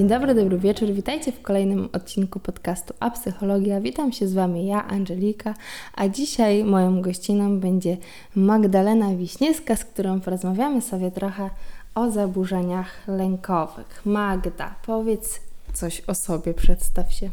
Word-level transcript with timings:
Dzień 0.00 0.08
dobry, 0.08 0.34
dobry 0.34 0.58
wieczór. 0.58 0.92
Witajcie 0.92 1.32
w 1.32 1.42
kolejnym 1.42 1.88
odcinku 1.92 2.40
podcastu 2.40 2.94
A 3.00 3.10
Psychologia. 3.10 3.80
Witam 3.80 4.12
się 4.12 4.28
z 4.28 4.34
Wami 4.34 4.66
ja, 4.66 4.86
Angelika, 4.86 5.54
a 5.94 6.08
dzisiaj 6.08 6.64
moją 6.64 7.02
gościną 7.02 7.60
będzie 7.60 7.96
Magdalena 8.34 9.14
Wiśniewska, 9.14 9.76
z 9.76 9.84
którą 9.84 10.20
porozmawiamy 10.20 10.82
sobie 10.82 11.10
trochę 11.10 11.50
o 11.94 12.10
zaburzeniach 12.10 13.08
lękowych. 13.08 14.02
Magda, 14.04 14.74
powiedz 14.86 15.40
coś 15.72 16.00
o 16.00 16.14
sobie, 16.14 16.54
przedstaw 16.54 17.12
się. 17.12 17.30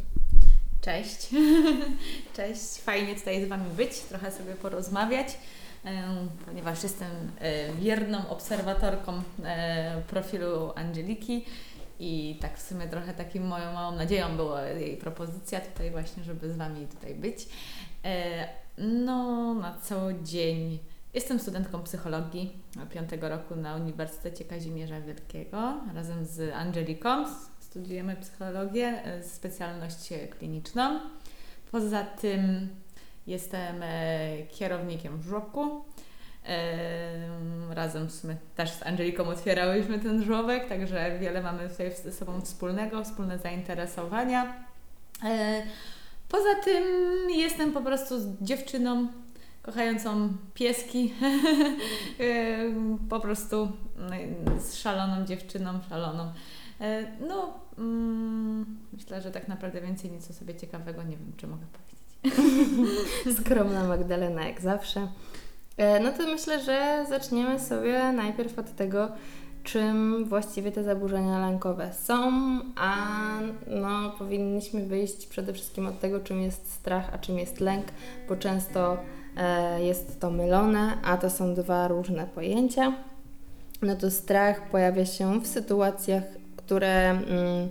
Cześć. 0.82 1.30
Cześć, 2.38 2.82
fajnie 2.82 3.16
tutaj 3.16 3.46
z 3.46 3.48
Wami 3.48 3.72
być, 3.78 4.00
trochę 4.00 4.32
sobie 4.32 4.56
porozmawiać, 4.56 5.28
ponieważ 6.46 6.84
jestem 6.84 7.12
wierną 7.80 8.30
obserwatorką 8.30 9.22
profilu 10.08 10.72
Angeliki 10.76 11.46
i 12.00 12.38
tak 12.42 12.58
w 12.58 12.62
sumie 12.62 12.88
trochę 12.88 13.14
takim 13.14 13.48
moją 13.48 13.74
małą 13.74 13.96
nadzieją 13.96 14.38
była 14.38 14.62
jej 14.62 14.98
propozycja 14.98 15.62
tutaj 15.62 15.92
właśnie, 15.92 16.24
żeby 16.24 16.54
z 16.54 16.58
Wami 16.58 16.88
tutaj 16.88 17.16
być. 17.16 17.48
E, 18.06 18.48
no, 18.78 19.54
na 19.54 19.78
co 19.78 20.14
dzień 20.24 20.80
jestem 21.14 21.40
studentką 21.40 21.84
psychologii 21.84 22.54
piątego 22.90 23.30
roku 23.30 23.56
na 23.56 23.76
Uniwersytecie 23.76 24.46
Kazimierza 24.46 25.02
Wielkiego 25.02 25.74
razem 25.96 26.26
z 26.26 26.54
Angeliką. 26.54 27.26
Studiujemy 27.60 28.16
psychologię, 28.16 28.88
e, 28.88 29.24
specjalność 29.24 30.14
kliniczną. 30.40 31.00
Poza 31.72 32.04
tym 32.04 32.70
jestem 33.28 33.76
e, 33.82 34.44
kierownikiem 34.50 35.22
żłobku 35.22 35.86
Razem 37.70 38.08
w 38.08 38.12
sumie 38.12 38.36
też 38.56 38.72
z 38.72 38.84
Angeliką 38.84 39.24
otwierałyśmy 39.24 40.00
ten 40.00 40.24
żłobek, 40.24 40.70
także 40.70 41.20
wiele 41.20 41.42
mamy 41.42 41.70
tutaj 41.70 41.92
ze 42.04 42.12
sobą 42.12 42.42
wspólnego, 42.42 43.04
wspólne 43.04 43.40
zainteresowania. 43.40 44.66
E, 45.24 45.64
poza 46.30 46.56
tym 46.64 46.84
jestem 47.30 47.72
po 47.72 47.82
prostu 47.82 48.16
dziewczyną 48.42 49.08
kochającą 49.62 50.30
pieski, 50.54 51.14
po 53.10 53.20
prostu 53.20 53.72
no, 53.98 54.16
szaloną 54.74 55.26
dziewczyną, 55.26 55.80
szaloną. 55.90 56.32
E, 56.82 57.04
no, 57.28 57.60
mm, 57.78 58.78
myślę, 58.94 59.22
że 59.22 59.32
tak 59.32 59.48
naprawdę 59.48 59.82
więcej 59.82 60.12
nic 60.12 60.30
o 60.30 60.34
sobie 60.34 60.56
ciekawego 60.56 61.04
nie 61.04 61.18
wiem, 61.18 61.32
czy 61.38 61.48
mogę 61.48 61.66
powiedzieć. 61.66 61.98
Skromna 63.40 63.84
Magdalena, 63.84 64.48
jak 64.48 64.62
zawsze. 64.62 65.08
E, 65.78 66.00
no 66.00 66.12
to 66.12 66.28
myślę, 66.28 66.64
że 66.64 67.06
zaczniemy 67.10 67.60
sobie 67.60 68.12
najpierw 68.12 68.60
od 68.60 68.76
tego, 68.76 69.10
czym 69.64 70.26
właściwie 70.26 70.72
te 70.72 70.84
zaburzenia 70.84 71.40
lękowe 71.40 71.94
są, 71.94 72.32
a 72.76 72.96
no, 73.68 74.10
powinniśmy 74.10 74.86
wyjść 74.86 75.28
przede 75.28 75.54
wszystkim 75.54 75.88
od 75.88 76.00
tego, 76.00 76.20
czym 76.20 76.42
jest 76.42 76.72
strach, 76.72 77.14
a 77.14 77.18
czym 77.18 77.40
jest 77.40 77.60
lęk, 77.60 77.86
bo 78.30 78.36
często 78.36 78.98
e, 79.38 79.84
jest 79.84 80.20
to 80.20 80.32
mylone, 80.32 80.98
a 81.04 81.18
to 81.18 81.30
są 81.30 81.54
dwa 81.54 81.88
różne 81.88 82.28
pojęcia. 82.36 82.94
No 83.82 83.96
to 83.96 84.12
strach 84.12 84.70
pojawia 84.70 85.06
się 85.06 85.42
w 85.42 85.48
sytuacjach, 85.48 86.24
które. 86.58 87.10
Mm, 87.10 87.70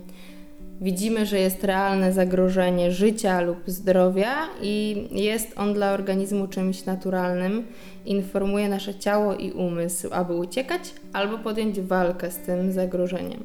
widzimy, 0.81 1.25
że 1.25 1.39
jest 1.39 1.63
realne 1.63 2.13
zagrożenie 2.13 2.91
życia 2.91 3.41
lub 3.41 3.57
zdrowia 3.65 4.35
i 4.61 5.07
jest 5.11 5.53
on 5.55 5.73
dla 5.73 5.91
organizmu 5.91 6.47
czymś 6.47 6.85
naturalnym, 6.85 7.67
informuje 8.05 8.69
nasze 8.69 8.95
ciało 8.95 9.35
i 9.35 9.51
umysł, 9.51 10.07
aby 10.11 10.33
uciekać 10.33 10.81
albo 11.13 11.37
podjąć 11.37 11.81
walkę 11.81 12.31
z 12.31 12.37
tym 12.37 12.71
zagrożeniem. 12.71 13.43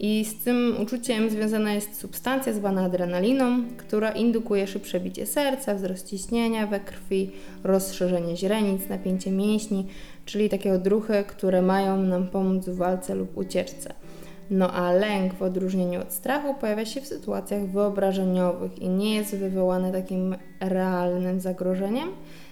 I 0.00 0.24
z 0.24 0.44
tym 0.44 0.76
uczuciem 0.82 1.30
związana 1.30 1.74
jest 1.74 2.00
substancja 2.00 2.52
zwana 2.52 2.82
adrenaliną, 2.84 3.62
która 3.76 4.10
indukuje 4.10 4.66
szybsze 4.66 5.00
bicie 5.00 5.26
serca, 5.26 5.74
wzrost 5.74 6.08
ciśnienia 6.10 6.66
we 6.66 6.80
krwi, 6.80 7.30
rozszerzenie 7.64 8.36
źrenic, 8.36 8.88
napięcie 8.88 9.30
mięśni, 9.30 9.86
czyli 10.24 10.48
takie 10.48 10.72
odruchy, 10.72 11.24
które 11.26 11.62
mają 11.62 12.02
nam 12.02 12.26
pomóc 12.26 12.64
w 12.64 12.76
walce 12.76 13.14
lub 13.14 13.36
ucieczce. 13.36 13.94
No 14.50 14.72
a 14.72 14.92
lęk 14.92 15.34
w 15.34 15.42
odróżnieniu 15.42 16.00
od 16.00 16.12
strachu 16.12 16.54
pojawia 16.54 16.84
się 16.84 17.00
w 17.00 17.06
sytuacjach 17.06 17.66
wyobrażeniowych 17.66 18.78
i 18.78 18.88
nie 18.88 19.14
jest 19.14 19.36
wywołany 19.36 19.92
takim 19.92 20.36
realnym 20.60 21.40
zagrożeniem. 21.40 22.08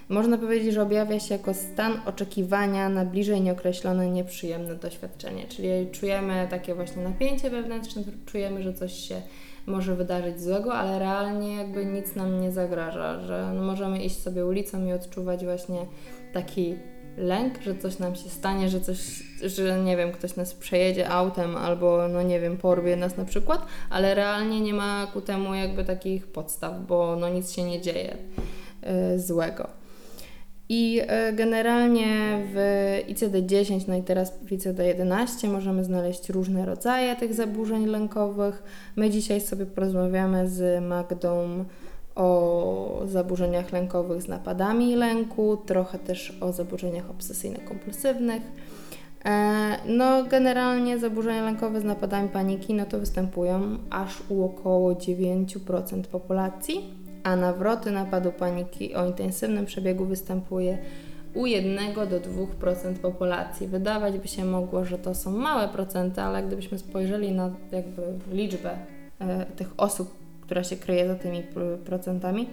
Można 0.09 0.37
powiedzieć, 0.37 0.73
że 0.73 0.81
objawia 0.81 1.19
się 1.19 1.35
jako 1.35 1.53
stan 1.53 1.93
oczekiwania 2.05 2.89
na 2.89 3.05
bliżej 3.05 3.41
nieokreślone, 3.41 4.09
nieprzyjemne 4.09 4.75
doświadczenie. 4.75 5.45
Czyli 5.47 5.69
czujemy 5.91 6.47
takie 6.49 6.75
właśnie 6.75 7.03
napięcie 7.03 7.49
wewnętrzne, 7.49 8.03
czujemy, 8.25 8.63
że 8.63 8.73
coś 8.73 8.93
się 8.93 9.21
może 9.65 9.95
wydarzyć 9.95 10.41
złego, 10.41 10.73
ale 10.73 10.99
realnie 10.99 11.55
jakby 11.55 11.85
nic 11.85 12.15
nam 12.15 12.41
nie 12.41 12.51
zagraża, 12.51 13.19
że 13.19 13.53
możemy 13.53 14.03
iść 14.03 14.21
sobie 14.21 14.45
ulicą 14.45 14.85
i 14.85 14.93
odczuwać 14.93 15.45
właśnie 15.45 15.85
taki 16.33 16.75
lęk, 17.17 17.61
że 17.61 17.75
coś 17.75 17.99
nam 17.99 18.15
się 18.15 18.29
stanie, 18.29 18.69
że 18.69 18.81
coś, 18.81 19.23
że 19.43 19.79
nie 19.79 19.97
wiem, 19.97 20.11
ktoś 20.11 20.35
nas 20.35 20.53
przejedzie 20.53 21.09
autem 21.09 21.55
albo, 21.55 22.07
no 22.07 22.21
nie 22.21 22.39
wiem, 22.39 22.57
porwie 22.57 22.95
nas 22.95 23.17
na 23.17 23.25
przykład, 23.25 23.65
ale 23.89 24.15
realnie 24.15 24.61
nie 24.61 24.73
ma 24.73 25.07
ku 25.13 25.21
temu 25.21 25.53
jakby 25.53 25.85
takich 25.85 26.27
podstaw, 26.27 26.85
bo 26.87 27.15
no 27.15 27.29
nic 27.29 27.51
się 27.51 27.63
nie 27.63 27.81
dzieje 27.81 28.17
y, 29.15 29.19
złego. 29.19 29.67
I 30.69 31.01
y, 31.29 31.33
generalnie 31.33 32.39
w 32.53 32.57
ICD-10, 33.07 33.87
no 33.87 33.95
i 33.95 34.03
teraz 34.03 34.33
w 34.45 34.51
ICD-11 34.51 35.49
możemy 35.49 35.83
znaleźć 35.83 36.29
różne 36.29 36.65
rodzaje 36.65 37.15
tych 37.15 37.33
zaburzeń 37.33 37.85
lękowych. 37.85 38.63
My 38.95 39.09
dzisiaj 39.09 39.41
sobie 39.41 39.65
porozmawiamy 39.65 40.49
z 40.49 40.83
Magdą 40.83 41.65
o 42.17 43.01
zaburzeniach 43.05 43.71
lękowych 43.71 44.21
z 44.21 44.27
napadami 44.27 44.95
lęku, 44.95 45.57
trochę 45.65 45.99
też 45.99 46.37
o 46.41 46.51
zaburzeniach 46.51 47.05
obsesyjno-kompulsywnych. 47.09 48.41
E, 49.25 49.77
no, 49.85 50.23
generalnie 50.23 50.99
zaburzenia 50.99 51.43
lękowe 51.43 51.81
z 51.81 51.83
napadami 51.83 52.29
paniki 52.29 52.73
no 52.73 52.85
to 52.85 52.99
występują 52.99 53.77
aż 53.89 54.23
u 54.29 54.43
około 54.43 54.93
9% 54.93 56.03
populacji, 56.03 56.93
a 57.23 57.35
nawroty 57.35 57.91
napadu 57.91 58.31
paniki 58.31 58.95
o 58.95 59.05
intensywnym 59.05 59.65
przebiegu 59.65 60.05
występuje 60.05 60.77
u 61.33 61.45
1 61.45 61.93
do 61.93 62.19
2% 62.19 62.93
populacji. 63.01 63.67
Wydawać 63.67 64.17
by 64.17 64.27
się 64.27 64.45
mogło, 64.45 64.85
że 64.85 64.97
to 64.97 65.15
są 65.15 65.31
małe 65.31 65.67
procenty, 65.67 66.21
ale 66.21 66.43
gdybyśmy 66.43 66.79
spojrzeli 66.79 67.31
na 67.31 67.51
jakby 67.71 68.01
liczbę 68.31 68.77
e, 69.19 69.45
tych 69.45 69.73
osób, 69.77 70.26
która 70.47 70.63
się 70.63 70.75
kryje 70.75 71.07
za 71.07 71.15
tymi 71.15 71.43
procentami, 71.85 72.47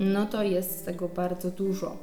no 0.00 0.26
to 0.26 0.42
jest 0.42 0.78
z 0.78 0.82
tego 0.82 1.08
bardzo 1.08 1.50
dużo. 1.50 1.96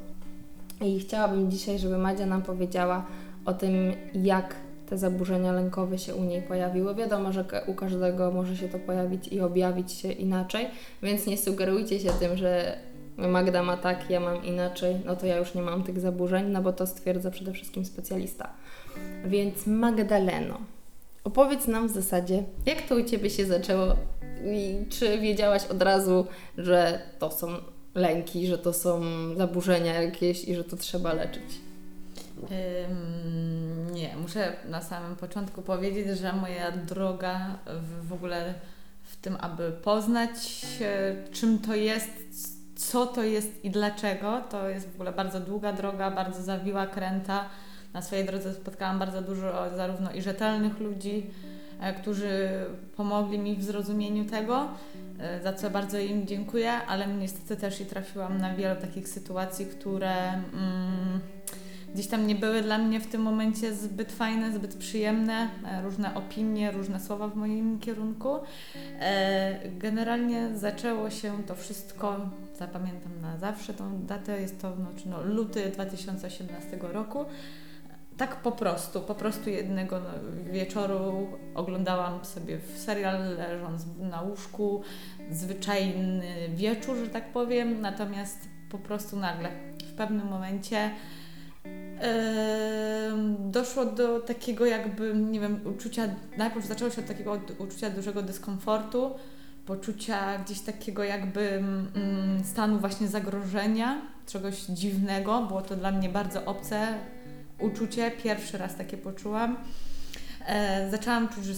I 0.82 1.00
chciałabym 1.00 1.52
dzisiaj, 1.52 1.80
żeby 1.80 1.98
Madzia 1.98 2.26
nam 2.26 2.42
powiedziała 2.42 3.06
o 3.46 3.54
tym, 3.54 3.74
jak 4.14 4.56
te 4.90 4.98
zaburzenia 4.98 5.52
lękowe 5.52 5.98
się 5.98 6.16
u 6.16 6.24
niej 6.24 6.42
pojawiły. 6.42 6.96
Wiadomo, 6.96 7.32
że 7.32 7.46
u 7.68 7.74
każdego 7.74 8.32
może 8.32 8.58
się 8.58 8.70
to 8.70 8.80
pojawić 8.80 9.28
i 9.28 9.42
objawić 9.42 9.92
się 9.92 10.12
inaczej, 10.12 10.68
więc 11.04 11.28
nie 11.28 11.38
sugerujcie 11.38 12.00
się 12.00 12.10
tym, 12.10 12.38
że 12.38 12.78
Magda 13.18 13.64
ma 13.64 13.78
tak, 13.78 14.10
ja 14.10 14.20
mam 14.20 14.46
inaczej, 14.46 14.96
no 15.06 15.16
to 15.16 15.26
ja 15.26 15.38
już 15.38 15.54
nie 15.54 15.62
mam 15.62 15.84
tych 15.84 16.00
zaburzeń, 16.00 16.52
no 16.52 16.62
bo 16.62 16.74
to 16.74 16.88
stwierdza 16.88 17.32
przede 17.32 17.54
wszystkim 17.54 17.86
specjalista. 17.86 18.50
Więc 19.26 19.68
Magdaleno, 19.68 20.58
opowiedz 21.24 21.68
nam 21.68 21.88
w 21.88 21.92
zasadzie, 21.92 22.44
jak 22.66 22.82
to 22.82 22.96
u 22.96 23.04
Ciebie 23.04 23.30
się 23.30 23.46
zaczęło 23.46 23.96
i 24.46 24.86
czy 24.90 25.18
wiedziałaś 25.20 25.66
od 25.66 25.82
razu, 25.82 26.28
że 26.58 27.02
to 27.20 27.32
są 27.32 27.48
lęki, 27.96 28.48
że 28.48 28.58
to 28.58 28.74
są 28.74 29.02
zaburzenia 29.38 30.02
jakieś 30.02 30.44
i 30.44 30.56
że 30.56 30.64
to 30.64 30.78
trzeba 30.78 31.14
leczyć? 31.14 31.62
Nie, 33.92 34.16
muszę 34.22 34.54
na 34.70 34.82
samym 34.82 35.16
początku 35.16 35.62
powiedzieć, 35.62 36.20
że 36.20 36.34
moja 36.34 36.72
droga 36.72 37.60
w, 37.66 38.08
w 38.08 38.14
ogóle 38.14 38.54
w 39.04 39.16
tym, 39.16 39.38
aby 39.40 39.72
poznać, 39.72 40.66
czym 41.32 41.60
to 41.60 41.76
jest, 41.76 42.10
co 42.76 43.06
to 43.06 43.24
jest 43.24 43.66
i 43.66 43.70
dlaczego, 43.70 44.42
to 44.50 44.70
jest 44.70 44.90
w 44.90 44.96
ogóle 44.96 45.12
bardzo 45.12 45.40
długa 45.40 45.74
droga, 45.74 46.12
bardzo 46.12 46.44
zawiła 46.44 46.88
kręta. 46.88 47.46
Na 47.94 48.02
swojej 48.02 48.26
drodze 48.26 48.54
spotkałam 48.54 49.00
bardzo 49.00 49.22
dużo 49.22 49.70
zarówno 49.76 50.12
i 50.12 50.22
rzetelnych 50.22 50.80
ludzi, 50.80 51.30
którzy 52.02 52.50
pomogli 52.96 53.40
mi 53.40 53.56
w 53.56 53.64
zrozumieniu 53.64 54.26
tego, 54.26 54.68
e, 55.20 55.44
za 55.44 55.54
co 55.54 55.70
bardzo 55.70 56.00
im 56.00 56.28
dziękuję, 56.28 56.72
ale 56.74 57.08
niestety 57.08 57.62
też 57.62 57.82
i 57.82 57.86
trafiłam 57.86 58.38
na 58.38 58.56
wiele 58.56 58.76
takich 58.76 59.10
sytuacji, 59.10 59.66
które 59.66 60.34
mm, 60.34 61.20
gdzieś 61.94 62.08
tam 62.08 62.28
nie 62.28 62.36
były 62.36 62.62
dla 62.62 62.78
mnie 62.78 63.00
w 63.00 63.08
tym 63.08 63.22
momencie 63.22 63.74
zbyt 63.74 64.12
fajne, 64.12 64.52
zbyt 64.52 64.76
przyjemne, 64.76 65.50
e, 65.66 65.82
różne 65.82 66.16
opinie, 66.16 66.72
różne 66.72 67.00
słowa 67.00 67.28
w 67.28 67.36
moim 67.36 67.80
kierunku. 67.80 68.36
Generalnie 69.80 70.50
zaczęło 70.56 71.10
się 71.10 71.44
to 71.44 71.56
wszystko, 71.56 72.30
zapamiętam 72.60 73.12
na 73.22 73.38
zawsze 73.38 73.74
tą 73.74 74.06
datę, 74.06 74.42
jest 74.42 74.62
to 74.62 74.74
no, 74.80 74.88
no 75.06 75.24
luty 75.24 75.72
2018 75.74 76.78
roku 76.82 77.26
tak 78.18 78.36
po 78.36 78.52
prostu, 78.52 79.02
po 79.02 79.16
prostu 79.16 79.50
jednego 79.50 80.02
wieczoru 80.52 81.28
oglądałam 81.56 82.26
sobie 82.26 82.60
serial 82.76 83.36
leżąc 83.38 83.86
na 84.00 84.22
łóżku, 84.22 84.84
zwyczajny 85.32 86.50
wieczór, 86.56 86.98
że 86.98 87.08
tak 87.08 87.32
powiem, 87.34 87.82
natomiast 87.82 88.38
po 88.70 88.78
prostu 88.78 89.18
nagle 89.18 89.50
w 89.84 89.94
pewnym 89.94 90.28
momencie 90.28 90.92
doszło 93.40 93.86
do 93.86 94.20
takiego 94.20 94.66
jakby, 94.66 95.14
nie 95.14 95.40
wiem, 95.40 95.60
uczucia, 95.66 96.04
najpierw 96.38 96.66
zaczęło 96.66 96.92
się 96.92 97.02
od 97.02 97.08
takiego 97.08 97.40
uczucia 97.60 97.90
dużego 97.90 98.22
dyskomfortu, 98.22 99.12
poczucia 99.66 100.38
gdzieś 100.38 100.62
takiego 100.62 101.04
jakby 101.04 101.50
mm, 101.50 102.44
stanu 102.44 102.80
właśnie 102.80 103.08
zagrożenia, 103.08 104.02
czegoś 104.26 104.62
dziwnego, 104.66 105.42
było 105.42 105.62
to 105.62 105.76
dla 105.76 105.92
mnie 105.92 106.10
bardzo 106.10 106.46
obce 106.46 106.94
uczucie, 107.60 108.12
pierwszy 108.12 108.58
raz 108.58 108.76
takie 108.76 108.98
poczułam. 108.98 109.58
E, 110.46 110.90
zaczęłam 110.92 111.30
czuć, 111.30 111.46
że, 111.46 111.54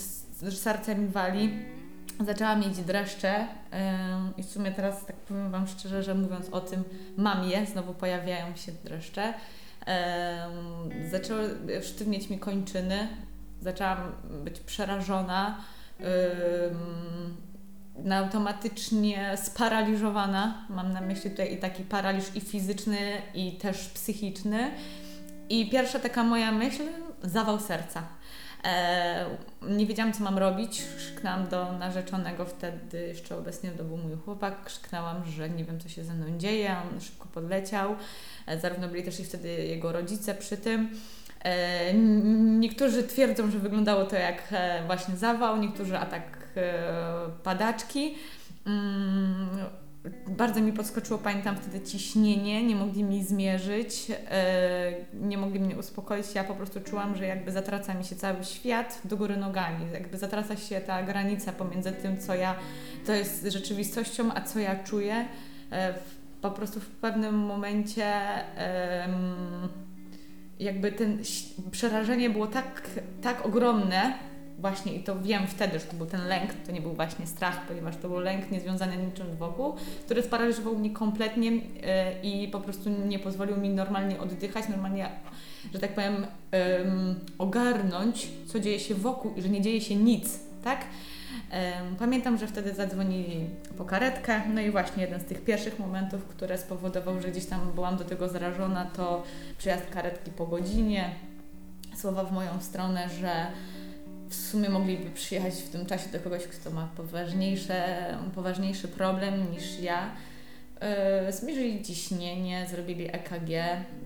że 0.52 0.58
serce 0.58 0.96
mi 0.96 1.08
wali, 1.08 1.54
zaczęłam 2.26 2.60
mieć 2.60 2.78
dreszcze 2.78 3.30
e, 3.30 3.48
i 4.38 4.44
w 4.44 4.50
sumie 4.50 4.72
teraz 4.72 5.06
tak 5.06 5.16
powiem 5.16 5.52
Wam 5.52 5.68
szczerze, 5.68 6.04
że 6.04 6.16
mówiąc 6.16 6.50
o 6.50 6.62
tym 6.62 6.84
mam 7.18 7.50
je, 7.50 7.66
znowu 7.66 7.94
pojawiają 7.94 8.56
się 8.56 8.72
dreszcze 8.72 9.34
zaczęły 11.12 11.58
sztywnieć 11.82 12.30
mi 12.30 12.40
kończyny, 12.40 13.08
zaczęłam 13.62 14.12
być 14.44 14.60
przerażona, 14.60 15.62
na 18.04 18.18
automatycznie 18.18 19.38
sparaliżowana. 19.38 20.66
Mam 20.70 20.94
na 20.94 21.02
myśli 21.02 21.30
tutaj 21.30 21.54
i 21.54 21.58
taki 21.58 21.84
paraliż 21.84 22.26
i 22.36 22.42
fizyczny, 22.42 22.98
i 23.34 23.52
też 23.52 23.90
psychiczny. 23.90 24.72
I 25.50 25.70
pierwsza 25.70 26.00
taka 26.00 26.24
moja 26.24 26.52
myśl, 26.52 26.84
zawał 27.24 27.60
serca. 27.60 28.04
E, 28.64 29.26
nie 29.70 29.86
wiedziałam, 29.86 30.14
co 30.14 30.24
mam 30.24 30.38
robić. 30.38 30.84
Krzyknęłam 30.98 31.48
do 31.48 31.74
narzeczonego 31.74 32.46
wtedy, 32.46 33.08
jeszcze 33.08 33.38
obecnie 33.38 33.72
to 33.72 33.84
był 33.84 33.98
mój 33.98 34.18
chłopak. 34.26 34.64
Krzyknęłam, 34.64 35.26
że 35.26 35.50
nie 35.50 35.66
wiem, 35.66 35.80
co 35.80 35.90
się 35.90 36.04
ze 36.04 36.14
mną 36.14 36.38
dzieje. 36.38 36.76
On 36.94 37.02
szybko 37.02 37.28
podleciał. 37.34 37.96
E, 38.48 38.60
zarówno 38.60 38.88
byli 38.88 39.04
też 39.04 39.20
i 39.20 39.24
wtedy 39.24 39.50
jego 39.50 39.92
rodzice 39.92 40.36
przy 40.36 40.58
tym. 40.58 40.90
E, 41.44 41.94
niektórzy 42.60 43.04
twierdzą, 43.04 43.52
że 43.52 43.60
wyglądało 43.60 44.06
to 44.06 44.16
jak 44.16 44.44
e, 44.52 44.84
właśnie 44.86 45.18
zawał, 45.18 45.58
niektórzy 45.58 45.98
atak 45.98 46.40
padaczki. 47.44 48.16
Mm, 48.66 49.50
bardzo 50.28 50.62
mi 50.62 50.74
podskoczyło, 50.74 51.20
pamiętam 51.20 51.56
wtedy 51.56 51.82
ciśnienie, 51.82 52.64
nie 52.64 52.76
mogli 52.76 53.04
mi 53.04 53.24
zmierzyć, 53.24 54.08
nie 55.14 55.38
mogli 55.38 55.60
mnie 55.60 55.78
uspokoić. 55.78 56.36
Ja 56.36 56.44
po 56.44 56.56
prostu 56.56 56.82
czułam, 56.82 57.16
że 57.16 57.26
jakby 57.26 57.52
zatraca 57.52 57.94
mi 57.94 58.06
się 58.06 58.16
cały 58.16 58.44
świat 58.44 59.02
do 59.06 59.18
góry 59.18 59.38
nogami, 59.38 59.86
jakby 59.94 60.18
zatraca 60.18 60.56
się 60.56 60.82
ta 60.82 61.04
granica 61.04 61.52
pomiędzy 61.52 61.92
tym, 61.92 62.18
co 62.18 62.36
ja, 62.36 62.56
to 63.06 63.14
jest 63.14 63.44
rzeczywistością, 63.44 64.34
a 64.34 64.42
co 64.42 64.60
ja 64.60 64.84
czuję 64.84 65.26
po 66.42 66.52
prostu 66.52 66.80
w 66.80 66.88
pewnym 66.88 67.36
momencie 67.36 68.14
jakby 70.60 70.92
ten 70.92 71.20
przerażenie 71.72 72.30
było 72.30 72.48
tak, 72.48 72.82
tak 73.22 73.46
ogromne, 73.46 74.14
właśnie 74.62 74.94
i 74.94 75.04
to 75.04 75.22
wiem 75.22 75.48
wtedy, 75.48 75.80
że 75.80 75.86
to 75.86 75.96
był 75.96 76.06
ten 76.06 76.28
lęk, 76.28 76.54
to 76.66 76.72
nie 76.72 76.82
był 76.82 76.94
właśnie 76.94 77.28
strach, 77.28 77.68
ponieważ 77.68 77.98
to 77.98 78.10
był 78.10 78.20
lęk 78.20 78.52
niezwiązany 78.52 78.98
niczym 78.98 79.36
wokół, 79.36 79.74
który 80.06 80.24
sparaliżował 80.24 80.78
mnie 80.78 80.90
kompletnie 80.90 81.52
e, 81.84 82.22
i 82.22 82.48
po 82.48 82.60
prostu 82.60 82.90
nie 82.90 83.20
pozwolił 83.20 83.58
mi 83.58 83.70
normalnie 83.70 84.20
oddychać, 84.20 84.70
normalnie, 84.70 85.10
że 85.74 85.80
tak 85.80 85.96
powiem, 85.96 86.26
ogarnąć, 87.38 88.28
co 88.48 88.60
dzieje 88.60 88.80
się 88.80 88.96
wokół 88.96 89.34
i 89.36 89.42
że 89.42 89.50
nie 89.50 89.62
dzieje 89.62 89.82
się 89.82 89.96
nic, 89.96 90.40
tak? 90.64 90.86
Pamiętam, 92.00 92.38
że 92.38 92.48
wtedy 92.48 92.74
zadzwonili 92.74 93.50
po 93.78 93.86
karetkę, 93.86 94.42
no 94.54 94.62
i 94.62 94.72
właśnie 94.72 95.04
jeden 95.04 95.20
z 95.20 95.26
tych 95.26 95.44
pierwszych 95.44 95.80
momentów, 95.80 96.26
które 96.26 96.58
spowodował, 96.58 97.22
że 97.22 97.28
gdzieś 97.32 97.46
tam 97.46 97.72
byłam 97.76 97.98
do 97.98 98.04
tego 98.04 98.30
zarażona, 98.30 98.86
to 98.86 99.24
przyjazd 99.58 99.90
karetki 99.90 100.32
po 100.32 100.46
godzinie, 100.46 101.16
słowa 101.96 102.24
w 102.24 102.32
moją 102.32 102.62
stronę, 102.62 103.10
że 103.10 103.48
w 104.30 104.36
sumie 104.36 104.70
mogliby 104.70 105.10
przyjechać 105.10 105.54
w 105.54 105.70
tym 105.70 105.86
czasie 105.86 106.10
do 106.10 106.20
kogoś, 106.20 106.44
kto 106.44 106.72
ma 106.72 106.90
poważniejsze, 106.98 108.18
poważniejszy 108.36 108.88
problem 108.88 109.52
niż 109.52 109.80
ja. 109.80 110.12
Yy, 111.26 111.32
zmierzyli 111.32 111.84
ciśnienie, 111.84 112.68
zrobili 112.70 113.16
EKG, 113.16 113.50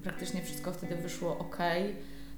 praktycznie 0.03 0.41
wszystko 0.41 0.73
wtedy 0.73 0.95
wyszło 0.95 1.37
ok. 1.37 1.57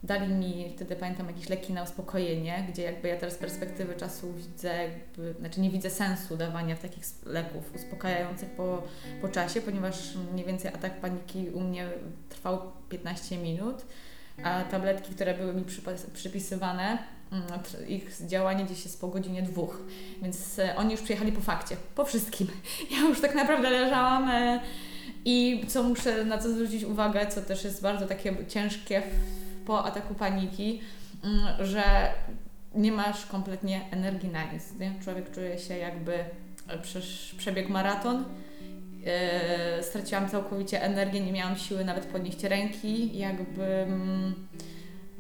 Dali 0.04 0.34
mi 0.34 0.74
wtedy, 0.76 0.96
pamiętam, 0.96 1.28
jakieś 1.28 1.50
leki 1.50 1.74
na 1.74 1.84
uspokojenie, 1.84 2.66
gdzie 2.70 2.84
jakby 2.84 3.08
ja 3.08 3.18
teraz 3.18 3.34
z 3.34 3.38
perspektywy 3.38 3.96
czasu 3.96 4.34
widzę, 4.34 4.84
jakby, 4.84 5.36
znaczy 5.40 5.62
nie 5.62 5.70
widzę 5.70 5.90
sensu 5.90 6.38
dawania 6.38 6.76
takich 6.76 7.04
leków 7.26 7.76
uspokajających 7.76 8.50
po, 8.50 8.84
po 9.22 9.30
czasie, 9.30 9.62
ponieważ 9.62 10.16
mniej 10.34 10.46
więcej 10.46 10.72
atak 10.74 11.02
paniki 11.02 11.50
u 11.50 11.60
mnie 11.60 11.88
trwał 12.30 12.72
15 12.90 13.38
minut, 13.38 13.86
a 14.44 14.64
tabletki, 14.64 15.16
które 15.16 15.34
były 15.34 15.54
mi 15.54 15.66
przypisywane, 16.14 16.98
ich 17.88 18.28
działanie 18.28 18.66
gdzieś 18.66 18.84
jest 18.84 19.02
po 19.02 19.08
godzinie 19.08 19.42
dwóch, 19.42 19.82
więc 20.22 20.60
e, 20.60 20.76
oni 20.76 20.92
już 20.92 21.02
przyjechali 21.02 21.32
po 21.32 21.42
fakcie, 21.42 21.78
po 21.96 22.06
wszystkim. 22.06 22.48
Ja 22.92 23.00
już 23.00 23.22
tak 23.22 23.36
naprawdę 23.36 23.70
leżałam 23.70 24.30
e, 24.30 24.60
i 25.26 25.66
co 25.68 25.84
muszę 25.84 26.26
na 26.26 26.38
co 26.38 26.50
zwrócić 26.50 26.84
uwagę, 26.84 27.28
co 27.28 27.42
też 27.42 27.64
jest 27.64 27.82
bardzo 27.82 28.08
takie 28.08 28.36
ciężkie 28.48 29.04
po 29.66 29.86
ataku 29.86 30.16
paniki, 30.16 30.82
mm, 31.24 31.66
że 31.66 31.84
nie 32.76 32.92
masz 32.92 33.26
kompletnie 33.26 33.82
energii 33.92 34.30
na 34.30 34.54
nic. 34.54 34.64
Nie? 34.80 34.94
Człowiek 35.04 35.32
czuje 35.32 35.60
się 35.60 35.78
jakby 35.78 36.14
e, 36.14 36.80
przebiegł 37.38 37.72
maraton. 37.72 38.26
Straciłam 39.82 40.30
całkowicie 40.30 40.82
energię, 40.82 41.22
nie 41.22 41.32
miałam 41.32 41.58
siły 41.58 41.86
nawet 41.86 42.06
podnieść 42.06 42.44
ręki, 42.44 43.18
jakby 43.18 43.64
mm, 43.64 44.36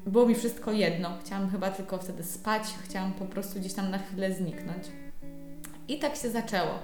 było 0.05 0.25
mi 0.25 0.35
wszystko 0.35 0.71
jedno. 0.71 1.17
Chciałam 1.25 1.49
chyba 1.49 1.71
tylko 1.71 1.97
wtedy 1.97 2.23
spać, 2.23 2.63
chciałam 2.83 3.13
po 3.13 3.25
prostu 3.25 3.59
gdzieś 3.59 3.73
tam 3.73 3.91
na 3.91 3.97
chwilę 3.97 4.33
zniknąć. 4.33 4.83
I 5.87 5.99
tak 5.99 6.15
się 6.15 6.29
zaczęło. 6.29 6.79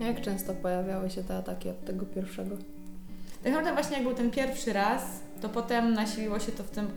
Yy... 0.00 0.06
Jak 0.06 0.20
często 0.20 0.54
pojawiały 0.54 1.10
się 1.10 1.24
te 1.24 1.36
ataki 1.36 1.70
od 1.70 1.84
tego 1.84 2.06
pierwszego? 2.06 2.56
Tak 3.42 3.52
naprawdę 3.52 3.72
właśnie 3.72 3.96
jak 3.96 4.06
był 4.06 4.14
ten 4.14 4.30
pierwszy 4.30 4.72
raz, 4.72 5.02
to 5.40 5.48
potem 5.48 5.94
nasiliło 5.94 6.38
się 6.38 6.52
to 6.52 6.62
w 6.62 6.70
tym 6.70 6.90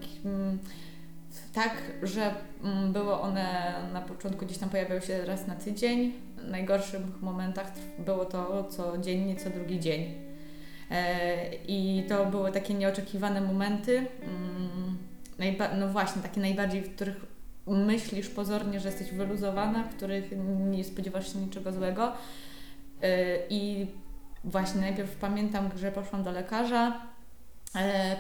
tak, 1.54 1.78
że 2.04 2.34
mm, 2.64 2.94
było 2.94 3.22
one 3.22 3.74
na 3.94 4.02
początku 4.02 4.46
gdzieś 4.46 4.58
tam 4.58 4.70
pojawiały 4.70 5.02
się 5.02 5.26
raz 5.26 5.48
na 5.48 5.56
tydzień. 5.56 6.14
W 6.38 6.50
najgorszych 6.50 7.22
momentach 7.22 7.72
było 8.00 8.26
to 8.26 8.64
codziennie, 8.64 9.36
co 9.36 9.50
drugi 9.50 9.80
dzień. 9.80 10.31
E, 10.92 11.56
I 11.68 12.06
to 12.10 12.26
były 12.26 12.52
takie 12.52 12.74
nieoczekiwane 12.74 13.42
momenty. 13.42 13.98
Mm, 14.22 14.98
no 15.80 15.88
właśnie, 15.88 16.22
takie 16.22 16.42
najbardziej, 16.42 16.82
w 16.82 16.96
których 16.96 17.26
myślisz 17.68 18.30
pozornie, 18.30 18.80
że 18.80 18.90
jesteś 18.90 19.12
wyluzowana, 19.12 19.84
w 19.84 19.96
których 19.96 20.32
nie 20.72 20.84
spodziewasz 20.84 21.34
się 21.34 21.40
niczego 21.40 21.72
złego. 21.72 22.12
E, 23.02 23.38
I 23.50 23.88
właśnie 24.44 24.82
najpierw 24.82 25.16
pamiętam, 25.16 25.70
że 25.78 25.92
poszłam 25.92 26.24
do 26.24 26.32
lekarza, 26.32 27.02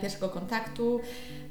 pierwszego 0.02 0.30
kontaktu, 0.30 1.02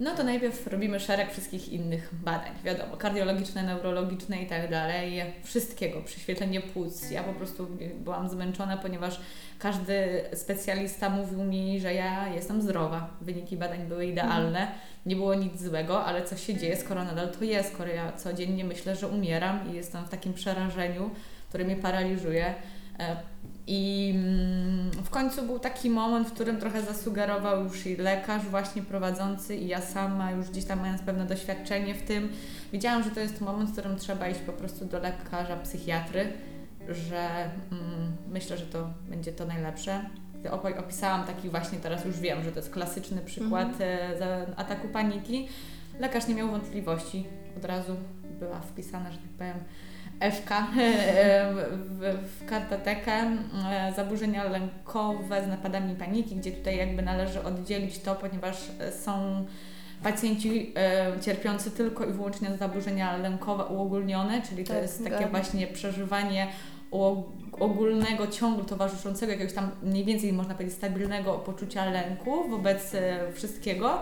no 0.01 0.15
to 0.15 0.25
najpierw 0.25 0.67
robimy 0.67 1.01
szereg 1.01 1.33
wszystkich 1.33 1.69
innych 1.69 2.11
badań, 2.13 2.53
wiadomo, 2.65 2.97
kardiologiczne, 2.97 3.63
neurologiczne 3.63 4.43
i 4.43 4.47
tak 4.47 4.71
dalej, 4.71 5.23
wszystkiego, 5.43 6.03
prześwietlenie 6.03 6.61
płuc. 6.61 7.11
Ja 7.11 7.23
po 7.23 7.33
prostu 7.33 7.67
byłam 7.95 8.29
zmęczona, 8.29 8.77
ponieważ 8.77 9.21
każdy 9.59 10.25
specjalista 10.35 11.11
mówił 11.11 11.45
mi, 11.45 11.81
że 11.81 11.95
ja 11.95 12.29
jestem 12.29 12.63
zdrowa. 12.63 13.11
Wyniki 13.21 13.57
badań 13.57 13.87
były 13.87 14.07
idealne, 14.07 14.69
nie 15.07 15.17
było 15.17 15.35
nic 15.35 15.63
złego, 15.63 16.05
ale 16.05 16.25
co 16.25 16.37
się 16.37 16.55
dzieje, 16.55 16.77
skoro 16.77 17.05
nadal 17.05 17.33
to 17.33 17.45
jest, 17.45 17.73
skoro 17.73 17.91
ja 17.91 18.13
codziennie 18.13 18.65
myślę, 18.65 18.97
że 18.97 19.09
umieram 19.09 19.71
i 19.73 19.77
jestem 19.77 20.05
w 20.05 20.09
takim 20.09 20.35
przerażeniu, 20.35 21.11
które 21.49 21.65
mnie 21.65 21.77
paraliżuje. 21.77 22.55
E, 23.01 23.17
i 23.67 24.13
mm, 24.15 24.91
w 24.91 25.11
końcu 25.11 25.43
był 25.43 25.59
taki 25.59 25.91
moment, 25.91 26.29
w 26.29 26.33
którym 26.33 26.57
trochę 26.61 26.83
zasugerował 26.83 27.65
już 27.65 27.87
i 27.87 27.97
lekarz 27.97 28.43
właśnie 28.43 28.83
prowadzący 28.83 29.57
i 29.57 29.69
ja 29.69 29.81
sama 29.81 30.31
już 30.31 30.51
gdzieś 30.51 30.65
tam 30.65 30.81
mając 30.81 31.03
pewne 31.03 31.27
doświadczenie 31.27 31.95
w 31.95 32.03
tym, 32.03 32.29
wiedziałam, 32.73 33.03
że 33.03 33.11
to 33.11 33.21
jest 33.21 33.41
moment, 33.41 33.71
w 33.71 33.73
którym 33.73 33.97
trzeba 33.99 34.29
iść 34.29 34.41
po 34.41 34.53
prostu 34.53 34.85
do 34.85 34.99
lekarza, 34.99 35.57
psychiatry, 35.57 36.33
że 36.89 37.51
mm, 37.73 38.17
myślę, 38.29 38.59
że 38.59 38.67
to 38.67 38.91
będzie 39.09 39.33
to 39.33 39.47
najlepsze. 39.47 40.05
Opisałam 40.79 41.27
taki 41.27 41.49
właśnie, 41.49 41.79
teraz 41.79 42.05
już 42.05 42.21
wiem, 42.21 42.45
że 42.45 42.53
to 42.53 42.59
jest 42.59 42.71
klasyczny 42.71 43.21
przykład 43.21 43.69
mhm. 43.69 44.53
ataku 44.57 44.89
paniki. 44.89 45.49
Lekarz 45.99 46.29
nie 46.29 46.35
miał 46.35 46.51
wątpliwości, 46.51 47.27
od 47.57 47.65
razu 47.65 47.97
była 48.41 48.61
wpisana, 48.61 49.13
że 49.13 49.19
tak 49.19 49.31
powiem, 49.39 49.57
FK 50.21 50.51
w, 51.99 52.19
w 52.39 52.47
kartotekę 52.47 53.13
e, 53.71 53.93
zaburzenia 53.97 54.45
lękowe 54.45 55.45
z 55.45 55.49
napadami 55.49 55.95
paniki, 55.95 56.37
gdzie 56.37 56.53
tutaj 56.53 56.77
jakby 56.77 57.03
należy 57.03 57.43
oddzielić 57.43 57.99
to, 57.99 58.15
ponieważ 58.15 58.57
są 59.05 59.45
pacjenci 60.03 60.73
e, 60.77 61.21
cierpiący 61.21 61.71
tylko 61.71 62.05
i 62.05 62.13
wyłącznie 62.13 62.51
na 62.51 62.57
zaburzenia 62.57 63.17
lękowe 63.17 63.65
uogólnione, 63.65 64.43
czyli 64.43 64.65
to 64.65 64.73
Tak, 64.73 64.83
jest 64.83 64.99
takie 64.99 65.11
zgadzam. 65.11 65.31
właśnie 65.31 65.67
przeżywanie 65.67 66.47
ogólnego, 67.53 68.27
ciągle 68.27 68.65
towarzyszącego, 68.65 69.33
jakiegoś 69.33 69.55
tam 69.55 69.71
mniej 69.83 70.05
więcej 70.05 70.33
można 70.33 70.55
powiedzieć 70.55 70.75
stabilnego 70.77 71.35
poczucia 71.35 71.85
lęku 71.91 72.49
wobec 72.49 72.95
e, 72.95 73.33
wszystkiego. 73.33 73.99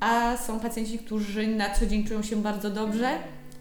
A 0.00 0.36
są 0.36 0.60
pacjenci, 0.60 0.98
którzy 0.98 1.46
na 1.46 1.70
co 1.70 1.86
dzień 1.86 2.04
czują 2.04 2.22
się 2.22 2.36
bardzo 2.36 2.70
dobrze. 2.70 3.18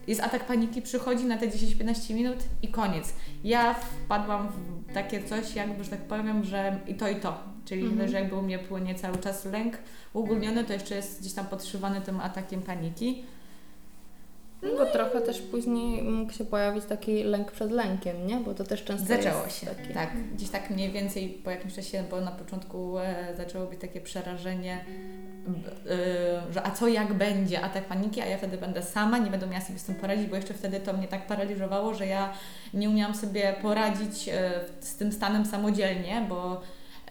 Jest 0.08 0.22
atak 0.22 0.46
paniki, 0.46 0.82
przychodzi 0.82 1.26
na 1.26 1.38
te 1.38 1.48
10-15 1.48 2.14
minut 2.14 2.38
i 2.62 2.68
koniec. 2.68 3.14
Ja 3.44 3.74
wpadłam 3.74 4.48
w 4.48 4.94
takie 4.94 5.24
coś, 5.24 5.56
jakby, 5.56 5.84
że 5.84 5.90
tak 5.90 6.02
powiem, 6.02 6.44
że 6.44 6.80
i 6.88 6.96
to, 6.96 7.10
i 7.10 7.16
to. 7.16 7.40
Czyli, 7.66 7.84
Mhm. 7.86 8.10
że 8.10 8.20
jakby 8.20 8.36
u 8.36 8.42
mnie 8.42 8.60
płynie 8.60 8.96
cały 8.96 9.18
czas 9.18 9.46
lęk 9.46 9.78
uogólniony, 10.14 10.64
to 10.64 10.74
jeszcze 10.74 10.96
jest 10.96 11.22
gdzieś 11.22 11.34
tam 11.34 11.46
podszywany 11.46 12.02
tym 12.02 12.20
atakiem 12.20 12.62
paniki. 12.62 13.24
Bo 14.78 14.86
trochę 14.86 15.22
też 15.22 15.42
później 15.42 16.04
mógł 16.04 16.32
się 16.34 16.46
pojawić 16.46 16.86
taki 16.86 17.24
lęk 17.24 17.52
przed 17.52 17.72
lękiem, 17.72 18.28
nie? 18.28 18.38
Bo 18.38 18.54
to 18.54 18.64
też 18.64 18.84
często 18.84 19.08
Zaczęło 19.08 19.50
się, 19.50 19.66
Taki... 19.68 19.94
tak. 19.94 20.10
Gdzieś 20.34 20.50
tak 20.50 20.70
mniej 20.70 20.92
więcej 20.92 21.30
po 21.44 21.52
jakimś 21.52 21.74
czasie, 21.74 22.04
bo 22.12 22.22
na 22.22 22.32
początku 22.32 23.00
e, 23.00 23.34
zaczęło 23.38 23.66
być 23.68 23.80
takie 23.82 24.02
przerażenie, 24.02 24.86
że 26.52 26.64
a 26.64 26.72
co 26.72 26.88
jak 26.88 27.14
będzie 27.14 27.62
atak 27.62 27.86
paniki, 27.86 28.22
a 28.22 28.26
ja 28.26 28.38
wtedy 28.38 28.58
będę 28.58 28.84
sama, 28.84 29.18
nie 29.18 29.32
będę 29.32 29.48
miała 29.48 29.62
sobie 29.62 29.80
z 29.80 29.84
tym 29.84 29.96
poradzić, 29.96 30.28
bo 30.28 30.36
jeszcze 30.36 30.54
wtedy 30.54 30.80
to 30.80 30.94
mnie 30.94 31.08
tak 31.08 31.28
paraliżowało, 31.28 31.94
że 31.94 32.08
ja 32.08 32.34
nie 32.74 32.90
umiałam 32.90 33.16
sobie 33.16 33.56
poradzić 33.62 34.30
e, 34.30 34.52
z 34.80 34.96
tym 34.96 35.12
stanem 35.12 35.46
samodzielnie, 35.46 36.26
bo 36.30 36.62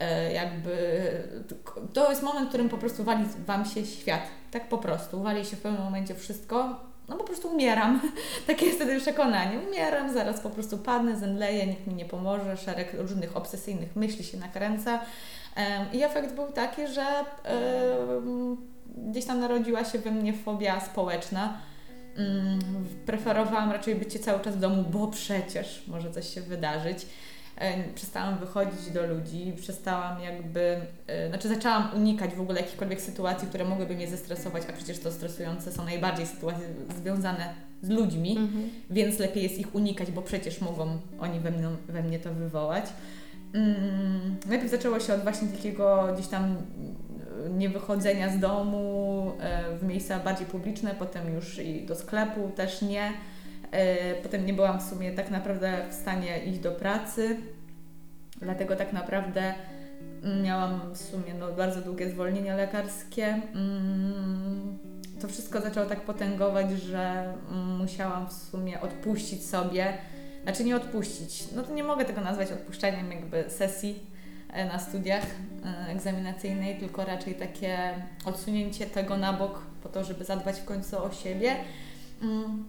e, 0.00 0.32
jakby 0.32 0.76
to 1.92 2.10
jest 2.10 2.22
moment, 2.22 2.46
w 2.46 2.48
którym 2.48 2.68
po 2.68 2.78
prostu 2.78 3.04
wali 3.04 3.24
Wam 3.46 3.64
się 3.64 3.86
świat. 3.86 4.22
Tak 4.50 4.68
po 4.68 4.78
prostu. 4.78 5.22
Wali 5.22 5.44
się 5.44 5.56
w 5.56 5.60
pewnym 5.60 5.82
momencie 5.82 6.14
wszystko. 6.14 6.80
No 7.08 7.16
po 7.16 7.24
prostu 7.24 7.48
umieram. 7.48 8.00
Takie 8.46 8.66
jest 8.66 8.78
wtedy 8.78 9.00
przekonanie. 9.00 9.58
Umieram, 9.68 10.12
zaraz 10.12 10.40
po 10.40 10.50
prostu 10.50 10.78
padnę, 10.78 11.16
zemdleję, 11.16 11.66
nikt 11.66 11.86
mi 11.86 11.94
nie 11.94 12.04
pomoże, 12.04 12.56
szereg 12.56 12.94
różnych 12.94 13.36
obsesyjnych 13.36 13.96
myśli 13.96 14.24
się 14.24 14.38
nakręca. 14.38 15.00
I 15.92 16.02
efekt 16.02 16.34
był 16.34 16.52
taki, 16.52 16.86
że 16.88 17.04
gdzieś 18.96 19.24
tam 19.24 19.40
narodziła 19.40 19.84
się 19.84 19.98
we 19.98 20.10
mnie 20.10 20.32
fobia 20.32 20.80
społeczna. 20.80 21.58
Mm, 22.16 22.58
Preferowałam 23.06 23.72
raczej 23.72 23.94
bycie 23.94 24.18
cały 24.18 24.40
czas 24.40 24.56
w 24.56 24.60
domu, 24.60 24.84
bo 24.90 25.06
przecież 25.06 25.82
może 25.86 26.10
coś 26.10 26.34
się 26.34 26.40
wydarzyć. 26.40 27.06
Przestałam 27.94 28.38
wychodzić 28.38 28.90
do 28.90 29.06
ludzi, 29.06 29.52
przestałam 29.60 30.22
jakby, 30.22 30.80
e, 31.06 31.28
znaczy 31.28 31.48
zaczęłam 31.48 31.90
unikać 31.96 32.34
w 32.34 32.40
ogóle 32.40 32.60
jakichkolwiek 32.60 33.00
sytuacji, 33.00 33.48
które 33.48 33.64
mogłyby 33.64 33.94
mnie 33.94 34.08
zestresować, 34.08 34.62
a 34.68 34.72
przecież 34.72 34.98
to 34.98 35.12
stresujące 35.12 35.72
są 35.72 35.84
najbardziej 35.84 36.26
sytuacje 36.26 36.66
związane 37.02 37.54
z 37.82 37.88
ludźmi, 37.88 38.36
Mhm. 38.38 38.70
więc 38.90 39.18
lepiej 39.18 39.42
jest 39.42 39.58
ich 39.58 39.74
unikać, 39.74 40.10
bo 40.10 40.22
przecież 40.22 40.60
mogą 40.60 40.98
oni 41.20 41.40
we 41.40 41.50
mnie, 41.50 41.68
we 41.88 42.02
mnie 42.02 42.18
to 42.18 42.34
wywołać. 42.34 42.84
Mm, 43.54 44.36
najpierw 44.48 44.70
zaczęło 44.70 45.00
się 45.00 45.14
od 45.14 45.22
właśnie 45.22 45.48
takiego 45.48 46.08
gdzieś 46.14 46.26
tam 46.26 46.44
mm, 46.44 47.58
niewychodzenia 47.58 48.30
z 48.30 48.38
domu 48.38 49.32
e, 49.40 49.76
w 49.78 49.82
miejsca 49.82 50.18
bardziej 50.18 50.46
publiczne, 50.46 50.94
potem 50.98 51.34
już 51.34 51.58
i 51.58 51.86
do 51.86 51.94
sklepu 51.94 52.50
też 52.56 52.82
nie. 52.82 53.12
E, 53.70 54.14
Potem 54.22 54.46
nie 54.46 54.52
byłam 54.52 54.80
w 54.80 54.82
sumie 54.82 55.12
tak 55.12 55.30
naprawdę 55.30 55.86
w 55.90 55.94
stanie 55.94 56.44
iść 56.44 56.58
do 56.58 56.72
pracy, 56.72 57.36
dlatego 58.40 58.76
tak 58.76 58.92
naprawdę 58.92 59.54
mm, 60.22 60.42
miałam 60.42 60.80
w 60.94 60.98
sumie 60.98 61.34
no, 61.38 61.52
bardzo 61.52 61.80
długie 61.80 62.10
zwolnienie 62.10 62.54
lekarskie. 62.54 63.40
Mm, 63.54 64.78
To 65.20 65.28
wszystko 65.28 65.60
zaczęło 65.60 65.86
tak 65.86 66.00
potęgować, 66.00 66.70
że 66.70 67.34
musiałam 67.78 68.28
w 68.28 68.32
sumie 68.32 68.80
odpuścić 68.80 69.46
sobie, 69.46 69.92
znaczy 70.46 70.64
nie 70.64 70.76
odpuścić, 70.76 71.44
no 71.56 71.62
to 71.62 71.72
nie 71.72 71.84
mogę 71.84 72.04
tego 72.04 72.20
nazwać 72.20 72.52
odpuszczaniem 72.52 73.12
jakby 73.12 73.50
sesji 73.50 74.00
e, 74.52 74.64
na 74.64 74.78
studiach 74.78 75.26
e, 75.64 75.92
egzaminacyjnej, 75.92 76.78
tylko 76.78 77.04
raczej 77.04 77.34
takie 77.34 77.78
odsunięcie 78.24 78.86
tego 78.86 79.16
na 79.16 79.32
bok 79.32 79.62
po 79.82 79.88
to, 79.88 80.04
żeby 80.04 80.24
zadbać 80.24 80.60
w 80.60 80.64
końcu 80.64 81.04
o 81.04 81.12
siebie. 81.12 81.56
Mm, 82.22 82.64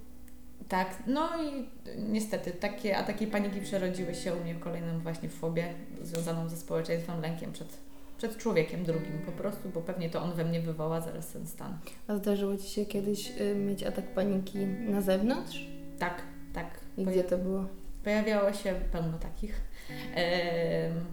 tak, 0.67 0.87
no 1.07 1.29
i 1.43 1.69
niestety 1.97 2.51
takie 2.51 2.97
ataki 2.97 3.27
paniki 3.27 3.61
przerodziły 3.61 4.15
się 4.15 4.35
u 4.35 4.43
mnie 4.43 4.53
w 4.55 4.59
kolejnym 4.59 4.99
właśnie 4.99 5.29
fobię 5.29 5.73
związaną 6.01 6.49
ze 6.49 6.57
społeczeństwem, 6.57 7.21
lękiem 7.21 7.51
przed, 7.51 7.77
przed 8.17 8.37
człowiekiem 8.37 8.83
drugim 8.83 9.19
po 9.25 9.31
prostu, 9.31 9.69
bo 9.69 9.81
pewnie 9.81 10.09
to 10.09 10.21
on 10.21 10.33
we 10.33 10.45
mnie 10.45 10.61
wywoła 10.61 11.01
zaraz 11.01 11.27
ten 11.27 11.47
stan. 11.47 11.77
A 12.07 12.15
zdarzyło 12.15 12.57
Ci 12.57 12.69
się 12.69 12.85
kiedyś 12.85 13.41
y, 13.41 13.55
mieć 13.55 13.83
atak 13.83 14.13
paniki 14.13 14.57
na 14.67 15.01
zewnątrz? 15.01 15.67
Tak, 15.99 16.21
tak. 16.53 16.86
I 16.97 17.05
gdzie 17.05 17.23
to 17.23 17.37
było? 17.37 17.65
Pojawiało 18.03 18.53
się 18.53 18.73
pełno 18.91 19.17
takich. 19.17 19.61
Em, 20.15 21.05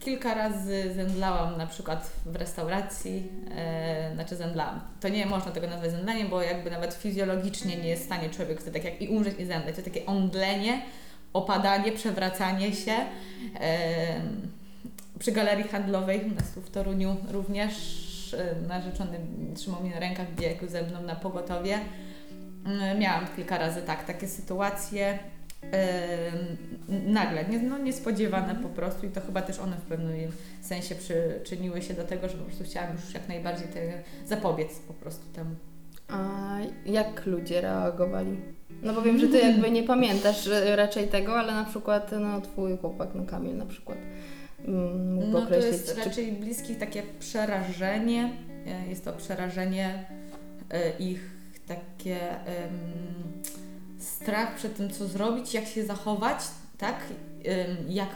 Kilka 0.00 0.34
razy 0.34 0.94
zemdlałam 0.94 1.58
na 1.58 1.66
przykład 1.66 2.10
w 2.26 2.36
restauracji, 2.36 3.28
e, 3.50 4.10
znaczy 4.14 4.36
zemdlałam. 4.36 4.80
To 5.00 5.08
nie 5.08 5.26
można 5.26 5.52
tego 5.52 5.66
nazwać 5.66 5.90
zemdleniem, 5.90 6.28
bo 6.28 6.42
jakby 6.42 6.70
nawet 6.70 6.94
fizjologicznie 6.94 7.76
nie 7.76 7.88
jest 7.88 8.02
w 8.02 8.06
stanie 8.06 8.30
człowiek 8.30 8.60
wtedy 8.60 8.80
tak 8.80 8.92
jak 8.92 9.02
i 9.02 9.08
umrzeć 9.08 9.38
i 9.38 9.44
zemdleć. 9.44 9.76
To 9.76 9.82
takie 9.82 10.06
omdlenie, 10.06 10.82
opadanie, 11.32 11.92
przewracanie 11.92 12.72
się. 12.72 12.92
Em, 13.60 14.50
przy 15.18 15.32
galerii 15.32 15.68
handlowej 15.68 16.20
u 16.24 16.34
nas 16.34 16.50
tu 16.52 16.60
w 16.60 16.70
Toruniu 16.70 17.16
również 17.30 17.74
e, 18.34 18.68
narzeczony 18.68 19.18
trzymał 19.54 19.82
mnie 19.82 19.90
na 19.90 20.00
rękach, 20.00 20.34
biegł 20.34 20.68
ze 20.68 20.82
mną 20.82 21.02
na 21.02 21.16
pogotowie. 21.16 21.78
Mm, 22.66 22.98
Miałam 22.98 23.26
kilka 23.36 23.58
razy 23.58 23.82
tak, 23.82 24.04
takie 24.04 24.28
sytuacje 24.28 25.18
em, 25.62 26.56
nagle, 27.12 27.44
nie, 27.44 27.58
no 27.58 27.78
niespodziewane 27.78 28.54
po 28.54 28.68
prostu 28.68 29.06
i 29.06 29.10
to 29.10 29.20
chyba 29.20 29.42
też 29.42 29.58
one 29.58 29.76
w 29.76 29.82
pewnym 29.82 30.32
sensie 30.60 30.94
przyczyniły 30.94 31.82
się 31.82 31.94
do 31.94 32.04
tego, 32.04 32.28
że 32.28 32.34
po 32.34 32.44
prostu 32.44 32.64
chciałam 32.64 32.92
już 32.92 33.14
jak 33.14 33.28
najbardziej 33.28 33.68
te, 33.68 33.80
zapobiec 34.26 34.78
po 34.78 34.94
prostu 34.94 35.32
temu. 35.32 35.50
A 36.08 36.56
jak 36.86 37.26
ludzie 37.26 37.60
reagowali? 37.60 38.36
No 38.82 38.92
bo 38.92 39.02
wiem, 39.02 39.18
że 39.18 39.28
Ty 39.28 39.38
jakby 39.38 39.70
nie 39.70 39.82
pamiętasz 39.82 40.48
raczej 40.74 41.08
tego, 41.08 41.38
ale 41.38 41.52
na 41.52 41.64
przykład 41.64 42.10
no, 42.20 42.40
Twój 42.40 42.76
chłopak, 42.78 43.08
no 43.14 43.26
Kamil 43.26 43.56
na 43.56 43.66
przykład 43.66 43.98
mm, 44.64 45.14
mógł 45.14 45.26
No 45.26 45.38
to 45.38 45.44
określić, 45.44 45.72
jest 45.72 45.94
czy 45.94 46.04
raczej 46.04 46.32
bliskich 46.32 46.78
takie 46.78 47.02
przerażenie, 47.18 48.32
e, 48.66 48.88
jest 48.88 49.04
to 49.04 49.12
przerażenie 49.12 50.04
e, 50.70 50.98
ich 50.98 51.35
takie 51.66 52.46
em, 52.46 52.72
strach 53.98 54.54
przed 54.54 54.76
tym, 54.76 54.90
co 54.90 55.08
zrobić, 55.08 55.54
jak 55.54 55.66
się 55.66 55.86
zachować, 55.86 56.38
tak? 56.78 56.96
Em, 57.44 57.76
jak 57.88 58.08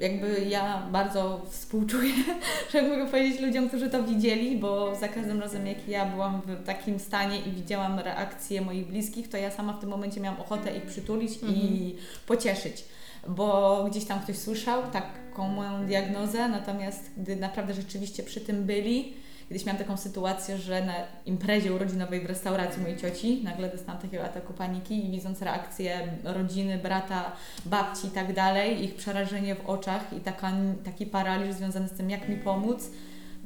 jakby 0.00 0.46
ja 0.48 0.88
bardzo 0.92 1.46
współczuję, 1.50 2.12
że 2.72 2.82
mogę 2.82 3.06
powiedzieć 3.06 3.40
ludziom, 3.40 3.68
którzy 3.68 3.90
to 3.90 4.02
widzieli, 4.02 4.56
bo 4.56 4.94
za 4.94 5.08
każdym 5.08 5.40
razem 5.40 5.66
jak 5.66 5.88
ja 5.88 6.06
byłam 6.06 6.42
w 6.46 6.64
takim 6.64 6.98
stanie 6.98 7.40
i 7.40 7.50
widziałam 7.50 7.98
reakcje 7.98 8.60
moich 8.60 8.86
bliskich, 8.86 9.28
to 9.28 9.36
ja 9.36 9.50
sama 9.50 9.72
w 9.72 9.80
tym 9.80 9.88
momencie 9.88 10.20
miałam 10.20 10.40
ochotę 10.40 10.76
ich 10.76 10.82
przytulić 10.82 11.32
i 11.42 11.94
pocieszyć, 12.26 12.84
bo 13.28 13.84
gdzieś 13.90 14.04
tam 14.04 14.20
ktoś 14.20 14.38
słyszał 14.38 14.82
taką 14.90 15.48
moją 15.48 15.86
diagnozę, 15.86 16.48
natomiast 16.48 17.10
gdy 17.16 17.36
naprawdę 17.36 17.74
rzeczywiście 17.74 18.22
przy 18.22 18.40
tym 18.40 18.64
byli, 18.64 19.14
kiedyś 19.48 19.66
miałam 19.66 19.82
taką 19.82 19.96
sytuację, 19.96 20.58
że 20.58 20.84
na 20.84 20.94
imprezie 21.26 21.74
urodzinowej 21.74 22.20
w 22.20 22.26
restauracji 22.26 22.82
mojej 22.82 22.96
cioci 22.96 23.40
nagle 23.44 23.68
dostałam 23.68 24.02
takiego 24.02 24.24
ataku 24.24 24.52
paniki 24.52 25.06
i 25.06 25.10
widząc 25.10 25.42
reakcję 25.42 26.08
rodziny, 26.24 26.78
brata, 26.78 27.32
babci 27.66 28.06
i 28.06 28.10
tak 28.10 28.32
dalej, 28.32 28.84
ich 28.84 28.94
przerażenie 28.94 29.54
w 29.54 29.66
oczach 29.66 30.12
i 30.12 30.20
taka, 30.20 30.52
taki 30.84 31.06
paraliż 31.06 31.54
związany 31.54 31.88
z 31.88 31.92
tym, 31.92 32.10
jak 32.10 32.28
mi 32.28 32.36
pomóc, 32.36 32.90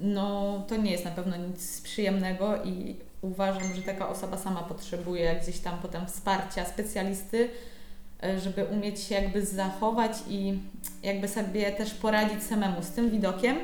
no 0.00 0.58
to 0.68 0.76
nie 0.76 0.92
jest 0.92 1.04
na 1.04 1.10
pewno 1.10 1.36
nic 1.36 1.80
przyjemnego 1.80 2.62
i 2.64 2.96
uważam, 3.20 3.74
że 3.74 3.82
taka 3.82 4.08
osoba 4.08 4.36
sama 4.36 4.62
potrzebuje 4.62 5.36
gdzieś 5.42 5.58
tam 5.58 5.78
potem 5.82 6.06
wsparcia 6.06 6.64
specjalisty, 6.64 7.48
e, 8.22 8.40
żeby 8.40 8.64
umieć 8.64 9.00
się 9.00 9.14
jakby 9.14 9.46
zachować 9.46 10.12
i 10.28 10.58
jakby 11.02 11.28
sobie 11.28 11.72
też 11.72 11.94
poradzić 11.94 12.42
samemu 12.42 12.82
z 12.82 12.90
tym 12.90 13.10
widokiem 13.10 13.56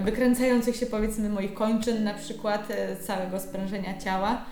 wykręcających 0.00 0.76
się 0.76 0.86
powiedzmy 0.86 1.28
moich 1.28 1.54
kończyn, 1.54 2.04
na 2.04 2.14
przykład 2.14 2.70
e, 2.70 2.96
całego 2.96 3.40
sprężenia 3.40 3.98
ciała. 3.98 4.44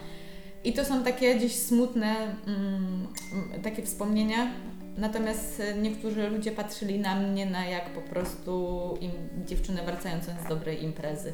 I 0.64 0.72
to 0.72 0.84
są 0.84 1.04
takie 1.04 1.34
gdzieś 1.34 1.56
smutne 1.56 2.16
mm, 2.46 3.06
mm, 3.32 3.62
takie 3.62 3.82
wspomnienia. 3.82 4.50
Natomiast 4.98 5.60
e, 5.60 5.74
niektórzy 5.74 6.28
ludzie 6.28 6.52
patrzyli 6.52 6.98
na 6.98 7.14
mnie 7.14 7.46
na 7.46 7.66
jak 7.66 7.90
po 7.90 8.00
prostu 8.00 8.94
im, 9.00 9.12
dziewczynę 9.46 9.82
wracającą 9.82 10.32
z 10.46 10.48
dobrej 10.48 10.84
imprezy. 10.84 11.32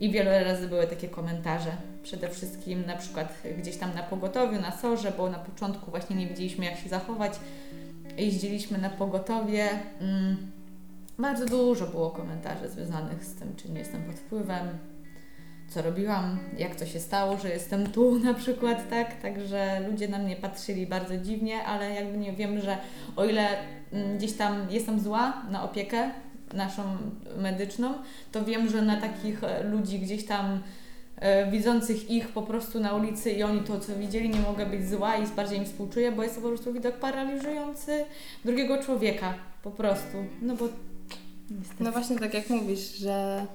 I 0.00 0.10
wiele 0.10 0.44
razy 0.44 0.68
były 0.68 0.86
takie 0.86 1.08
komentarze. 1.08 1.76
Przede 2.02 2.28
wszystkim 2.28 2.86
na 2.86 2.96
przykład 2.96 3.34
gdzieś 3.58 3.76
tam 3.76 3.94
na 3.94 4.02
pogotowiu, 4.02 4.60
na 4.60 4.72
sorze, 4.72 5.12
bo 5.16 5.30
na 5.30 5.38
początku 5.38 5.90
właśnie 5.90 6.16
nie 6.16 6.26
wiedzieliśmy 6.26 6.64
jak 6.64 6.78
się 6.78 6.88
zachować. 6.88 7.32
Jeździliśmy 8.16 8.78
na 8.78 8.90
pogotowie. 8.90 9.68
Mm, 10.00 10.36
bardzo 11.18 11.46
dużo 11.46 11.86
było 11.86 12.10
komentarzy 12.10 12.68
związanych 12.68 13.24
z 13.24 13.34
tym, 13.34 13.56
czy 13.56 13.70
nie 13.70 13.78
jestem 13.78 14.02
pod 14.02 14.16
wpływem, 14.16 14.68
co 15.68 15.82
robiłam, 15.82 16.38
jak 16.58 16.76
to 16.76 16.86
się 16.86 17.00
stało, 17.00 17.38
że 17.38 17.48
jestem 17.48 17.86
tu 17.86 18.18
na 18.24 18.34
przykład, 18.34 18.90
tak? 18.90 19.20
Także 19.22 19.88
ludzie 19.90 20.08
na 20.08 20.18
mnie 20.18 20.36
patrzyli 20.36 20.86
bardzo 20.86 21.16
dziwnie, 21.16 21.64
ale 21.64 21.94
jakby 21.94 22.18
nie 22.18 22.32
wiem, 22.32 22.60
że 22.60 22.78
o 23.16 23.24
ile 23.24 23.48
mm, 23.92 24.18
gdzieś 24.18 24.32
tam 24.32 24.70
jestem 24.70 25.00
zła 25.00 25.42
na 25.50 25.62
opiekę 25.62 26.10
naszą 26.54 26.82
medyczną, 27.38 27.94
to 28.32 28.44
wiem, 28.44 28.68
że 28.68 28.82
na 28.82 29.00
takich 29.00 29.44
e, 29.44 29.62
ludzi 29.62 29.98
gdzieś 29.98 30.26
tam 30.26 30.60
e, 31.16 31.50
widzących 31.50 32.10
ich 32.10 32.28
po 32.28 32.42
prostu 32.42 32.80
na 32.80 32.94
ulicy 32.94 33.30
i 33.30 33.42
oni 33.42 33.60
to, 33.60 33.80
co 33.80 33.94
widzieli, 33.94 34.28
nie 34.28 34.40
mogę 34.40 34.66
być 34.66 34.88
zła 34.88 35.16
i 35.16 35.26
bardziej 35.26 35.58
im 35.58 35.64
współczuję, 35.64 36.12
bo 36.12 36.22
jest 36.22 36.34
to 36.34 36.40
po 36.40 36.48
prostu 36.48 36.72
widok 36.72 36.94
paraliżujący 36.94 38.04
drugiego 38.44 38.82
człowieka, 38.82 39.34
po 39.62 39.70
prostu. 39.70 40.16
No 40.42 40.56
bo 40.56 40.68
niestety. 41.50 41.84
No 41.84 41.92
właśnie 41.92 42.18
tak 42.18 42.34
jak 42.34 42.50
mówisz, 42.50 42.94
że 42.96 43.46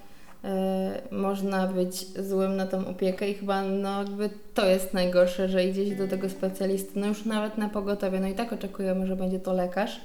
e, 0.44 1.02
można 1.10 1.66
być 1.66 2.06
złym 2.06 2.56
na 2.56 2.66
tą 2.66 2.86
opiekę 2.86 3.30
i 3.30 3.34
chyba 3.34 3.62
no 3.62 3.98
jakby 3.98 4.30
to 4.54 4.66
jest 4.66 4.94
najgorsze, 4.94 5.48
że 5.48 5.64
idzie 5.64 5.86
się 5.86 5.96
do 5.96 6.08
tego 6.08 6.30
specjalisty, 6.30 7.00
no 7.00 7.06
już 7.06 7.24
nawet 7.24 7.58
na 7.58 7.68
pogotowie, 7.68 8.20
no 8.20 8.28
i 8.28 8.34
tak 8.34 8.52
oczekujemy, 8.52 9.06
że 9.06 9.16
będzie 9.16 9.40
to 9.40 9.52
lekarz. 9.52 10.00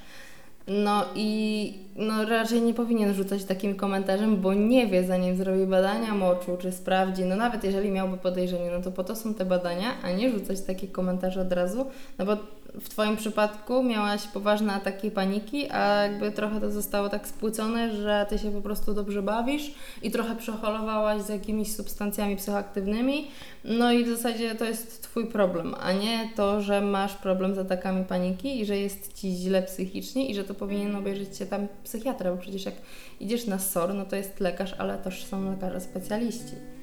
No 0.68 1.06
i 1.16 1.74
no 1.96 2.26
raczej 2.26 2.62
nie 2.62 2.74
powinien 2.74 3.14
rzucać 3.14 3.44
takim 3.44 3.76
komentarzem, 3.76 4.42
bo 4.42 4.54
nie 4.54 4.88
wie, 4.88 5.04
zanim 5.04 5.38
zrobi 5.38 5.66
badania 5.66 6.14
moczu, 6.14 6.58
czy 6.60 6.72
sprawdzi. 6.72 7.26
No 7.26 7.36
nawet 7.36 7.64
jeżeli 7.64 7.92
miałby 7.92 8.18
podejrzenie, 8.18 8.72
no 8.72 8.82
to 8.82 8.92
po 8.92 9.04
to 9.04 9.16
są 9.16 9.34
te 9.34 9.46
badania, 9.46 9.88
a 10.04 10.12
nie 10.12 10.32
rzucać 10.32 10.62
takie 10.62 10.88
komentarze 10.88 11.42
od 11.42 11.52
razu, 11.52 11.86
no 12.18 12.26
bo 12.26 12.38
w 12.82 12.90
Twoim 12.90 13.18
przypadku 13.18 13.84
miałaś 13.84 14.28
poważne 14.28 14.74
ataki 14.74 15.12
paniki, 15.12 15.72
a 15.72 16.04
jakby 16.04 16.32
trochę 16.32 16.62
to 16.62 16.72
zostało 16.72 17.10
tak 17.10 17.28
spłycone, 17.28 17.96
że 17.96 18.26
Ty 18.30 18.40
się 18.40 18.52
po 18.52 18.62
prostu 18.62 18.94
dobrze 18.94 19.22
bawisz 19.22 19.72
i 20.02 20.12
trochę 20.12 20.36
przeholowałaś 20.36 21.22
z 21.22 21.30
jakimiś 21.30 21.76
substancjami 21.76 22.36
psychoaktywnymi, 22.36 23.28
no 23.64 23.92
i 23.92 24.04
w 24.04 24.10
zasadzie 24.10 24.56
to 24.56 24.66
jest 24.66 25.04
Twój 25.04 25.28
problem, 25.28 25.76
a 25.80 25.92
nie 25.92 26.30
to, 26.36 26.62
że 26.62 26.82
masz 26.82 27.14
problem 27.14 27.56
z 27.56 27.58
atakami 27.58 28.06
paniki 28.06 28.62
i 28.62 28.66
że 28.66 28.78
jest 28.78 29.14
Ci 29.14 29.32
źle 29.32 29.64
psychicznie 29.64 30.30
i 30.30 30.36
że 30.36 30.44
to 30.44 30.54
powinien 30.54 30.96
obejrzeć 30.96 31.38
Cię 31.38 31.46
tam 31.46 31.68
psychiatra, 31.84 32.32
bo 32.32 32.38
przecież 32.38 32.66
jak 32.66 32.76
idziesz 33.20 33.48
na 33.48 33.60
SOR, 33.60 33.94
no 33.94 34.06
to 34.06 34.16
jest 34.16 34.40
lekarz, 34.40 34.76
ale 34.78 34.98
też 34.98 35.26
są 35.26 35.52
lekarze 35.52 35.82
specjaliści. 35.82 36.75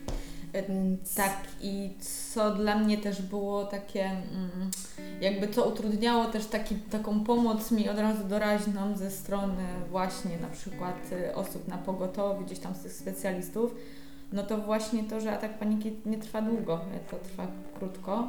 Tak, 1.16 1.36
i 1.60 1.90
co 2.32 2.54
dla 2.54 2.78
mnie 2.78 2.98
też 2.98 3.22
było 3.22 3.64
takie, 3.64 4.04
mm, 4.04 4.70
jakby 5.20 5.48
co 5.48 5.68
utrudniało 5.68 6.24
też 6.24 6.46
taki, 6.46 6.74
taką 6.74 7.24
pomoc 7.24 7.70
mi 7.70 7.88
od 7.88 7.98
razu 7.98 8.24
doraźną 8.24 8.96
ze 8.96 9.10
strony 9.10 9.64
właśnie 9.90 10.38
na 10.38 10.48
przykład 10.48 11.12
y, 11.12 11.34
osób 11.34 11.68
na 11.68 11.78
pogotowiu, 11.78 12.44
gdzieś 12.44 12.58
tam 12.58 12.74
z 12.74 12.78
tych 12.78 12.92
specjalistów, 12.92 13.74
no 14.32 14.42
to 14.42 14.58
właśnie 14.58 15.04
to, 15.04 15.20
że 15.20 15.32
atak 15.32 15.58
paniki 15.58 15.92
nie 16.06 16.18
trwa 16.18 16.42
długo, 16.42 16.80
to 17.10 17.16
trwa 17.16 17.46
krótko, 17.78 18.28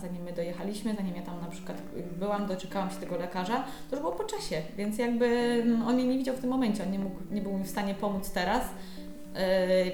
zanim 0.00 0.22
my 0.22 0.32
dojechaliśmy, 0.32 0.94
zanim 0.94 1.16
ja 1.16 1.22
tam 1.22 1.40
na 1.40 1.46
przykład 1.46 1.82
byłam, 2.18 2.46
doczekałam 2.46 2.90
się 2.90 2.96
tego 2.96 3.16
lekarza, 3.16 3.64
to 3.90 3.96
już 3.96 4.00
było 4.00 4.12
po 4.12 4.24
czasie, 4.24 4.62
więc 4.76 4.98
jakby 4.98 5.26
mm, 5.26 5.82
on 5.82 5.94
mnie 5.94 6.04
nie 6.04 6.18
widział 6.18 6.36
w 6.36 6.40
tym 6.40 6.50
momencie, 6.50 6.82
on 6.82 6.90
nie, 6.90 6.98
mógł, 6.98 7.16
nie 7.30 7.42
był 7.42 7.58
mi 7.58 7.64
w 7.64 7.70
stanie 7.70 7.94
pomóc 7.94 8.30
teraz, 8.30 8.62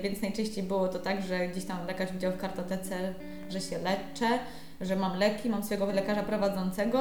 więc 0.02 0.22
najczęściej 0.22 0.64
było 0.64 0.88
to 0.88 0.98
tak, 0.98 1.22
że 1.22 1.48
gdzieś 1.48 1.64
tam 1.64 1.86
lekarz 1.86 2.12
widział 2.12 2.32
w 2.32 2.36
kartotece, 2.36 3.14
że 3.50 3.60
się 3.60 3.78
leczę, 3.78 4.38
że 4.80 4.96
mam 4.96 5.18
leki, 5.18 5.48
mam 5.48 5.64
swojego 5.64 5.86
lekarza 5.86 6.22
prowadzącego, 6.22 6.98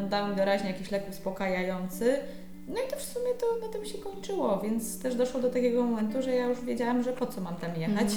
yy, 0.00 0.08
dał 0.08 0.28
mi 0.28 0.36
doraźnie 0.36 0.70
jakiś 0.70 0.90
lek 0.90 1.10
uspokajający. 1.10 2.18
No 2.68 2.76
i 2.86 2.90
to 2.90 2.96
w 2.96 3.02
sumie 3.02 3.34
to 3.40 3.66
na 3.66 3.72
tym 3.72 3.84
się 3.84 3.98
kończyło, 3.98 4.60
więc 4.64 5.02
też 5.02 5.14
doszło 5.14 5.40
do 5.40 5.50
takiego 5.50 5.84
momentu, 5.84 6.22
że 6.22 6.34
ja 6.34 6.46
już 6.46 6.60
wiedziałam, 6.60 7.02
że 7.02 7.12
po 7.12 7.26
co 7.26 7.40
mam 7.40 7.56
tam 7.56 7.76
jechać, 7.76 8.08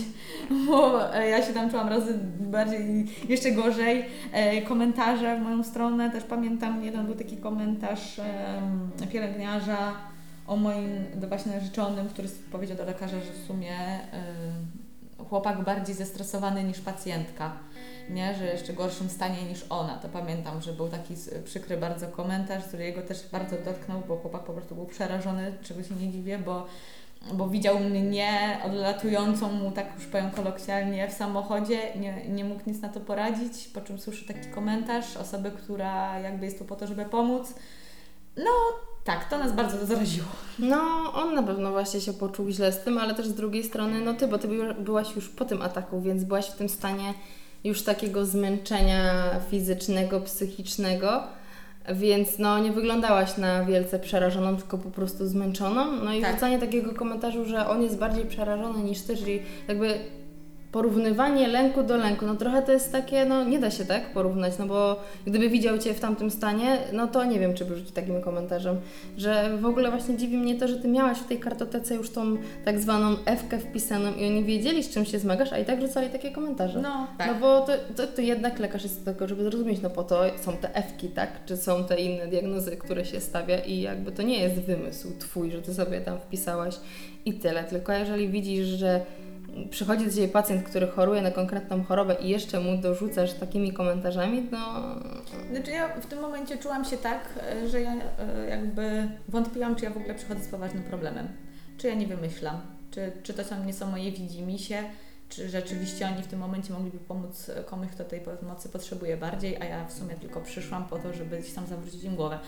mm. 0.51 0.65
bo 0.67 1.13
e, 1.15 1.29
ja 1.29 1.46
się 1.46 1.53
tam 1.53 1.70
czułam 1.70 1.89
razy 1.89 2.20
bardziej, 2.39 3.05
jeszcze 3.29 3.51
gorzej. 3.51 4.05
E, 4.34 4.62
komentarze 4.62 5.38
w 5.38 5.41
moją 5.41 5.63
stronę, 5.63 6.12
też 6.12 6.23
pamiętam, 6.23 6.84
jeden 6.84 7.06
był 7.06 7.15
taki 7.15 7.38
komentarz 7.38 8.21
pielęgniarza, 9.12 9.93
o 10.47 10.56
moim 10.56 11.06
właśnie 11.29 11.51
narzeczonym, 11.51 12.10
który 12.10 12.27
powiedział 12.51 12.77
do 12.77 12.86
lekarza, 12.86 13.19
że 13.19 13.32
w 13.32 13.47
sumie 13.47 13.99
y, 15.19 15.25
chłopak 15.29 15.63
bardziej 15.63 15.95
zestresowany 15.95 16.63
niż 16.63 16.82
pacjentka, 16.82 17.58
nie? 18.10 18.36
że 18.36 18.45
jeszcze 18.45 18.73
gorszym 18.73 19.10
stanie 19.10 19.43
niż 19.43 19.65
ona. 19.69 19.97
To 19.97 20.10
pamiętam, 20.10 20.62
że 20.62 20.73
był 20.73 20.89
taki 20.89 21.13
przykry 21.45 21.77
bardzo 21.77 22.08
komentarz, 22.08 22.63
który 22.63 22.84
jego 22.84 23.01
też 23.01 23.29
bardzo 23.32 23.56
dotknął, 23.65 24.01
bo 24.08 24.17
chłopak 24.17 24.43
po 24.43 24.53
prostu 24.53 24.75
był 24.75 24.86
przerażony, 24.86 25.53
czego 25.63 25.84
się 25.84 25.95
nie 25.95 26.12
dziwię, 26.12 26.39
bo 26.39 26.67
bo 27.34 27.49
widział 27.49 27.79
mnie 27.79 28.60
odlatującą 28.65 29.51
mu, 29.51 29.71
tak 29.71 29.95
już 29.95 30.06
powiem 30.06 30.32
kolokwialnie, 30.32 31.08
w 31.08 31.13
samochodzie, 31.13 31.79
nie, 31.95 32.27
nie 32.29 32.45
mógł 32.45 32.62
nic 32.67 32.82
na 32.82 32.89
to 32.89 32.99
poradzić, 32.99 33.67
po 33.67 33.82
czym 33.82 33.99
słyszy 33.99 34.27
taki 34.27 34.49
komentarz 34.49 35.17
osoby, 35.17 35.51
która 35.51 36.19
jakby 36.19 36.45
jest 36.45 36.60
tu 36.60 36.65
po 36.65 36.75
to, 36.75 36.88
żeby 36.88 37.06
pomóc. 37.06 37.53
No, 38.38 38.51
tak, 39.04 39.30
to 39.30 39.38
nas 39.38 39.54
bardzo 39.54 39.86
zaraziło. 39.86 40.28
No, 40.60 41.13
on 41.13 41.36
na 41.36 41.44
pewno 41.44 41.72
właśnie 41.72 42.02
się 42.02 42.13
poczuł 42.13 42.50
źle 42.50 42.72
z 42.72 42.84
tym, 42.84 42.98
ale 42.98 43.16
też 43.16 43.28
z 43.28 43.34
drugiej 43.34 43.63
strony, 43.63 44.02
no 44.02 44.13
ty, 44.13 44.28
bo 44.28 44.38
ty 44.38 44.48
byłaś 44.80 45.16
już 45.16 45.30
po 45.30 45.46
tym 45.46 45.62
ataku, 45.62 46.02
więc 46.02 46.24
byłaś 46.24 46.48
w 46.48 46.56
tym 46.56 46.70
stanie 46.70 47.13
już 47.63 47.82
takiego 47.82 48.26
zmęczenia 48.26 49.30
fizycznego, 49.50 50.22
psychicznego, 50.22 51.24
więc 51.94 52.39
no 52.39 52.60
nie 52.60 52.72
wyglądałaś 52.72 53.38
na 53.38 53.66
wielce 53.66 54.00
przerażoną, 54.00 54.58
tylko 54.58 54.78
po 54.78 54.92
prostu 54.92 55.28
zmęczoną. 55.28 55.92
No 55.92 56.13
i 56.13 56.22
tak. 56.22 56.32
wrzucanie 56.32 56.60
takiego 56.60 56.94
komentarzu, 56.94 57.46
że 57.46 57.70
on 57.70 57.84
jest 57.84 57.98
bardziej 57.98 58.26
przerażony 58.26 58.84
niż 58.84 59.02
ty, 59.02 59.18
czyli 59.18 59.39
jakby 59.68 60.00
porównywanie 60.74 61.48
lęku 61.48 61.84
do 61.84 61.98
lęku, 61.98 62.26
no 62.26 62.36
trochę 62.36 62.62
to 62.62 62.72
jest 62.72 62.92
takie, 62.92 63.26
no 63.26 63.44
nie 63.44 63.60
da 63.60 63.72
się 63.72 63.86
tak 63.86 64.06
porównać, 64.14 64.54
no 64.60 64.66
bo 64.66 65.00
gdyby 65.26 65.50
widział 65.50 65.78
Cię 65.78 65.94
w 65.94 66.00
tamtym 66.00 66.32
stanie, 66.32 66.78
no 66.94 67.08
to 67.08 67.26
nie 67.26 67.40
wiem, 67.40 67.54
czy 67.54 67.66
by 67.66 67.76
rzucić 67.76 67.92
takim 67.92 68.22
komentarzem, 68.22 68.78
że 69.18 69.58
w 69.58 69.66
ogóle 69.66 69.92
właśnie 69.92 70.18
dziwi 70.18 70.38
mnie 70.38 70.56
to, 70.56 70.68
że 70.68 70.76
Ty 70.76 70.88
miałaś 70.88 71.18
w 71.18 71.28
tej 71.28 71.40
kartotece 71.40 71.96
już 71.96 72.10
tą 72.10 72.38
tak 72.66 72.80
zwaną 72.80 73.16
F-kę 73.26 73.60
wpisaną 73.60 74.14
i 74.14 74.26
oni 74.26 74.44
wiedzieli, 74.44 74.84
z 74.84 74.90
czym 74.90 75.06
się 75.06 75.20
zmagasz, 75.20 75.54
a 75.54 75.58
i 75.58 75.66
tak 75.66 75.82
rzucali 75.82 76.10
takie 76.10 76.32
komentarze. 76.32 76.82
No, 76.82 77.08
tak. 77.18 77.28
No 77.28 77.34
bo 77.40 77.62
to, 77.62 77.74
to, 77.96 78.08
to 78.08 78.22
jednak 78.22 78.60
lekarz 78.60 78.84
jest 78.84 79.04
do 79.04 79.14
tego, 79.14 79.28
żeby 79.28 79.44
zrozumieć, 79.44 79.82
no 79.82 79.90
po 79.90 80.04
to 80.04 80.22
są 80.42 80.58
te 80.58 80.76
F-ki, 80.76 81.08
tak? 81.08 81.46
Czy 81.46 81.58
są 81.58 81.84
te 81.84 82.02
inne 82.02 82.28
diagnozy, 82.28 82.78
które 82.78 83.06
się 83.06 83.20
stawia 83.20 83.60
i 83.60 83.82
jakby 83.82 84.12
to 84.12 84.24
nie 84.24 84.40
jest 84.40 84.56
wymysł 84.56 85.08
Twój, 85.20 85.52
że 85.52 85.62
Ty 85.62 85.74
sobie 85.74 86.02
tam 86.02 86.20
wpisałaś 86.20 86.76
i 87.26 87.34
tyle, 87.34 87.64
tylko 87.64 87.94
jeżeli 87.94 88.30
widzisz, 88.30 88.68
że 88.68 89.02
przychodzi 89.70 90.06
do 90.06 90.12
Ciebie 90.12 90.28
pacjent, 90.28 90.63
który 90.63 90.88
choruje 90.88 91.22
na 91.22 91.32
konkretną 91.32 91.84
chorobę 91.84 92.16
i 92.16 92.30
jeszcze 92.30 92.60
mu 92.60 92.78
dorzucasz 92.78 93.34
takimi 93.34 93.74
komentarzami, 93.74 94.48
no... 94.52 94.82
Znaczy 95.52 95.72
ja 95.72 95.88
w 95.88 96.06
tym 96.06 96.20
momencie 96.20 96.58
czułam 96.58 96.86
się 96.86 96.98
tak, 96.98 97.39
że 97.68 97.82
ja 97.82 97.94
e, 97.94 98.50
jakby 98.50 99.08
wątpiłam, 99.28 99.76
czy 99.76 99.86
ja 99.86 99.92
w 99.92 99.98
ogóle 99.98 100.16
przychodzę 100.16 100.44
z 100.44 100.48
poważnym 100.48 100.84
problemem. 100.84 101.28
Czy 101.78 101.88
ja 101.88 101.96
nie 101.96 102.08
wymyślam, 102.08 102.62
czy, 102.92 103.12
czy 103.24 103.34
to 103.34 103.44
są, 103.44 103.63
nie 103.63 103.74
są 103.74 103.92
moje 103.92 104.12
widzimisię, 104.12 104.84
czy 105.30 105.50
rzeczywiście 105.50 106.08
oni 106.08 106.24
w 106.24 106.28
tym 106.28 106.39
momencie 106.39 106.74
mogliby 106.74 106.98
pomóc 107.00 107.52
komuś, 107.66 107.88
kto 107.88 108.04
tej 108.04 108.22
pomocy 108.22 108.70
potrzebuje 108.70 109.18
bardziej, 109.18 109.62
a 109.62 109.66
ja 109.66 109.86
w 109.86 109.94
sumie 109.94 110.16
tylko 110.16 110.42
przyszłam 110.42 110.86
po 110.86 111.00
to, 111.00 111.13
żeby 111.13 111.39
gdzieś 111.39 111.54
tam 111.54 111.68
zawrócić 111.68 112.04
im 112.04 112.16
głowę. 112.16 112.39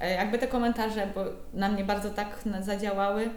E, 0.00 0.10
jakby 0.10 0.38
te 0.38 0.48
komentarze 0.48 1.08
bo 1.14 1.24
na 1.54 1.68
mnie 1.68 1.84
bardzo 1.84 2.10
tak 2.10 2.44
zadziałały, 2.60 3.30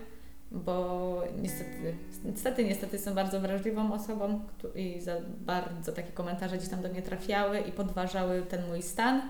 bo 0.51 1.23
niestety, 1.41 1.95
niestety, 2.25 2.65
niestety 2.65 2.95
jestem 2.95 3.15
bardzo 3.15 3.39
wrażliwą 3.39 3.93
osobą 3.93 4.39
i 4.75 5.01
za 5.01 5.15
bardzo 5.45 5.91
takie 5.91 6.12
komentarze 6.12 6.57
gdzieś 6.57 6.69
tam 6.69 6.81
do 6.81 6.89
mnie 6.89 7.01
trafiały 7.01 7.60
i 7.60 7.71
podważały 7.71 8.41
ten 8.41 8.67
mój 8.67 8.81
stan. 8.81 9.21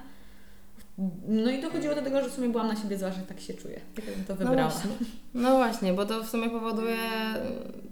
No 1.27 1.51
i 1.51 1.62
dochodziło 1.62 1.95
do 1.95 2.01
tego, 2.01 2.23
że 2.23 2.30
w 2.30 2.34
sumie 2.34 2.49
byłam 2.49 2.67
na 2.67 2.75
siebie 2.75 2.97
zła, 2.97 3.12
że 3.12 3.21
tak 3.21 3.39
się 3.39 3.53
czuję. 3.53 3.80
Tak 3.95 4.06
bym 4.06 4.25
to 4.25 4.36
wybrała. 4.36 4.62
No 4.62 4.69
właśnie. 4.69 4.91
no 5.34 5.58
właśnie, 5.58 5.93
bo 5.93 6.06
to 6.06 6.23
w 6.23 6.30
sumie 6.30 6.49
powoduje 6.49 6.97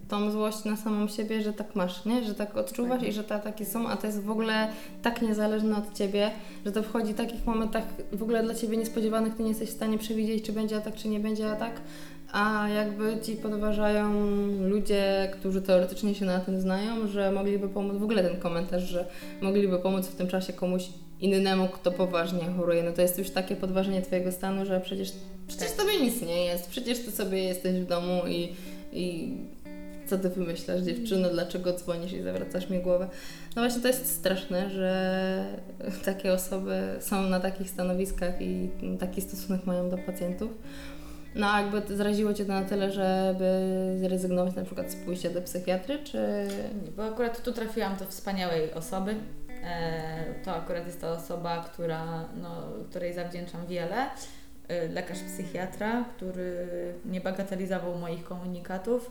tą 0.08 0.30
złość 0.30 0.64
na 0.64 0.76
samą 0.76 1.08
siebie, 1.08 1.42
że 1.42 1.52
tak 1.52 1.74
masz, 1.76 2.04
nie? 2.04 2.24
Że 2.24 2.34
tak 2.34 2.56
odczuwasz 2.56 3.00
tak. 3.00 3.08
i 3.08 3.12
że 3.12 3.24
te 3.24 3.34
ataki 3.34 3.64
są, 3.64 3.88
a 3.88 3.96
to 3.96 4.06
jest 4.06 4.22
w 4.22 4.30
ogóle 4.30 4.68
tak 5.02 5.22
niezależne 5.22 5.76
od 5.76 5.94
Ciebie, 5.94 6.30
że 6.64 6.72
to 6.72 6.82
wchodzi 6.82 7.12
w 7.12 7.16
takich 7.16 7.46
momentach 7.46 7.84
w 8.12 8.22
ogóle 8.22 8.42
dla 8.42 8.54
Ciebie 8.54 8.76
niespodziewanych, 8.76 9.34
Ty 9.34 9.42
nie 9.42 9.48
jesteś 9.48 9.68
w 9.68 9.72
stanie 9.72 9.98
przewidzieć, 9.98 10.44
czy 10.44 10.52
będzie 10.52 10.76
atak, 10.76 10.94
czy 10.94 11.08
nie 11.08 11.20
będzie 11.20 11.50
atak, 11.52 11.80
a 12.32 12.68
jakby 12.68 13.20
ci 13.22 13.36
podważają 13.36 14.12
ludzie, 14.60 15.30
którzy 15.32 15.62
teoretycznie 15.62 16.14
się 16.14 16.24
na 16.24 16.40
tym 16.40 16.60
znają, 16.60 17.08
że 17.08 17.32
mogliby 17.32 17.68
pomóc, 17.68 17.96
w 17.96 18.02
ogóle 18.02 18.24
ten 18.24 18.40
komentarz, 18.40 18.82
że 18.82 19.06
mogliby 19.40 19.78
pomóc 19.78 20.06
w 20.06 20.16
tym 20.16 20.28
czasie 20.28 20.52
komuś 20.52 20.88
innemu, 21.20 21.68
kto 21.68 21.92
poważnie 21.92 22.44
choruje, 22.56 22.82
no 22.82 22.92
to 22.92 23.02
jest 23.02 23.18
już 23.18 23.30
takie 23.30 23.56
podważenie 23.56 24.02
Twojego 24.02 24.32
stanu, 24.32 24.66
że 24.66 24.80
przecież, 24.80 25.12
przecież 25.48 25.72
Tobie 25.72 26.00
nic 26.00 26.22
nie 26.22 26.44
jest, 26.44 26.70
przecież 26.70 26.98
Ty 26.98 27.10
sobie 27.10 27.44
jesteś 27.44 27.80
w 27.80 27.86
domu 27.86 28.22
i, 28.28 28.52
i 28.92 29.34
co 30.06 30.18
ty 30.18 30.30
wymyślasz 30.30 30.80
dziewczyno, 30.80 31.28
dlaczego 31.30 31.72
dzwonisz 31.72 32.12
i 32.12 32.22
zawracasz 32.22 32.70
mi 32.70 32.78
głowę. 32.78 33.08
No 33.56 33.62
właśnie 33.62 33.82
to 33.82 33.88
jest 33.88 34.14
straszne, 34.14 34.70
że 34.70 35.44
takie 36.04 36.32
osoby 36.32 36.82
są 37.00 37.22
na 37.22 37.40
takich 37.40 37.70
stanowiskach 37.70 38.42
i 38.42 38.68
taki 39.00 39.20
stosunek 39.20 39.66
mają 39.66 39.90
do 39.90 39.98
pacjentów. 39.98 40.50
No 41.36 41.60
jakby 41.60 41.96
zraziło 41.96 42.34
Cię 42.34 42.44
to 42.44 42.52
na 42.52 42.62
tyle, 42.62 42.92
żeby 42.92 43.46
zrezygnować 44.00 44.54
na 44.54 44.64
przykład 44.64 44.90
z 44.90 44.96
pójścia 44.96 45.30
do 45.30 45.42
psychiatry, 45.42 45.98
czy... 46.04 46.18
Bo 46.96 47.04
akurat 47.04 47.42
tu 47.42 47.52
trafiłam 47.52 47.96
do 47.96 48.04
wspaniałej 48.04 48.72
osoby. 48.72 49.14
E, 49.64 50.24
to 50.44 50.56
akurat 50.56 50.86
jest 50.86 51.00
ta 51.00 51.12
osoba, 51.12 51.64
która, 51.72 52.24
no, 52.42 52.62
której 52.90 53.14
zawdzięczam 53.14 53.66
wiele. 53.66 53.96
E, 54.68 54.88
lekarz 54.88 55.18
psychiatra, 55.18 56.04
który 56.16 56.66
nie 57.04 57.20
bagatelizował 57.20 57.98
moich 57.98 58.24
komunikatów 58.24 59.10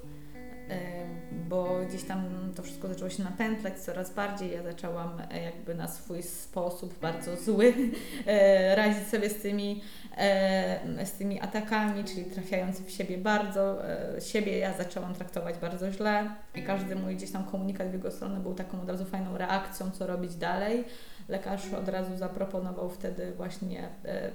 bo 1.49 1.79
gdzieś 1.89 2.03
tam 2.03 2.51
to 2.55 2.63
wszystko 2.63 2.87
zaczęło 2.87 3.09
się 3.09 3.23
napętlać 3.23 3.73
coraz 3.79 4.13
bardziej. 4.13 4.51
Ja 4.51 4.63
zaczęłam 4.63 5.21
e, 5.31 5.41
jakby 5.41 5.75
na 5.75 5.87
swój 5.87 6.23
sposób 6.23 6.99
bardzo 6.99 7.35
zły 7.35 7.73
e, 8.25 8.75
radzić 8.75 9.07
sobie 9.07 9.29
z 9.29 9.41
tymi, 9.41 9.81
e, 10.17 11.05
z 11.05 11.11
tymi 11.11 11.41
atakami, 11.41 12.03
czyli 12.03 12.25
trafiając 12.25 12.81
w 12.81 12.89
siebie 12.89 13.17
bardzo, 13.17 13.77
siebie 14.19 14.57
ja 14.57 14.73
zaczęłam 14.73 15.13
traktować 15.13 15.57
bardzo 15.57 15.91
źle 15.91 16.29
i 16.55 16.63
każdy 16.63 16.95
mój 16.95 17.15
gdzieś 17.15 17.31
tam 17.31 17.43
komunikat 17.43 17.89
w 17.89 17.93
jego 17.93 18.11
stronę 18.11 18.39
był 18.39 18.53
taką 18.53 18.81
od 18.81 18.89
razu 18.89 19.05
fajną 19.05 19.37
reakcją, 19.37 19.91
co 19.91 20.07
robić 20.07 20.35
dalej. 20.35 20.83
Lekarz 21.29 21.73
od 21.73 21.89
razu 21.89 22.17
zaproponował 22.17 22.89
wtedy 22.89 23.31
właśnie 23.31 23.89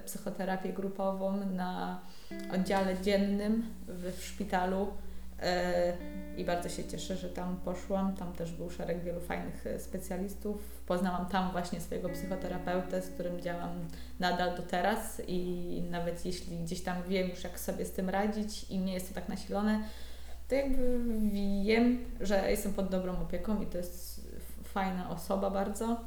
psychoterapię 0.05 0.73
grupową 0.73 1.37
na 1.37 2.01
oddziale 2.55 2.97
dziennym 3.03 3.67
w, 3.89 4.25
szpitalu 4.25 4.89
I 6.37 6.45
bardzo 6.45 6.69
się 6.69 6.85
cieszę, 6.85 7.17
że 7.17 7.29
tam 7.29 7.61
poszłam. 7.65 8.17
Tam 8.17 8.33
też 8.33 8.53
był 8.53 8.71
szereg 8.71 9.05
wielu 9.05 9.21
fajnych 9.21 9.67
e, 9.67 9.81
specjalistów. 9.81 10.83
Poznałam 10.87 11.27
tam 11.27 11.53
właśnie 11.53 11.81
swojego 11.81 12.09
psychoterapeutę, 12.09 13.03
z 13.03 13.11
którym 13.11 13.41
działam 13.41 13.89
nadal 14.21 14.57
do 14.57 14.63
teraz 14.63 15.23
i 15.27 15.83
nawet 15.91 16.27
jeśli 16.27 16.59
gdzieś 16.59 16.83
tam 16.83 17.03
wiem 17.09 17.29
już, 17.29 17.45
jak 17.45 17.61
sobie 17.61 17.85
z 17.85 17.93
tym 17.93 18.11
radzić 18.11 18.71
i 18.71 18.79
nie 18.79 18.95
jest 18.95 19.09
to 19.09 19.15
tak 19.15 19.29
nasilone, 19.29 19.83
to 20.49 20.55
jakby 20.55 20.99
wiem, 21.65 21.99
że 22.21 22.51
jestem 22.51 22.73
pod 22.73 22.89
dobrą 22.89 23.23
opieką 23.23 23.63
i 23.63 23.67
to 23.67 23.79
jest 23.79 24.21
fajna 24.65 25.11
osoba 25.11 25.51
bardzo. 25.51 26.01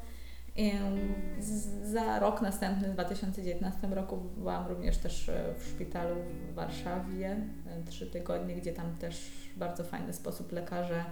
Za 1.83 2.19
rok 2.19 2.41
następny, 2.41 2.87
w 2.87 2.93
2019 2.93 3.87
roku, 3.87 4.17
byłam 4.37 4.67
również 4.67 4.97
też 4.97 5.29
e, 5.29 5.53
w 5.59 5.67
szpitalu 5.67 6.15
w 6.51 6.53
Warszawie, 6.53 7.37
e, 7.67 7.83
trzy 7.89 8.07
tygodnie, 8.07 8.55
gdzie 8.55 8.73
tam 8.73 8.95
też 8.95 9.15
w 9.55 9.59
bardzo 9.59 9.83
fajny 9.83 10.13
sposób 10.13 10.51
lekarze 10.51 11.03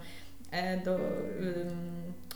e, 0.50 0.80
do, 0.80 0.94
um, 0.94 1.02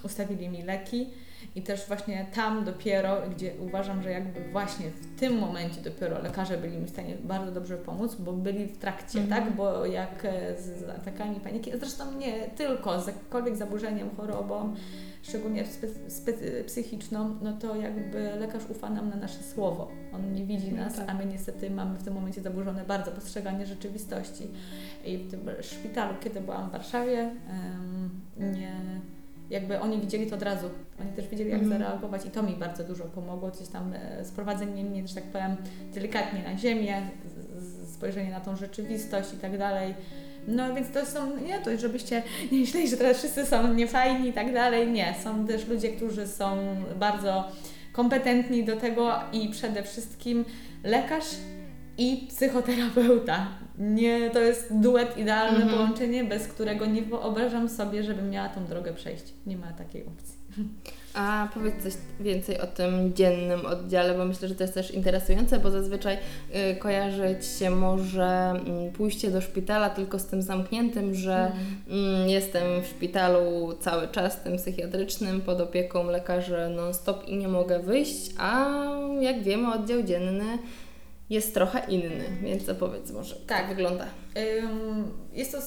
ustawili 0.02 0.48
mi 0.48 0.62
leki 0.62 1.10
i 1.54 1.62
też 1.62 1.86
właśnie 1.88 2.26
tam 2.34 2.64
dopiero, 2.64 3.22
gdzie 3.30 3.52
uważam, 3.60 4.02
że 4.02 4.10
jakby 4.10 4.48
właśnie 4.52 4.90
w 4.90 5.20
tym 5.20 5.38
momencie 5.38 5.80
dopiero 5.80 6.22
lekarze 6.22 6.58
byli 6.58 6.78
mi 6.78 6.86
w 6.86 6.90
stanie 6.90 7.16
bardzo 7.24 7.52
dobrze 7.52 7.76
pomóc, 7.76 8.14
bo 8.14 8.32
byli 8.32 8.66
w 8.66 8.78
trakcie, 8.78 9.18
mm 9.18 9.30
tak? 9.30 9.56
Bo 9.56 9.86
jak 9.86 10.26
z, 10.58 10.80
z 10.80 10.88
atakami 10.88 11.40
paniki, 11.40 11.72
zresztą 11.74 12.12
nie 12.12 12.48
tylko, 12.48 13.00
z 13.00 13.06
jakimkolwiek 13.06 13.56
zaburzeniem, 13.56 14.10
chorobą, 14.16 14.74
szczególnie 15.28 15.64
psychiczną, 16.66 17.36
no 17.42 17.52
to 17.52 17.76
jakby 17.76 18.30
lekarz 18.38 18.62
ufa 18.70 18.90
nam 18.90 19.08
na 19.10 19.16
nasze 19.16 19.42
słowo. 19.42 19.88
On 20.14 20.32
nie 20.32 20.44
widzi 20.44 20.72
no 20.72 20.84
nas, 20.84 20.96
tak. 20.96 21.10
a 21.10 21.14
my 21.14 21.26
niestety 21.26 21.70
mamy 21.70 21.98
w 21.98 22.02
tym 22.02 22.14
momencie 22.14 22.42
zaburzone 22.42 22.84
bardzo 22.84 23.10
postrzeganie 23.10 23.66
rzeczywistości. 23.66 24.48
I 25.04 25.18
w 25.18 25.30
tym 25.30 25.40
szpitalu, 25.60 26.14
kiedy 26.20 26.40
byłam 26.40 26.68
w 26.68 26.72
Warszawie, 26.72 27.30
nie 28.38 29.00
jakby 29.50 29.80
oni 29.80 30.00
widzieli 30.00 30.26
to 30.26 30.36
od 30.36 30.42
razu. 30.42 30.70
Oni 31.00 31.12
też 31.12 31.28
wiedzieli, 31.28 31.50
jak 31.50 31.62
mm. 31.62 31.78
zareagować 31.78 32.26
i 32.26 32.30
to 32.30 32.42
mi 32.42 32.56
bardzo 32.56 32.84
dużo 32.84 33.04
pomogło. 33.04 33.50
Coś 33.50 33.68
tam 33.68 33.92
e, 33.92 34.24
sprowadzenie 34.24 34.84
mnie, 34.84 35.08
że 35.08 35.14
tak 35.14 35.24
powiem, 35.24 35.56
delikatnie 35.94 36.42
na 36.42 36.58
ziemię, 36.58 37.02
spojrzenie 37.86 38.30
na 38.30 38.40
tą 38.40 38.56
rzeczywistość 38.56 39.34
i 39.34 39.36
tak 39.36 39.58
dalej. 39.58 39.94
No 40.46 40.74
więc 40.74 40.90
to 40.90 41.06
są, 41.06 41.36
nie 41.36 41.58
to, 41.58 41.78
żebyście 41.78 42.22
nie 42.52 42.58
myśleli, 42.58 42.88
że 42.88 42.96
teraz 42.96 43.18
wszyscy 43.18 43.46
są 43.46 43.74
niefajni 43.74 44.28
i 44.28 44.32
tak 44.32 44.54
dalej. 44.54 44.88
Nie, 44.88 45.14
są 45.24 45.46
też 45.46 45.68
ludzie, 45.68 45.88
którzy 45.88 46.26
są 46.26 46.56
bardzo 46.96 47.44
kompetentni 47.92 48.64
do 48.64 48.76
tego 48.76 49.12
i 49.32 49.48
przede 49.48 49.82
wszystkim 49.82 50.44
lekarz 50.84 51.26
i 51.98 52.26
psychoterapeuta. 52.28 53.48
Nie, 53.78 54.30
to 54.30 54.40
jest 54.40 54.74
duet, 54.74 55.18
idealne 55.18 55.56
mm 55.56 55.68
-hmm. 55.68 55.72
połączenie, 55.72 56.24
bez 56.24 56.48
którego 56.48 56.86
nie 56.86 57.02
wyobrażam 57.02 57.68
sobie, 57.68 58.02
żebym 58.02 58.30
miała 58.30 58.48
tą 58.48 58.66
drogę 58.66 58.94
przejść. 58.94 59.24
Nie 59.46 59.56
ma 59.56 59.72
takiej 59.72 60.06
opcji. 60.06 60.35
A 61.14 61.48
powiedz 61.54 61.82
coś 61.82 61.92
więcej 62.20 62.60
o 62.60 62.66
tym 62.66 63.14
dziennym 63.14 63.66
oddziale, 63.66 64.14
bo 64.14 64.24
myślę, 64.24 64.48
że 64.48 64.54
to 64.54 64.64
jest 64.64 64.74
też 64.74 64.90
interesujące, 64.90 65.58
bo 65.58 65.70
zazwyczaj 65.70 66.18
y, 66.72 66.76
kojarzyć 66.76 67.46
się 67.46 67.70
może 67.70 68.60
y, 68.88 68.92
pójście 68.92 69.30
do 69.30 69.40
szpitala 69.40 69.90
tylko 69.90 70.18
z 70.18 70.26
tym 70.26 70.42
zamkniętym, 70.42 71.14
że 71.14 71.52
y, 72.26 72.30
jestem 72.30 72.82
w 72.82 72.86
szpitalu 72.86 73.74
cały 73.80 74.08
czas, 74.08 74.42
tym 74.42 74.56
psychiatrycznym, 74.56 75.40
pod 75.40 75.60
opieką 75.60 76.10
lekarzy 76.10 76.68
non-stop 76.76 77.28
i 77.28 77.36
nie 77.36 77.48
mogę 77.48 77.78
wyjść, 77.78 78.30
a 78.38 78.68
jak 79.20 79.42
wiemy, 79.42 79.72
oddział 79.74 80.02
dzienny 80.02 80.58
jest 81.30 81.54
trochę 81.54 81.86
inny, 81.88 82.24
więc 82.42 82.68
opowiedz 82.68 83.10
może, 83.10 83.36
tak. 83.36 83.62
to 83.62 83.68
wygląda. 83.68 84.06
Jest 85.32 85.52
to, 85.52 85.58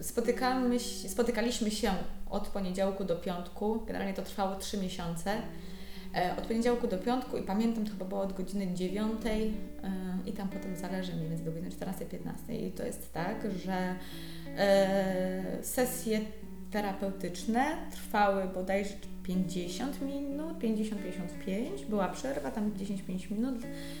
spotykamy, 0.00 0.80
spotykaliśmy 1.08 1.70
się 1.70 1.90
od 2.30 2.48
poniedziałku 2.48 3.04
do 3.04 3.16
piątku, 3.16 3.82
generalnie 3.86 4.14
to 4.14 4.22
trwało 4.22 4.56
trzy 4.56 4.78
miesiące. 4.78 5.36
E, 6.14 6.36
od 6.38 6.46
poniedziałku 6.46 6.88
do 6.88 6.98
piątku 6.98 7.36
i 7.36 7.42
pamiętam, 7.42 7.84
to 7.84 7.90
chyba 7.90 8.04
było 8.04 8.20
od 8.20 8.32
godziny 8.32 8.74
9 8.74 9.12
e, 9.26 9.40
i 10.26 10.32
tam 10.32 10.48
potem 10.48 10.76
zależy 10.76 11.12
mniej 11.16 11.28
więcej 11.28 11.46
do 11.46 11.52
godziny 11.52 11.70
14-15 11.70 12.66
i 12.66 12.70
to 12.70 12.86
jest 12.86 13.12
tak, 13.12 13.36
że 13.64 13.94
e, 14.56 15.58
sesje 15.62 16.20
terapeutyczne 16.70 17.76
trwały 17.90 18.44
bodajże 18.44 18.94
50 19.22 20.00
minut, 20.02 20.58
50-55, 20.58 21.86
była 21.88 22.08
przerwa, 22.08 22.50
tam 22.50 22.70
10-5 22.70 23.30
minut, 23.30 23.54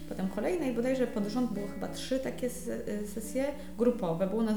potem 0.08 0.28
kolejne 0.28 0.68
i 0.68 0.74
bodajże 0.74 1.06
pod 1.06 1.26
rząd 1.26 1.52
było 1.52 1.66
chyba 1.68 1.88
trzy 1.88 2.18
takie 2.18 2.50
sesje 3.14 3.44
grupowe, 3.78 4.26
było 4.26 4.42
nas 4.42 4.56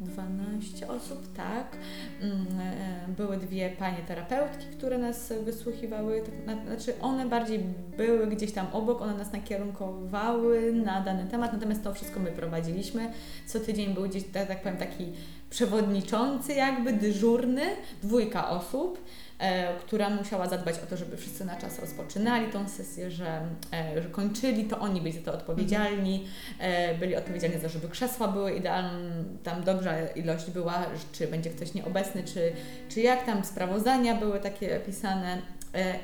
12 0.00 0.88
osób, 0.88 1.32
tak. 1.36 1.76
Mm, 2.20 2.46
e, 2.60 3.08
były 3.16 3.36
dwie 3.36 3.70
panie 3.70 3.98
terapeutki, 4.08 4.66
które 4.66 4.98
nas 4.98 5.32
wysłuchiwały, 5.44 6.22
tak, 6.46 6.66
znaczy 6.66 7.00
one 7.00 7.28
bardziej 7.28 7.60
były 7.96 8.26
gdzieś 8.26 8.52
tam 8.52 8.66
obok, 8.72 9.02
one 9.02 9.14
nas 9.14 9.32
nakierunkowały 9.32 10.72
na 10.72 11.00
dany 11.00 11.26
temat, 11.26 11.52
natomiast 11.52 11.84
to 11.84 11.94
wszystko 11.94 12.20
my 12.20 12.32
prowadziliśmy. 12.32 13.12
Co 13.46 13.60
tydzień 13.60 13.94
był 13.94 14.08
gdzieś, 14.08 14.24
tak 14.32 14.62
powiem, 14.62 14.78
taki 14.78 15.12
przewodniczący 15.50 16.52
jakby, 16.52 16.92
dyżurny, 16.92 17.62
dwójka 18.02 18.48
osób 18.48 18.98
E, 19.40 19.74
która 19.78 20.10
musiała 20.10 20.48
zadbać 20.48 20.74
o 20.84 20.86
to, 20.86 20.96
żeby 20.96 21.16
wszyscy 21.16 21.44
na 21.44 21.56
czas 21.56 21.78
rozpoczynali 21.78 22.52
tą 22.52 22.68
sesję, 22.68 23.10
że, 23.10 23.40
e, 23.72 24.02
że 24.02 24.08
kończyli, 24.08 24.64
to 24.64 24.78
oni 24.78 25.00
byli 25.00 25.12
za 25.12 25.20
to 25.20 25.34
odpowiedzialni, 25.34 26.26
e, 26.58 26.94
byli 26.94 27.16
odpowiedzialni 27.16 27.58
za, 27.60 27.68
żeby 27.68 27.88
krzesła 27.88 28.28
były 28.28 28.52
idealne, 28.52 29.24
tam 29.42 29.64
dobrza 29.64 30.08
ilość 30.08 30.50
była, 30.50 30.86
czy 31.12 31.26
będzie 31.26 31.50
ktoś 31.50 31.74
nieobecny, 31.74 32.24
czy, 32.24 32.52
czy 32.88 33.00
jak 33.00 33.26
tam 33.26 33.44
sprawozdania 33.44 34.14
były 34.14 34.40
takie 34.40 34.80
pisane 34.80 35.38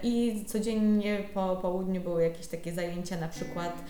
i 0.02 0.44
codziennie 0.46 1.18
po 1.34 1.56
południu 1.56 2.00
były 2.00 2.22
jakieś 2.22 2.46
takie 2.46 2.72
zajęcia, 2.72 3.16
na 3.16 3.28
przykład 3.28 3.84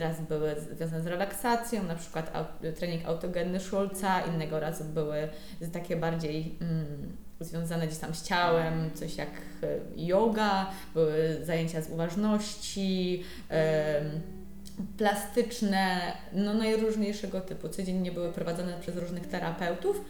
raz 0.00 0.20
były 0.20 0.56
związane 0.76 1.02
z 1.02 1.06
relaksacją, 1.06 1.82
na 1.82 1.94
przykład 1.94 2.32
trening 2.76 3.06
autogenny 3.06 3.60
Schulza, 3.60 4.20
innego 4.20 4.60
razu 4.60 4.84
były 4.84 5.28
takie 5.72 5.96
bardziej 5.96 6.58
mm, 6.60 7.16
związane 7.40 7.86
gdzieś 7.86 7.98
tam 7.98 8.14
z 8.14 8.22
ciałem, 8.22 8.90
coś 8.94 9.16
jak 9.16 9.30
e, 9.62 9.66
yoga, 9.96 10.70
były 10.94 11.38
zajęcia 11.42 11.82
z 11.82 11.90
uważności, 11.90 13.24
plastyczne, 14.98 16.12
no 16.32 16.54
najróżniejszego 16.54 17.40
typu. 17.40 17.68
Codziennie 17.68 18.12
były 18.12 18.32
prowadzone 18.32 18.78
przez 18.80 18.96
różnych 18.96 19.26
terapeutów 19.26 20.04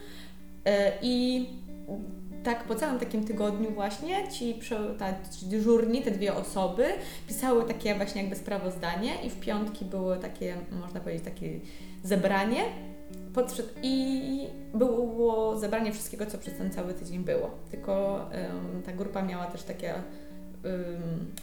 e, 0.65 0.91
i 1.01 1.45
tak 2.43 2.63
po 2.63 2.75
całym 2.75 2.99
takim 2.99 3.23
tygodniu 3.23 3.71
właśnie 3.71 4.29
ci, 4.29 4.59
ta, 4.99 5.13
dyżurni, 5.41 6.01
te 6.01 6.11
dwie 6.11 6.33
osoby 6.35 6.85
pisały 7.27 7.65
takie 7.65 7.95
właśnie 7.95 8.21
jakby 8.21 8.35
sprawozdanie 8.35 9.11
i 9.25 9.29
w 9.29 9.39
piątki 9.39 9.85
były 9.85 10.17
takie, 10.17 10.55
można 10.71 10.99
powiedzieć, 10.99 11.23
takie 11.23 11.59
zebranie 12.03 12.63
i 13.83 14.47
było 14.73 15.59
zebranie 15.59 15.91
wszystkiego, 15.91 16.25
co 16.25 16.37
przez 16.37 16.57
ten 16.57 16.71
cały 16.71 16.93
tydzień 16.93 17.23
było. 17.23 17.49
Tylko 17.71 18.25
ta 18.85 18.91
grupa 18.91 19.21
miała 19.21 19.45
też 19.45 19.63
takie 19.63 19.93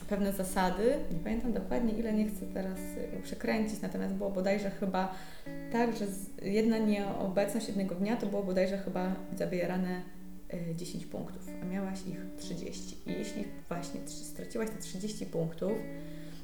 pewne 0.09 0.33
zasady. 0.33 0.95
Nie 1.13 1.19
pamiętam 1.19 1.53
dokładnie 1.53 1.93
ile, 1.93 2.13
nie 2.13 2.29
chcę 2.29 2.47
teraz 2.55 2.79
przekręcić, 3.23 3.83
natomiast 3.83 4.15
było 4.15 4.31
bodajże 4.31 4.71
chyba 4.71 5.15
tak, 5.73 5.97
że 5.97 6.05
jedna 6.43 6.79
nieobecność 6.79 7.69
jednego 7.69 7.95
dnia 7.95 8.17
to 8.17 8.27
było 8.27 8.43
bodajże 8.43 8.79
chyba 8.79 9.13
zabierane 9.37 10.01
10 10.75 11.07
punktów, 11.07 11.49
a 11.63 11.65
miałaś 11.65 11.99
ich 12.07 12.19
30. 12.37 12.97
I 13.07 13.13
jeśli 13.13 13.45
właśnie 13.69 14.01
straciłaś 14.07 14.71
te 14.71 14.79
30 14.79 15.27
punktów, 15.27 15.73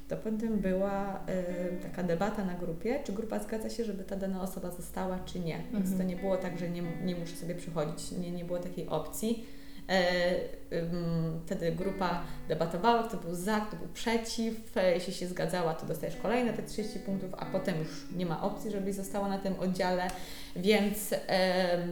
to 0.07 0.17
potem 0.17 0.59
była 0.59 1.15
y, 1.15 1.81
taka 1.81 2.03
debata 2.03 2.45
na 2.45 2.53
grupie, 2.53 2.99
czy 3.03 3.13
grupa 3.13 3.39
zgadza 3.39 3.69
się, 3.69 3.85
żeby 3.85 4.03
ta 4.03 4.15
dana 4.15 4.41
osoba 4.41 4.71
została, 4.71 5.19
czy 5.19 5.39
nie. 5.39 5.57
Mhm. 5.57 5.83
Więc 5.83 5.97
to 5.97 6.03
nie 6.03 6.15
było 6.15 6.37
tak, 6.37 6.59
że 6.59 6.69
nie, 6.69 6.81
nie 6.81 7.15
muszę 7.15 7.35
sobie 7.35 7.55
przychodzić, 7.55 8.11
nie, 8.11 8.31
nie 8.31 8.45
było 8.45 8.59
takiej 8.59 8.87
opcji. 8.87 9.45
E, 9.89 10.35
wtedy 11.45 11.71
grupa 11.71 12.21
debatowała, 12.47 13.03
kto 13.03 13.17
był 13.17 13.35
za, 13.35 13.59
kto 13.59 13.77
był 13.77 13.87
przeciw. 13.87 14.77
E, 14.77 14.93
jeśli 14.93 15.13
się 15.13 15.27
zgadzała, 15.27 15.73
to 15.73 15.85
dostajesz 15.85 16.15
kolejne 16.15 16.53
te 16.53 16.63
30 16.63 16.99
punktów, 16.99 17.29
a 17.37 17.45
potem 17.45 17.79
już 17.79 17.89
nie 18.15 18.25
ma 18.25 18.41
opcji, 18.41 18.71
żebyś 18.71 18.95
została 18.95 19.27
na 19.29 19.37
tym 19.37 19.59
oddziale. 19.59 20.07
Więc 20.55 21.13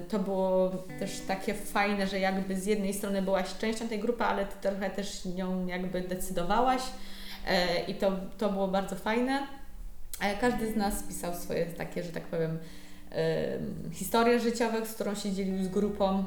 to 0.09 0.19
było 0.19 0.71
też 0.99 1.19
takie 1.27 1.53
fajne, 1.53 2.07
że 2.07 2.19
jakby 2.19 2.55
z 2.55 2.65
jednej 2.65 2.93
strony 2.93 3.21
byłaś 3.21 3.57
częścią 3.57 3.87
tej 3.87 3.99
grupy, 3.99 4.23
ale 4.23 4.45
ty 4.45 4.55
trochę 4.61 4.89
też 4.89 5.25
nią 5.25 5.67
jakby 5.67 6.01
decydowałaś 6.01 6.81
e, 7.47 7.83
i 7.85 7.95
to, 7.95 8.11
to 8.37 8.49
było 8.49 8.67
bardzo 8.67 8.95
fajne. 8.95 9.47
Każdy 10.41 10.73
z 10.73 10.75
nas 10.75 11.03
pisał 11.03 11.35
swoje 11.35 11.65
takie, 11.65 12.03
że 12.03 12.11
tak 12.11 12.23
powiem, 12.23 12.57
historie 13.91 14.39
życiowe, 14.39 14.85
z 14.85 14.93
którą 14.93 15.15
się 15.15 15.31
dzielił 15.31 15.63
z 15.63 15.67
grupą 15.67 16.25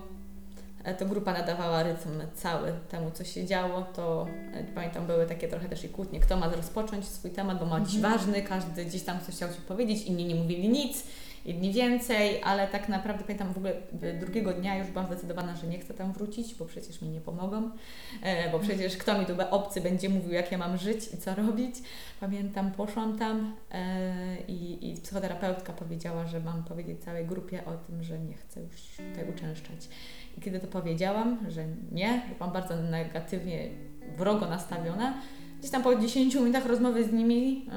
to 0.95 1.07
grupa 1.07 1.33
nadawała 1.33 1.83
rytm 1.83 2.23
cały 2.35 2.73
temu, 2.89 3.11
co 3.11 3.25
się 3.25 3.47
działo, 3.47 3.83
to 3.83 4.27
e, 4.53 4.65
pamiętam, 4.65 5.07
były 5.07 5.27
takie 5.27 5.49
trochę 5.49 5.69
też 5.69 5.85
i 5.85 5.89
kłótnie, 5.89 6.21
kto 6.21 6.37
ma 6.37 6.49
rozpocząć 6.49 7.09
swój 7.09 7.31
temat, 7.31 7.59
bo 7.59 7.67
ma 7.67 7.81
dziś 7.81 7.97
mhm. 7.97 8.15
ważny, 8.15 8.43
każdy 8.43 8.85
gdzieś 8.85 9.03
tam 9.03 9.21
coś 9.21 9.35
chciał 9.35 9.49
Ci 9.49 9.61
powiedzieć, 9.69 10.03
inni 10.03 10.25
nie 10.25 10.35
mówili 10.35 10.69
nic, 10.69 11.03
inni 11.47 11.73
więcej, 11.73 12.43
ale 12.43 12.69
tak 12.69 12.89
naprawdę 12.89 13.25
pamiętam 13.25 13.53
w 13.53 13.57
ogóle 13.57 13.73
drugiego 14.21 14.53
dnia 14.53 14.79
już 14.79 14.87
byłam 14.87 15.07
zdecydowana, 15.07 15.57
że 15.57 15.67
nie 15.67 15.79
chcę 15.79 15.95
tam 15.95 16.13
wrócić, 16.13 16.55
bo 16.55 16.65
przecież 16.65 17.03
mi 17.03 17.09
nie 17.09 17.21
pomogą, 17.21 17.71
e, 18.23 18.51
bo 18.51 18.59
przecież 18.59 18.97
kto 18.97 19.19
mi 19.19 19.27
tu 19.27 19.33
obcy 19.51 19.81
będzie 19.81 20.09
mówił, 20.09 20.33
jak 20.33 20.53
ja 20.53 20.59
mam 20.59 20.79
żyć 20.79 21.15
i 21.15 21.17
co 21.17 21.35
robić. 21.35 21.75
Pamiętam, 22.21 22.73
poszłam 22.73 23.19
tam 23.19 23.55
i, 24.49 24.91
i 24.91 25.01
psychoterapeutka 25.01 25.73
powiedziała, 25.73 26.27
że 26.27 26.41
mam 26.41 26.65
powiedzieć 26.65 27.05
całej 27.05 27.27
grupie 27.27 27.65
o 27.65 27.73
tym, 27.73 28.03
że 28.03 28.19
nie 28.19 28.35
chcę 28.35 28.61
już 28.61 28.81
tutaj 29.11 29.31
uczęszczać. 29.31 29.89
I 30.39 30.41
kiedy 30.41 30.61
to 30.61 30.67
powiedziałam, 30.67 31.39
że 31.49 31.65
nie, 31.93 32.23
byłam 32.39 32.53
bardzo 32.53 32.77
negatywnie, 32.77 33.69
wrogo 34.17 34.49
nastawiona, 34.49 35.15
gdzieś 35.59 35.71
tam 35.71 35.83
po 35.83 35.97
10 35.97 36.35
minutach 36.35 36.67
rozmowy 36.67 37.05
z 37.05 37.13
nimi 37.13 37.65
yy, 37.65 37.71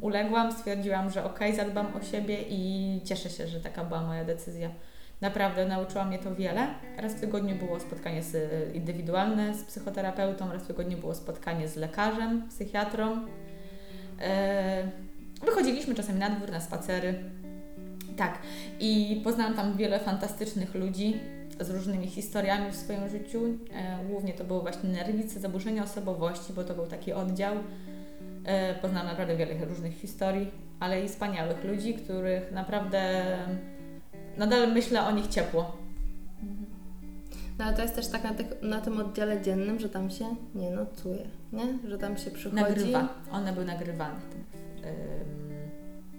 uległam, 0.00 0.52
stwierdziłam, 0.52 1.10
że 1.10 1.24
okej, 1.24 1.52
okay, 1.52 1.64
zadbam 1.64 1.86
o 1.96 2.02
siebie 2.02 2.38
i 2.48 3.00
cieszę 3.04 3.30
się, 3.30 3.46
że 3.46 3.60
taka 3.60 3.84
była 3.84 4.02
moja 4.02 4.24
decyzja. 4.24 4.70
Naprawdę 5.20 5.66
nauczyła 5.66 6.04
mnie 6.04 6.18
to 6.18 6.34
wiele. 6.34 6.66
Raz 6.96 7.14
w 7.14 7.20
tygodniu 7.20 7.56
było 7.56 7.80
spotkanie 7.80 8.22
z, 8.22 8.36
indywidualne 8.74 9.54
z 9.54 9.64
psychoterapeutą, 9.64 10.52
raz 10.52 10.62
w 10.62 10.66
tygodniu 10.66 10.98
było 10.98 11.14
spotkanie 11.14 11.68
z 11.68 11.76
lekarzem, 11.76 12.48
psychiatrą. 12.48 13.10
Yy, 13.10 14.26
wychodziliśmy 15.46 15.94
czasami 15.94 16.18
na 16.18 16.30
dwór, 16.30 16.50
na 16.50 16.60
spacery. 16.60 17.14
Tak, 18.16 18.38
i 18.80 19.20
poznałam 19.24 19.54
tam 19.54 19.76
wiele 19.76 19.98
fantastycznych 19.98 20.74
ludzi, 20.74 21.20
z 21.64 21.70
różnymi 21.70 22.06
historiami 22.06 22.70
w 22.70 22.76
swoim 22.76 23.08
życiu. 23.08 23.44
E, 23.72 24.04
głównie 24.10 24.32
to 24.32 24.44
były 24.44 24.60
właśnie 24.60 24.90
nerwice, 24.90 25.40
zaburzenia 25.40 25.84
osobowości, 25.84 26.52
bo 26.52 26.64
to 26.64 26.74
był 26.74 26.86
taki 26.86 27.12
oddział. 27.12 27.54
E, 28.44 28.74
poznałam 28.74 29.08
naprawdę 29.08 29.36
wiele 29.36 29.64
różnych 29.64 29.94
historii, 29.94 30.50
ale 30.80 31.04
i 31.04 31.08
wspaniałych 31.08 31.64
ludzi, 31.64 31.94
których 31.94 32.52
naprawdę 32.52 33.24
nadal 34.36 34.72
myślę 34.72 35.06
o 35.06 35.10
nich 35.10 35.26
ciepło. 35.26 35.76
No 37.58 37.64
ale 37.64 37.76
to 37.76 37.82
jest 37.82 37.94
też 37.94 38.08
tak 38.08 38.24
na, 38.24 38.34
tych, 38.34 38.46
na 38.62 38.80
tym 38.80 39.00
oddziale 39.00 39.42
dziennym, 39.42 39.80
że 39.80 39.88
tam 39.88 40.10
się 40.10 40.24
nie 40.54 40.70
nocuje, 40.70 41.26
nie? 41.52 41.78
Że 41.88 41.98
tam 41.98 42.16
się 42.16 42.30
przychodzi... 42.30 42.62
Nagrywa. 42.62 43.08
One 43.32 43.52
były 43.52 43.64
nagrywane. 43.64 44.20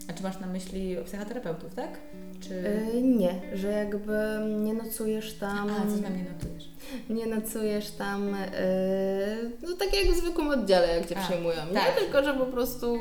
A 0.09 0.13
czy 0.13 0.23
masz 0.23 0.39
na 0.39 0.47
myśli 0.47 0.97
psychoterapeutów, 1.05 1.75
tak? 1.75 1.99
Czy... 2.47 2.53
Yy, 2.93 3.01
nie, 3.01 3.41
że 3.53 3.67
jakby 3.67 4.17
nie 4.47 4.73
nocujesz 4.73 5.33
tam. 5.33 5.69
A, 5.69 5.95
co 5.95 6.03
tam 6.03 6.17
nie 6.17 6.25
nocujesz? 6.33 6.73
Nie 7.09 7.25
nocujesz 7.25 7.91
tam, 7.91 8.27
yy, 8.29 9.51
no 9.61 9.75
tak 9.79 9.93
jak 9.93 10.15
w 10.15 10.17
zwykłym 10.17 10.49
oddziale, 10.49 10.87
jak 10.87 11.09
cię 11.09 11.17
A, 11.17 11.23
przyjmują. 11.23 11.57
Tak. 11.73 11.73
Nie 11.73 12.01
tylko, 12.01 12.23
że 12.23 12.33
po 12.33 12.45
prostu 12.45 12.97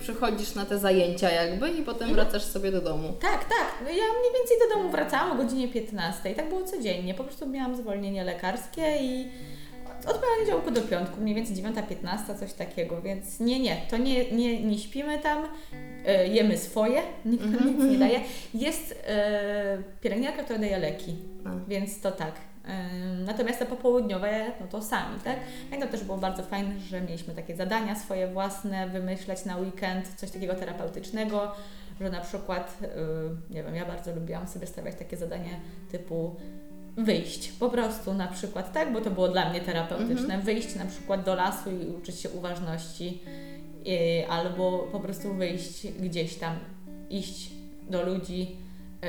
przychodzisz 0.00 0.54
na 0.54 0.64
te 0.64 0.78
zajęcia 0.78 1.30
jakby 1.30 1.70
i 1.70 1.82
potem 1.82 2.08
mhm. 2.08 2.14
wracasz 2.14 2.44
sobie 2.44 2.72
do 2.72 2.80
domu. 2.80 3.12
Tak, 3.20 3.44
tak. 3.44 3.74
No 3.84 3.88
ja 3.88 3.94
mniej 3.94 4.32
więcej 4.38 4.56
do 4.68 4.74
domu 4.74 4.90
wracałam 4.90 5.32
o 5.32 5.42
godzinie 5.42 5.68
15 5.68 6.30
i 6.30 6.34
tak 6.34 6.48
było 6.48 6.62
codziennie. 6.62 7.14
Po 7.14 7.24
prostu 7.24 7.46
miałam 7.46 7.76
zwolnienie 7.76 8.24
lekarskie 8.24 8.96
i 9.00 9.28
od 10.06 10.16
poniedziałku 10.16 10.70
do 10.70 10.80
piątku, 10.82 11.20
mniej 11.20 11.34
więcej 11.34 11.56
9.15, 11.56 12.38
coś 12.38 12.52
takiego, 12.52 13.02
więc 13.02 13.40
nie, 13.40 13.60
nie, 13.60 13.76
to 13.90 13.96
nie, 13.96 14.30
nie, 14.30 14.62
nie 14.62 14.78
śpimy 14.78 15.18
tam, 15.18 15.46
e, 16.06 16.28
jemy 16.28 16.58
swoje, 16.58 17.00
nikt 17.24 17.44
-hmm. 17.44 17.66
nic 17.66 17.84
nie 17.90 17.98
daje. 17.98 18.20
Jest 18.54 19.04
e, 19.06 19.78
pielęgniarka, 20.00 20.42
która 20.42 20.58
daje 20.58 20.78
leki, 20.78 21.16
więc 21.68 22.00
to 22.00 22.12
tak. 22.12 22.32
E, 22.64 22.88
natomiast 23.24 23.58
te 23.58 23.66
popołudniowe, 23.66 24.52
no 24.60 24.66
to 24.66 24.82
sami, 24.82 25.20
tak? 25.24 25.36
I 25.76 25.80
to 25.80 25.86
też 25.86 26.04
było 26.04 26.18
bardzo 26.18 26.42
fajne, 26.42 26.80
że 26.80 27.00
mieliśmy 27.00 27.34
takie 27.34 27.56
zadania 27.56 27.94
swoje 27.94 28.26
własne, 28.26 28.88
wymyśleć 28.88 29.44
na 29.44 29.56
weekend 29.56 30.08
coś 30.16 30.30
takiego 30.30 30.54
terapeutycznego, 30.54 31.52
że 32.00 32.10
na 32.10 32.20
przykład, 32.20 32.78
nie 33.50 33.62
wiem, 33.62 33.74
ja 33.74 33.86
bardzo 33.86 34.14
lubiłam 34.14 34.48
sobie 34.48 34.66
stawiać 34.66 34.94
takie 34.96 35.16
zadanie 35.16 35.60
typu 35.90 36.36
wyjść 36.96 37.52
po 37.52 37.68
prostu 37.68 38.14
na 38.14 38.26
przykład, 38.26 38.72
tak, 38.72 38.92
bo 38.92 39.00
to 39.00 39.10
było 39.10 39.28
dla 39.28 39.50
mnie 39.50 39.60
terapeutyczne, 39.60 40.34
mhm. 40.34 40.42
wyjść 40.42 40.74
na 40.74 40.84
przykład 40.84 41.24
do 41.24 41.34
lasu 41.34 41.70
i 41.70 41.86
uczyć 41.86 42.20
się 42.20 42.30
uważności, 42.30 43.22
yy, 43.84 44.28
albo 44.28 44.78
po 44.92 45.00
prostu 45.00 45.34
wyjść 45.34 45.86
gdzieś 45.86 46.34
tam, 46.34 46.56
iść 47.10 47.50
do 47.90 48.02
ludzi, 48.02 48.40
yy, 49.02 49.08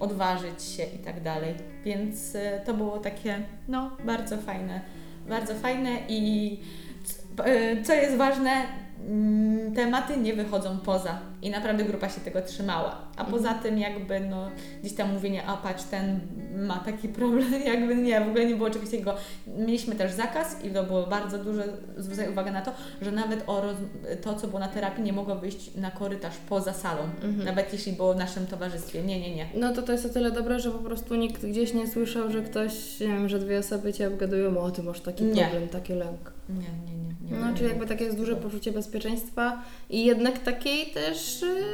odważyć 0.00 0.62
się 0.62 0.82
i 0.82 0.98
tak 0.98 1.22
dalej. 1.22 1.54
Więc 1.84 2.34
yy, 2.34 2.40
to 2.66 2.74
było 2.74 2.98
takie, 2.98 3.42
no, 3.68 3.90
bardzo 4.04 4.38
fajne, 4.38 4.80
bardzo 5.28 5.54
fajne 5.54 5.90
i 6.08 6.52
y, 7.46 7.82
co 7.82 7.94
jest 7.94 8.16
ważne, 8.16 8.66
Mm, 9.06 9.74
tematy 9.74 10.16
nie 10.16 10.34
wychodzą 10.34 10.78
poza 10.78 11.18
i 11.42 11.50
naprawdę 11.50 11.84
grupa 11.84 12.08
się 12.08 12.20
tego 12.20 12.42
trzymała. 12.42 12.96
A 13.16 13.20
mhm. 13.20 13.30
poza 13.30 13.54
tym 13.54 13.78
jakby 13.78 14.20
no 14.20 14.50
gdzieś 14.80 14.94
tam 14.94 15.12
mówienie, 15.12 15.46
a 15.46 15.56
patrz, 15.56 15.84
ten 15.84 16.20
ma 16.56 16.78
taki 16.78 17.08
problem, 17.18 17.62
jakby 17.66 17.96
nie, 17.96 18.20
w 18.20 18.28
ogóle 18.28 18.46
nie 18.46 18.56
było 18.56 18.70
czegoś 18.70 18.90
takiego. 18.90 19.14
Mieliśmy 19.46 19.94
też 19.94 20.12
zakaz 20.12 20.64
i 20.64 20.70
to 20.70 20.84
było 20.84 21.06
bardzo 21.06 21.38
duże, 21.38 21.64
zwrócę 21.96 22.30
uwagę 22.30 22.50
na 22.50 22.62
to, 22.62 22.72
że 23.02 23.12
nawet 23.12 23.44
o 23.46 23.60
roz, 23.60 23.76
to, 24.22 24.34
co 24.34 24.46
było 24.46 24.60
na 24.60 24.68
terapii, 24.68 25.04
nie 25.04 25.12
mogło 25.12 25.36
wyjść 25.36 25.74
na 25.74 25.90
korytarz 25.90 26.34
poza 26.48 26.72
salą, 26.72 27.02
mhm. 27.02 27.44
nawet 27.44 27.72
jeśli 27.72 27.92
było 27.92 28.14
w 28.14 28.16
naszym 28.16 28.46
towarzystwie. 28.46 29.02
Nie, 29.02 29.20
nie, 29.20 29.34
nie. 29.34 29.46
No 29.54 29.72
to 29.72 29.82
to 29.82 29.92
jest 29.92 30.06
o 30.06 30.08
tyle 30.08 30.30
dobre, 30.30 30.60
że 30.60 30.70
po 30.70 30.78
prostu 30.78 31.14
nikt 31.14 31.46
gdzieś 31.46 31.74
nie 31.74 31.86
słyszał, 31.86 32.30
że 32.30 32.42
ktoś, 32.42 33.00
nie 33.00 33.06
wiem, 33.06 33.28
że 33.28 33.38
dwie 33.38 33.58
osoby 33.58 33.92
Cię 33.92 34.08
obgadują, 34.08 34.58
o 34.58 34.70
Ty 34.70 34.82
masz 34.82 35.00
taki 35.00 35.24
nie. 35.24 35.42
problem, 35.42 35.68
taki 35.68 35.92
lęk. 35.92 36.32
Nie, 36.48 36.54
nie, 36.54 36.98
nie. 36.98 37.30
nie 37.30 37.44
no, 37.44 37.56
czyli 37.56 37.68
jakby 37.68 37.86
takie 37.86 38.04
jest 38.04 38.16
duże 38.16 38.36
poczucie 38.36 38.72
bezpieczeństwa 38.72 39.62
i 39.90 40.04
jednak 40.04 40.38
takiej 40.38 40.86
też 40.86 41.27
y, 41.42 41.64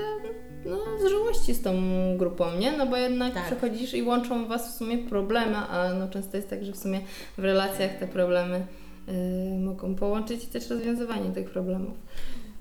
no, 0.64 0.79
zżyłości 1.07 1.55
z 1.55 1.62
tą 1.62 1.73
grupą, 2.17 2.45
nie? 2.59 2.73
No 2.73 2.87
bo 2.87 2.97
jednak 2.97 3.35
tak. 3.35 3.47
przychodzisz 3.47 3.95
i 3.95 4.03
łączą 4.03 4.47
Was 4.49 4.75
w 4.75 4.79
sumie 4.79 4.99
problemy, 4.99 5.57
a 5.57 5.95
no 5.99 6.09
często 6.09 6.37
jest 6.37 6.51
tak, 6.51 6.64
że 6.64 6.73
w 6.73 6.77
sumie 6.77 7.01
w 7.38 7.45
relacjach 7.45 7.99
te 7.99 8.09
problemy 8.09 8.67
y, 9.09 9.59
mogą 9.59 9.95
połączyć 9.95 10.45
i 10.45 10.47
też 10.47 10.71
rozwiązywanie 10.71 11.31
tych 11.31 11.51
problemów. 11.51 11.97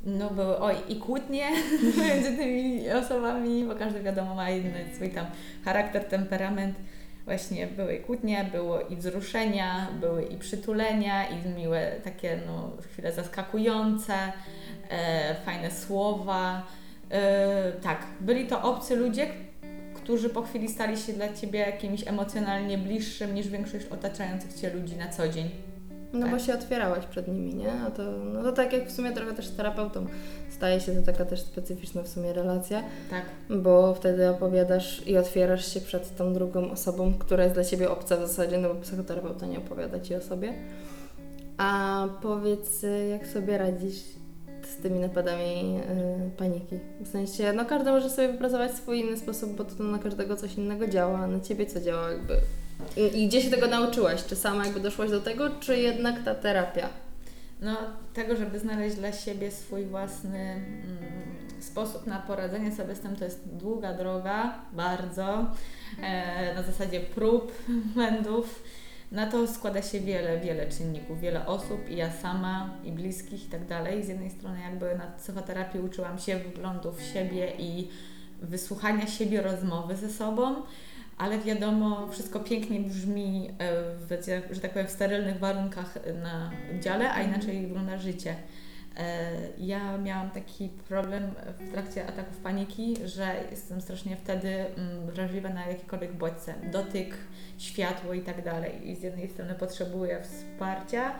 No 0.06 0.30
były 0.30 0.58
oj 0.58 0.76
i 0.90 0.96
kłótnie 0.96 1.50
między 2.08 2.38
tymi 2.38 2.92
osobami, 2.92 3.66
bo 3.66 3.76
każdy 3.76 4.02
wiadomo 4.02 4.36
ma 4.36 4.50
inny 4.50 4.86
swój 4.96 5.10
tam 5.10 5.26
charakter, 5.66 6.04
temperament 6.04 6.76
właśnie 7.26 7.68
były 7.68 7.98
kłótnie, 7.98 8.50
było 8.52 8.82
i 8.82 8.96
wzruszenia, 8.96 9.88
były 10.00 10.24
i 10.24 10.38
przytulenia, 10.38 11.28
i 11.28 11.50
miłe 11.50 11.92
takie 12.04 12.40
no, 12.48 12.72
chwile 12.92 13.12
zaskakujące, 13.12 14.14
e, 14.90 15.36
fajne 15.46 15.72
słowa. 15.72 16.64
E, 17.14 17.72
tak, 17.72 18.06
byli 18.22 18.48
to 18.48 18.62
obcy 18.62 18.96
ludzie, 18.96 19.28
którzy 19.94 20.30
po 20.30 20.42
chwili 20.42 20.70
stali 20.70 20.98
się 20.98 21.14
dla 21.14 21.34
Ciebie 21.34 21.60
jakimś 21.60 22.08
emocjonalnie 22.08 22.78
bliższym 22.78 23.36
niż 23.36 23.48
większość 23.48 23.86
otaczających 23.86 24.54
Cię 24.54 24.74
ludzi 24.74 24.96
na 24.96 25.08
co 25.08 25.28
dzień. 25.28 25.50
No 26.14 26.22
tak. 26.22 26.32
bo 26.32 26.40
się 26.40 26.54
otwierałaś 26.54 27.06
przed 27.06 27.28
nimi, 27.28 27.56
nie? 27.56 27.72
A 27.88 27.92
to, 27.92 28.04
no 28.12 28.44
to 28.44 28.52
tak 28.52 28.74
jak 28.74 28.88
w 28.88 28.92
sumie 28.92 29.12
trochę 29.12 29.34
też 29.34 29.48
z 29.48 29.56
terapeutą 29.56 30.06
staje 30.50 30.80
się 30.80 30.96
to 30.96 31.02
taka 31.02 31.26
też 31.26 31.42
specyficzna 31.42 32.04
w 32.04 32.08
sumie 32.08 32.34
relacja. 32.34 32.84
Tak. 33.10 33.24
Bo 33.50 33.94
wtedy 33.94 34.30
opowiadasz 34.30 35.08
i 35.08 35.18
otwierasz 35.18 35.74
się 35.74 35.82
przed 35.82 36.16
tą 36.16 36.34
drugą 36.34 36.72
osobą, 36.72 37.14
która 37.20 37.44
jest 37.44 37.56
dla 37.56 37.64
Ciebie 37.64 37.90
obca 37.90 38.18
w 38.18 38.20
zasadzie, 38.20 38.58
no 38.58 38.74
bo 38.74 38.82
psychoterapeuta 38.82 39.46
nie 39.46 39.58
opowiada 39.58 40.00
Ci 40.00 40.16
o 40.16 40.22
sobie. 40.22 40.54
A 41.58 42.08
powiedz, 42.22 42.84
y, 42.84 43.08
jak 43.08 43.28
sobie 43.28 43.58
radzisz 43.58 44.04
z 44.74 44.82
tymi 44.82 45.00
napadami 45.00 45.80
y, 46.28 46.38
paniki? 46.38 46.80
W 47.02 47.08
sensie, 47.08 47.54
no 47.54 47.66
każdy 47.66 47.92
może 47.92 48.10
sobie 48.10 48.28
wypracować 48.28 48.72
swój 48.72 49.00
inny 49.00 49.18
sposób, 49.18 49.56
bo 49.56 49.64
to 49.64 49.84
na 49.84 50.00
każdego 50.00 50.36
coś 50.36 50.56
innego 50.56 50.88
działa. 50.88 51.28
Na 51.28 51.40
Ciebie 51.40 51.66
co 51.66 51.82
działa 51.82 52.12
jakby? 52.12 52.34
I, 52.98 53.24
I 53.24 53.28
gdzie 53.28 53.42
się 53.42 53.50
tego 53.50 53.68
nauczyłaś? 53.68 54.26
Czy 54.26 54.36
sama 54.36 54.66
jakby 54.66 54.80
doszłaś 54.80 55.12
do 55.12 55.22
tego, 55.22 55.50
czy 55.60 55.78
jednak 55.78 56.24
ta 56.24 56.36
terapia? 56.36 56.90
No, 57.62 57.78
tego, 58.14 58.36
żeby 58.36 58.60
znaleźć 58.60 58.96
dla 58.96 59.12
siebie 59.12 59.52
swój 59.52 59.86
własny 59.86 60.40
mm, 60.40 60.64
sposób 61.60 62.08
na 62.08 62.20
poradzenie 62.20 62.72
sobie 62.72 62.96
z 62.96 63.00
tym, 63.00 63.16
to 63.16 63.26
jest 63.26 63.48
długa 63.48 63.94
droga, 63.94 64.60
bardzo, 64.74 65.46
e, 66.02 66.56
na 66.56 66.64
zasadzie 66.64 67.00
prób, 67.00 67.52
błędów. 67.96 68.64
Na 69.14 69.28
to 69.28 69.48
składa 69.48 69.82
się 69.82 70.00
wiele, 70.00 70.40
wiele 70.40 70.70
czynników, 70.70 71.20
wiele 71.20 71.46
osób 71.46 71.90
i 71.90 71.96
ja 71.96 72.12
sama, 72.12 72.70
i 72.84 72.92
bliskich 72.92 73.46
i 73.46 73.50
tak 73.50 73.68
dalej. 73.68 74.04
Z 74.04 74.08
jednej 74.08 74.30
strony 74.30 74.60
jakby 74.62 74.96
na 74.96 75.08
psychoterapii 75.08 75.80
uczyłam 75.80 76.20
się 76.20 76.40
wglądu 76.40 76.92
w 76.92 77.02
siebie 77.02 77.54
i 77.58 77.90
wysłuchania 78.42 79.08
siebie, 79.08 79.42
rozmowy 79.42 79.96
ze 79.96 80.10
sobą, 80.10 80.56
ale 81.18 81.40
wiadomo, 81.40 82.08
wszystko 82.12 82.40
pięknie 82.40 82.80
brzmi, 82.80 83.50
e, 83.50 83.72
w, 83.96 84.08
że 84.52 84.62
tak 84.62 84.72
powiem, 84.72 84.88
w 84.88 84.92
sterylnych 84.92 85.40
warunkach 85.40 86.00
na 86.24 86.52
dziale, 86.80 87.14
a 87.14 87.22
inaczej 87.22 87.62
wygląda 87.62 87.98
życie. 87.98 88.36
E, 88.98 89.32
ja 89.58 89.98
miałam 89.98 90.30
taki 90.30 90.70
problem 90.70 91.24
w 91.60 91.72
trakcie 91.72 92.08
ataków 92.08 92.38
paniki, 92.38 92.98
że 93.06 93.36
jestem 93.52 93.82
strasznie 93.82 94.18
wtedy 94.18 94.50
mm, 94.50 95.06
wrażliwa 95.06 95.50
na 95.50 95.68
jakiekolwiek 95.68 96.14
bodźce, 96.14 96.54
dotyk, 96.72 97.18
światło 97.58 98.14
i 98.14 98.22
tak 98.22 98.44
dalej. 98.44 98.90
I 98.90 98.96
z 98.96 99.04
jednej 99.04 99.30
strony 99.30 99.56
potrzebuję 99.56 100.22
wsparcia 100.22 101.12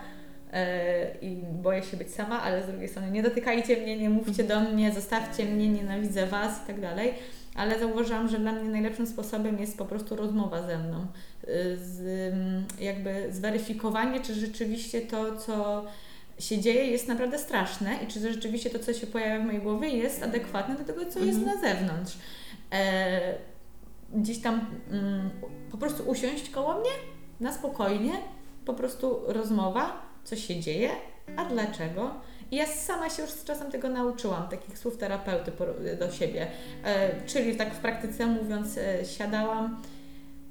e, 0.52 1.14
i 1.22 1.42
boję 1.62 1.82
się 1.82 1.96
być 1.96 2.14
sama, 2.14 2.42
ale 2.42 2.62
z 2.62 2.66
drugiej 2.66 2.88
strony 2.88 3.10
nie 3.10 3.22
dotykajcie 3.22 3.76
mnie, 3.76 3.98
nie 3.98 4.10
mówcie 4.10 4.44
do 4.44 4.60
mnie, 4.60 4.92
zostawcie 4.92 5.44
mnie, 5.44 5.68
nienawidzę 5.68 6.26
Was 6.26 6.64
i 6.64 6.66
tak 6.66 6.80
dalej. 6.80 7.14
Ale 7.54 7.78
zauważyłam, 7.78 8.28
że 8.28 8.38
dla 8.38 8.52
mnie 8.52 8.70
najlepszym 8.70 9.06
sposobem 9.06 9.58
jest 9.58 9.78
po 9.78 9.84
prostu 9.84 10.16
rozmowa 10.16 10.62
ze 10.62 10.78
mną. 10.78 11.06
E, 11.42 11.76
z, 11.76 12.00
mm, 12.34 12.64
jakby 12.80 13.32
zweryfikowanie, 13.32 14.20
czy 14.20 14.34
rzeczywiście 14.34 15.00
to, 15.00 15.36
co 15.36 15.84
się 16.38 16.58
dzieje, 16.58 16.84
jest 16.84 17.08
naprawdę 17.08 17.38
straszne 17.38 17.98
i 18.04 18.06
czy 18.06 18.20
rzeczywiście 18.32 18.70
to, 18.70 18.78
co 18.78 18.92
się 18.92 19.06
pojawia 19.06 19.40
w 19.40 19.46
mojej 19.46 19.60
głowie, 19.60 19.88
jest 19.88 20.22
adekwatne 20.22 20.76
do 20.76 20.84
tego, 20.84 21.00
co 21.00 21.20
mhm. 21.20 21.26
jest 21.26 21.40
na 21.40 21.60
zewnątrz. 21.60 22.18
E, 22.72 23.34
gdzieś 24.14 24.38
tam 24.38 24.66
mm, 24.90 25.30
po 25.70 25.78
prostu 25.78 26.10
usiąść 26.10 26.50
koło 26.50 26.74
mnie 26.74 26.90
na 27.40 27.52
spokojnie, 27.52 28.12
po 28.64 28.74
prostu 28.74 29.20
rozmowa, 29.26 30.02
co 30.24 30.36
się 30.36 30.60
dzieje, 30.60 30.90
a 31.36 31.44
dlaczego. 31.44 32.14
I 32.50 32.56
ja 32.56 32.66
sama 32.66 33.10
się 33.10 33.22
już 33.22 33.30
z 33.30 33.44
czasem 33.44 33.70
tego 33.70 33.88
nauczyłam, 33.88 34.48
takich 34.48 34.78
słów 34.78 34.96
terapeuty 34.96 35.52
do 35.98 36.12
siebie. 36.12 36.46
E, 36.84 37.26
czyli 37.26 37.56
tak 37.56 37.74
w 37.74 37.78
praktyce 37.78 38.26
mówiąc, 38.26 38.78
e, 38.78 39.04
siadałam 39.04 39.82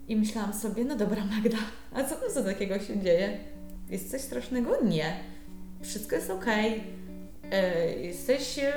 i 0.07 0.15
myślałam 0.15 0.53
sobie, 0.53 0.85
no 0.85 0.95
dobra 0.95 1.25
Magda, 1.25 1.57
a 1.93 2.03
co, 2.03 2.15
co 2.33 2.43
takiego 2.43 2.79
się 2.79 2.99
dzieje? 2.99 3.37
Jest 3.89 4.11
coś 4.11 4.21
strasznego? 4.21 4.83
Nie 4.83 5.32
wszystko 5.83 6.15
jest 6.15 6.29
ok, 6.29 6.45
e, 7.51 7.93
jesteś 7.93 8.59
e, 8.59 8.73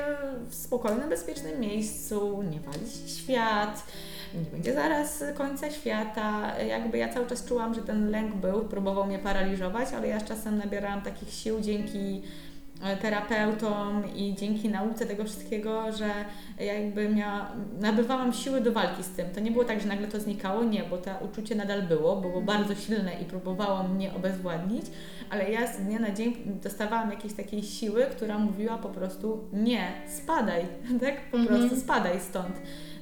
w 0.48 0.54
spokojnym, 0.54 1.08
bezpiecznym 1.08 1.60
miejscu, 1.60 2.42
nie 2.42 2.60
wali 2.60 2.90
się 2.90 3.08
świat, 3.08 3.86
nie 4.34 4.50
będzie 4.50 4.74
zaraz 4.74 5.24
końca 5.34 5.70
świata. 5.70 6.58
Jakby 6.58 6.98
ja 6.98 7.14
cały 7.14 7.26
czas 7.26 7.44
czułam, 7.44 7.74
że 7.74 7.82
ten 7.82 8.10
lęk 8.10 8.34
był, 8.34 8.64
próbował 8.64 9.06
mnie 9.06 9.18
paraliżować, 9.18 9.88
ale 9.96 10.08
ja 10.08 10.20
z 10.20 10.24
czasem 10.24 10.58
nabierałam 10.58 11.02
takich 11.02 11.32
sił 11.32 11.60
dzięki 11.60 12.22
E, 12.22 12.55
terapeutom 13.00 14.02
i 14.16 14.34
dzięki 14.34 14.68
nauce 14.68 15.06
tego 15.06 15.24
wszystkiego, 15.24 15.92
że 15.92 16.10
ja 16.58 16.74
jakby 16.74 17.08
miała, 17.08 17.52
nabywałam 17.80 18.32
siły 18.32 18.60
do 18.60 18.72
walki 18.72 19.02
z 19.02 19.08
tym. 19.08 19.30
To 19.34 19.40
nie 19.40 19.50
było 19.50 19.64
tak, 19.64 19.80
że 19.80 19.88
nagle 19.88 20.08
to 20.08 20.20
znikało, 20.20 20.64
nie, 20.64 20.82
bo 20.82 20.98
to 20.98 21.10
uczucie 21.24 21.54
nadal 21.54 21.82
było, 21.82 22.16
było 22.16 22.40
bardzo 22.40 22.74
silne 22.74 23.12
i 23.22 23.24
próbowało 23.24 23.82
mnie 23.82 24.14
obezwładnić, 24.14 24.86
ale 25.30 25.50
ja 25.50 25.72
z 25.72 25.78
dnia 25.78 25.98
na 25.98 26.10
dzień 26.10 26.34
dostawałam 26.62 27.10
jakiejś 27.10 27.34
takiej 27.34 27.62
siły, 27.62 28.02
która 28.02 28.38
mówiła 28.38 28.78
po 28.78 28.88
prostu 28.88 29.44
nie, 29.52 29.92
spadaj, 30.08 30.66
tak? 31.00 31.30
Po 31.30 31.36
mhm. 31.36 31.60
prostu 31.60 31.80
spadaj 31.80 32.20
stąd. 32.20 32.56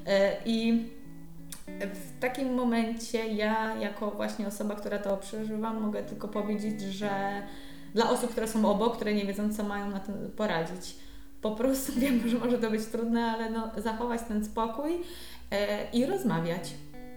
E, 0.06 0.36
I 0.44 0.88
w 1.94 2.20
takim 2.20 2.54
momencie 2.54 3.26
ja, 3.26 3.74
jako 3.74 4.10
właśnie 4.10 4.46
osoba, 4.46 4.74
która 4.74 4.98
to 4.98 5.16
przeżywa, 5.16 5.72
mogę 5.72 6.02
tylko 6.02 6.28
powiedzieć, 6.28 6.80
że 6.80 7.10
dla 7.94 8.10
osób, 8.10 8.30
które 8.30 8.48
są 8.48 8.70
obok, 8.70 8.96
które 8.96 9.14
nie 9.14 9.24
wiedzą, 9.24 9.54
co 9.54 9.62
mają 9.62 9.90
na 9.90 10.00
tym 10.00 10.14
poradzić. 10.36 10.96
Po 11.40 11.50
prostu 11.50 11.92
wiem, 12.00 12.28
że 12.28 12.38
może 12.38 12.58
to 12.58 12.70
być 12.70 12.86
trudne, 12.86 13.24
ale 13.24 13.50
no, 13.50 13.70
zachować 13.76 14.20
ten 14.28 14.44
spokój 14.44 14.92
e, 15.50 15.90
i 15.90 16.06
rozmawiać. 16.06 16.74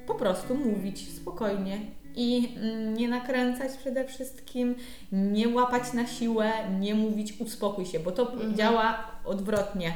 Po 0.08 0.16
prostu 0.16 0.56
mówić 0.56 1.10
spokojnie 1.16 1.78
i 2.16 2.54
mm, 2.58 2.94
nie 2.94 3.10
nakręcać 3.10 3.78
przede 3.78 4.06
wszystkim, 4.06 4.76
nie 5.12 5.50
łapać 5.50 5.94
na 5.94 6.08
siłę, 6.08 6.52
nie 6.80 6.96
mówić 6.96 7.34
uspokój 7.40 7.86
się, 7.86 8.00
bo 8.00 8.12
to 8.12 8.34
mhm. 8.34 8.56
działa 8.56 9.12
odwrotnie 9.26 9.94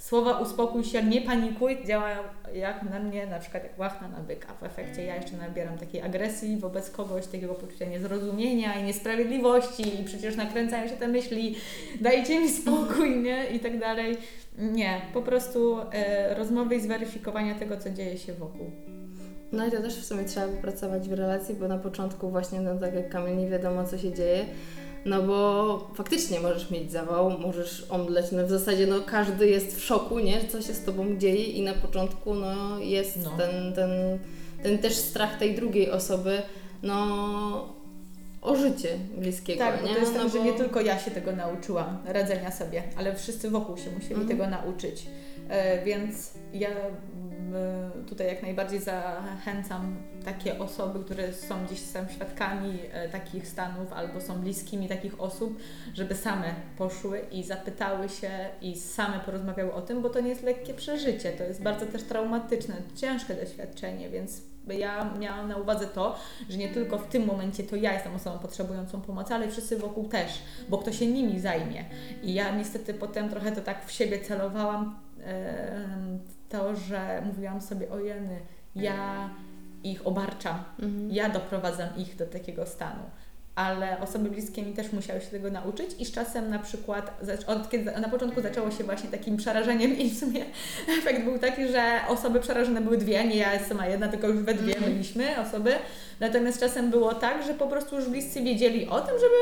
Słowa 0.00 0.38
uspokój 0.38 0.84
się, 0.84 1.02
nie 1.02 1.20
panikuj 1.20 1.78
działają 1.84 2.18
jak 2.54 2.82
na 2.82 2.98
mnie, 2.98 3.26
na 3.26 3.38
przykład 3.38 3.62
jak 3.62 3.78
łachna 3.78 4.08
na 4.08 4.18
byka. 4.18 4.54
W 4.54 4.62
efekcie 4.62 5.04
ja 5.04 5.16
jeszcze 5.16 5.36
nabieram 5.36 5.78
takiej 5.78 6.02
agresji 6.02 6.56
wobec 6.56 6.90
kogoś, 6.90 7.26
takiego 7.26 7.54
poczucia 7.54 7.84
niezrozumienia 7.84 8.80
i 8.80 8.82
niesprawiedliwości 8.82 10.00
i 10.00 10.04
przecież 10.04 10.36
nakręcają 10.36 10.88
się 10.88 10.96
te 10.96 11.08
myśli, 11.08 11.56
dajcie 12.00 12.40
mi 12.40 12.48
spokój, 12.48 13.16
nie? 13.16 13.46
I 13.50 13.60
tak 13.60 13.78
dalej. 13.78 14.16
Nie, 14.58 15.00
po 15.14 15.22
prostu 15.22 15.76
e, 15.92 16.34
rozmowy 16.34 16.76
i 16.76 16.80
zweryfikowania 16.80 17.54
tego, 17.54 17.76
co 17.76 17.90
dzieje 17.90 18.18
się 18.18 18.32
wokół. 18.32 18.70
No 19.52 19.66
i 19.66 19.70
to 19.70 19.82
też 19.82 19.96
w 19.96 20.04
sumie 20.04 20.24
trzeba 20.24 20.46
wypracować 20.46 21.08
w 21.08 21.12
relacji, 21.12 21.54
bo 21.54 21.68
na 21.68 21.78
początku 21.78 22.30
właśnie, 22.30 22.60
no 22.60 22.78
tak 22.78 22.94
jak 22.94 23.08
Kamil, 23.08 23.36
nie 23.36 23.48
wiadomo 23.48 23.84
co 23.84 23.98
się 23.98 24.12
dzieje, 24.12 24.44
no 25.04 25.22
bo 25.22 25.90
faktycznie 25.94 26.40
możesz 26.40 26.70
mieć 26.70 26.92
zawał, 26.92 27.38
możesz 27.38 27.86
omdleć, 27.90 28.26
no 28.32 28.46
w 28.46 28.50
zasadzie 28.50 28.86
no 28.86 29.00
każdy 29.06 29.48
jest 29.48 29.76
w 29.76 29.84
szoku, 29.84 30.18
nie? 30.18 30.48
Co 30.48 30.62
się 30.62 30.74
z 30.74 30.84
Tobą 30.84 31.16
dzieje 31.18 31.44
i 31.44 31.62
na 31.62 31.74
początku 31.74 32.34
no 32.34 32.78
jest 32.78 33.24
no. 33.24 33.30
Ten, 33.30 33.72
ten, 33.72 33.90
ten 34.62 34.78
też 34.78 34.96
strach 34.96 35.38
tej 35.38 35.54
drugiej 35.54 35.90
osoby, 35.90 36.42
no 36.82 37.74
o 38.42 38.56
życie 38.56 38.98
bliskiego. 39.18 39.58
Tak, 39.58 39.84
nie? 39.84 39.94
to 39.94 39.98
jest 39.98 40.14
no, 40.14 40.22
tak, 40.22 40.32
bo... 40.32 40.38
że 40.38 40.44
nie 40.44 40.52
tylko 40.52 40.80
ja 40.80 40.98
się 40.98 41.10
tego 41.10 41.32
nauczyłam, 41.32 41.98
radzenia 42.06 42.50
sobie, 42.50 42.82
ale 42.96 43.16
wszyscy 43.16 43.50
wokół 43.50 43.76
się 43.76 43.90
musieli 43.90 44.14
mhm. 44.14 44.28
tego 44.28 44.46
nauczyć. 44.46 45.06
E, 45.48 45.84
więc 45.84 46.32
ja 46.52 46.68
tutaj 48.08 48.26
jak 48.26 48.42
najbardziej 48.42 48.80
zachęcam 48.80 49.96
takie 50.24 50.58
osoby, 50.58 51.04
które 51.04 51.32
są 51.32 51.66
gdzieś 51.66 51.82
tam 51.82 52.08
świadkami 52.08 52.78
e, 52.92 53.08
takich 53.08 53.48
stanów 53.48 53.92
albo 53.92 54.20
są 54.20 54.40
bliskimi 54.40 54.88
takich 54.88 55.20
osób, 55.20 55.58
żeby 55.94 56.14
same 56.14 56.54
poszły 56.78 57.20
i 57.30 57.44
zapytały 57.44 58.08
się 58.08 58.30
i 58.62 58.76
same 58.76 59.20
porozmawiały 59.20 59.72
o 59.72 59.82
tym, 59.82 60.02
bo 60.02 60.10
to 60.10 60.20
nie 60.20 60.28
jest 60.28 60.42
lekkie 60.42 60.74
przeżycie, 60.74 61.32
to 61.32 61.44
jest 61.44 61.62
bardzo 61.62 61.86
też 61.86 62.02
traumatyczne, 62.02 62.74
ciężkie 62.96 63.34
doświadczenie, 63.34 64.10
więc 64.10 64.42
ja 64.68 65.14
miałam 65.18 65.48
na 65.48 65.56
uwadze 65.56 65.86
to, 65.86 66.16
że 66.48 66.58
nie 66.58 66.68
tylko 66.68 66.98
w 66.98 67.08
tym 67.08 67.26
momencie 67.26 67.62
to 67.62 67.76
ja 67.76 67.92
jestem 67.92 68.14
osobą 68.14 68.38
potrzebującą 68.38 69.00
pomocy, 69.00 69.34
ale 69.34 69.48
wszyscy 69.48 69.76
wokół 69.76 70.08
też, 70.08 70.42
bo 70.68 70.78
kto 70.78 70.92
się 70.92 71.06
nimi 71.06 71.40
zajmie. 71.40 71.84
I 72.22 72.34
ja 72.34 72.56
niestety 72.56 72.94
potem 72.94 73.28
trochę 73.28 73.52
to 73.52 73.60
tak 73.60 73.86
w 73.86 73.92
siebie 73.92 74.20
celowałam, 74.20 75.00
to, 76.50 76.76
że 76.76 77.22
mówiłam 77.26 77.60
sobie, 77.60 77.90
o 77.90 77.98
jeny, 77.98 78.40
ja 78.74 79.30
ich 79.82 80.06
obarczam, 80.06 80.64
mhm. 80.78 81.10
ja 81.10 81.28
doprowadzam 81.28 81.88
ich 81.96 82.16
do 82.16 82.26
takiego 82.26 82.66
stanu. 82.66 83.02
Ale 83.54 84.00
osoby 84.00 84.30
bliskie 84.30 84.62
mi 84.62 84.72
też 84.72 84.92
musiały 84.92 85.20
się 85.20 85.26
tego 85.26 85.50
nauczyć 85.50 85.90
i 85.98 86.04
z 86.04 86.12
czasem 86.12 86.50
na 86.50 86.58
przykład, 86.58 87.20
od 87.46 87.70
kiedy 87.70 87.92
na 87.92 88.08
początku 88.08 88.40
zaczęło 88.40 88.70
się 88.70 88.84
właśnie 88.84 89.10
takim 89.10 89.36
przerażeniem 89.36 89.98
i 89.98 90.10
w 90.10 90.18
sumie 90.18 90.44
efekt 90.98 91.24
był 91.24 91.38
taki, 91.38 91.68
że 91.68 92.00
osoby 92.08 92.40
przerażone 92.40 92.80
były 92.80 92.98
dwie, 92.98 93.24
nie 93.24 93.36
ja 93.36 93.64
sama 93.68 93.86
jedna, 93.86 94.08
tylko 94.08 94.28
już 94.28 94.42
we 94.42 94.54
dwie 94.54 94.74
mhm. 94.74 94.92
byliśmy 94.92 95.40
osoby. 95.40 95.74
Natomiast 96.20 96.60
czasem 96.60 96.90
było 96.90 97.14
tak, 97.14 97.46
że 97.46 97.54
po 97.54 97.66
prostu 97.66 97.96
już 97.96 98.08
bliscy 98.08 98.42
wiedzieli 98.42 98.88
o 98.88 99.00
tym, 99.00 99.14
żeby 99.14 99.36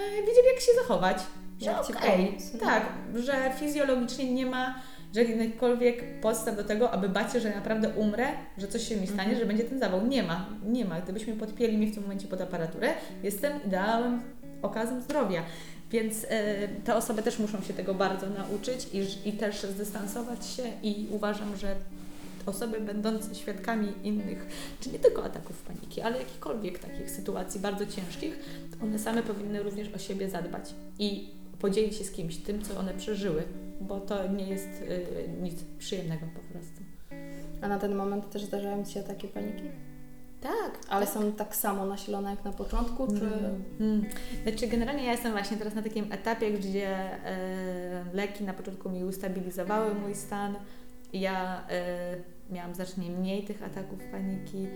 e, 0.00 0.26
wiedzieli 0.26 0.46
jak 0.54 0.60
się 0.60 0.72
zachować. 0.82 1.16
Że 1.60 1.80
okej, 1.80 2.28
okay, 2.28 2.60
tak, 2.60 2.82
że 3.14 3.52
fizjologicznie 3.58 4.32
nie 4.32 4.46
ma 4.46 4.74
żadnych 5.14 5.52
podstaw 6.20 6.56
do 6.56 6.64
tego, 6.64 6.90
aby 6.90 7.08
bać 7.08 7.32
się, 7.32 7.40
że 7.40 7.50
naprawdę 7.54 7.88
umrę, 7.88 8.26
że 8.58 8.68
coś 8.68 8.88
się 8.88 8.96
mi 8.96 9.06
stanie, 9.06 9.22
mhm. 9.22 9.38
że 9.38 9.46
będzie 9.46 9.64
ten 9.64 9.78
zawał. 9.78 10.06
Nie 10.06 10.22
ma, 10.22 10.46
nie 10.66 10.84
ma. 10.84 11.00
Gdybyśmy 11.00 11.32
podpięli 11.32 11.76
mnie 11.76 11.86
w 11.86 11.94
tym 11.94 12.02
momencie 12.02 12.28
pod 12.28 12.40
aparaturę, 12.40 12.94
jestem 13.22 13.52
ideałem 13.66 14.22
okazem 14.62 15.02
zdrowia. 15.02 15.42
Więc 15.90 16.24
y, 16.24 16.28
te 16.84 16.94
osoby 16.94 17.22
też 17.22 17.38
muszą 17.38 17.60
się 17.60 17.74
tego 17.74 17.94
bardzo 17.94 18.26
nauczyć 18.30 18.88
i, 18.92 19.28
i 19.28 19.32
też 19.32 19.62
zdystansować 19.62 20.46
się 20.46 20.62
i 20.82 21.06
uważam, 21.10 21.56
że 21.56 21.74
osoby 22.46 22.80
będące 22.80 23.34
świadkami 23.34 23.92
innych, 24.04 24.46
czy 24.80 24.90
nie 24.90 24.98
tylko 24.98 25.24
ataków 25.24 25.62
paniki, 25.62 26.00
ale 26.00 26.18
jakichkolwiek 26.18 26.78
takich 26.78 27.10
sytuacji 27.10 27.60
bardzo 27.60 27.86
ciężkich, 27.86 28.38
one 28.82 28.98
same 28.98 29.22
powinny 29.22 29.62
również 29.62 29.88
o 29.94 29.98
siebie 29.98 30.30
zadbać 30.30 30.74
i 30.98 31.28
podzielić 31.62 31.96
się 31.96 32.04
z 32.04 32.10
kimś 32.10 32.36
tym, 32.36 32.62
co 32.62 32.78
one 32.78 32.94
przeżyły, 32.94 33.42
bo 33.80 34.00
to 34.00 34.28
nie 34.28 34.48
jest 34.48 34.68
y, 34.68 35.06
nic 35.42 35.64
przyjemnego 35.78 36.26
po 36.34 36.52
prostu. 36.52 36.82
A 37.62 37.68
na 37.68 37.78
ten 37.78 37.94
moment 37.94 38.30
też 38.30 38.44
zdarzają 38.44 38.84
Ci 38.84 38.92
się 38.92 39.02
takie 39.02 39.28
paniki? 39.28 39.64
Tak, 40.40 40.78
Ale 40.88 41.06
są 41.06 41.32
tak 41.32 41.56
samo 41.56 41.86
nasilone 41.86 42.30
jak 42.30 42.44
na 42.44 42.52
początku, 42.52 43.06
czy... 43.06 43.26
Mm. 43.26 43.64
Mm. 43.80 44.04
Znaczy 44.42 44.66
generalnie 44.66 45.04
ja 45.04 45.12
jestem 45.12 45.32
właśnie 45.32 45.56
teraz 45.56 45.74
na 45.74 45.82
takim 45.82 46.12
etapie, 46.12 46.50
gdzie 46.50 46.88
e, 46.88 48.04
leki 48.12 48.44
na 48.44 48.52
początku 48.52 48.90
mi 48.90 49.04
ustabilizowały 49.04 49.94
mój 49.94 50.14
stan. 50.14 50.54
Ja 51.12 51.66
e, 51.70 52.16
miałam 52.50 52.74
znacznie 52.74 53.10
mniej 53.10 53.44
tych 53.44 53.62
ataków 53.62 53.98
paniki 54.12 54.66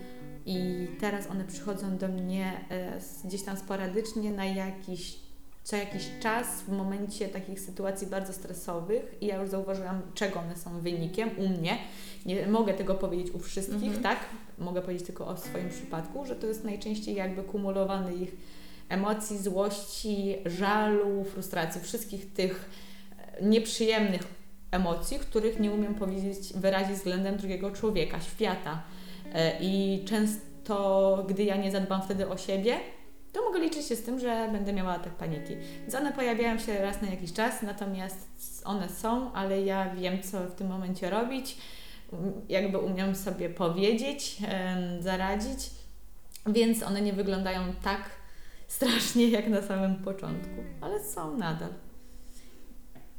i 0.45 0.87
teraz 0.99 1.27
one 1.27 1.43
przychodzą 1.43 1.97
do 1.97 2.07
mnie 2.07 2.51
e, 2.69 2.99
gdzieś 3.25 3.43
tam 3.43 3.57
sporadycznie 3.57 4.31
na 4.31 4.45
jakiś 4.45 5.26
co 5.67 5.75
jakiś 5.75 6.09
czas 6.19 6.61
w 6.61 6.69
momencie 6.69 7.27
takich 7.27 7.59
sytuacji 7.59 8.07
bardzo 8.07 8.33
stresowych 8.33 9.17
i 9.21 9.25
ja 9.25 9.41
już 9.41 9.49
zauważyłam, 9.49 10.01
czego 10.13 10.39
one 10.39 10.55
są 10.55 10.79
wynikiem 10.79 11.29
u 11.37 11.49
mnie. 11.49 11.77
Nie 12.25 12.47
mogę 12.47 12.73
tego 12.73 12.95
powiedzieć 12.95 13.33
u 13.33 13.39
wszystkich, 13.39 13.83
Mhm. 13.83 14.03
tak? 14.03 14.19
Mogę 14.57 14.81
powiedzieć 14.81 15.05
tylko 15.05 15.27
o 15.27 15.37
swoim 15.37 15.69
przypadku, 15.69 16.25
że 16.25 16.35
to 16.35 16.47
jest 16.47 16.63
najczęściej 16.63 17.15
jakby 17.15 17.43
kumulowany 17.43 18.15
ich 18.15 18.35
emocji, 18.89 19.37
złości, 19.37 20.35
żalu, 20.45 21.23
frustracji, 21.23 21.81
wszystkich 21.81 22.33
tych 22.33 22.69
e, 23.39 23.45
nieprzyjemnych 23.45 24.21
emocji, 24.71 25.19
których 25.19 25.59
nie 25.59 25.71
umiem 25.71 25.95
powiedzieć, 25.95 26.53
wyrazić 26.55 26.95
względem 26.95 27.37
drugiego 27.37 27.71
człowieka, 27.71 28.19
świata. 28.19 28.83
E, 29.33 29.59
I 29.61 30.05
często, 30.05 31.25
gdy 31.29 31.43
ja 31.43 31.55
nie 31.55 31.71
zadbam 31.71 32.01
wtedy 32.01 32.29
o 32.29 32.37
siebie, 32.37 32.79
to 33.33 33.41
mogę 33.41 33.59
liczyć 33.59 33.85
się 33.85 33.95
z 33.95 34.03
tym, 34.03 34.19
że 34.19 34.49
będę 34.51 34.73
miała 34.73 34.91
atak 34.91 35.13
paniki. 35.13 35.55
Więc 35.81 35.95
one 35.95 36.13
pojawiają 36.13 36.59
się 36.59 36.81
raz 36.81 37.01
na 37.01 37.09
jakiś 37.09 37.33
czas, 37.33 37.61
natomiast 37.61 38.27
one 38.65 38.89
są, 38.89 39.33
ale 39.33 39.61
ja 39.61 39.95
wiem, 39.95 40.23
co 40.23 40.39
w 40.39 40.55
tym 40.55 40.67
momencie 40.67 41.09
robić. 41.09 41.57
Jakby 42.49 42.77
umiem 42.77 43.15
sobie 43.15 43.49
powiedzieć, 43.49 44.37
zaradzić, 44.99 45.69
więc 46.47 46.83
one 46.83 47.01
nie 47.01 47.13
wyglądają 47.13 47.61
tak 47.83 48.01
strasznie 48.67 49.29
jak 49.29 49.47
na 49.47 49.61
samym 49.61 49.95
początku, 49.95 50.55
ale 50.81 51.03
są 51.03 51.37
nadal. 51.37 51.69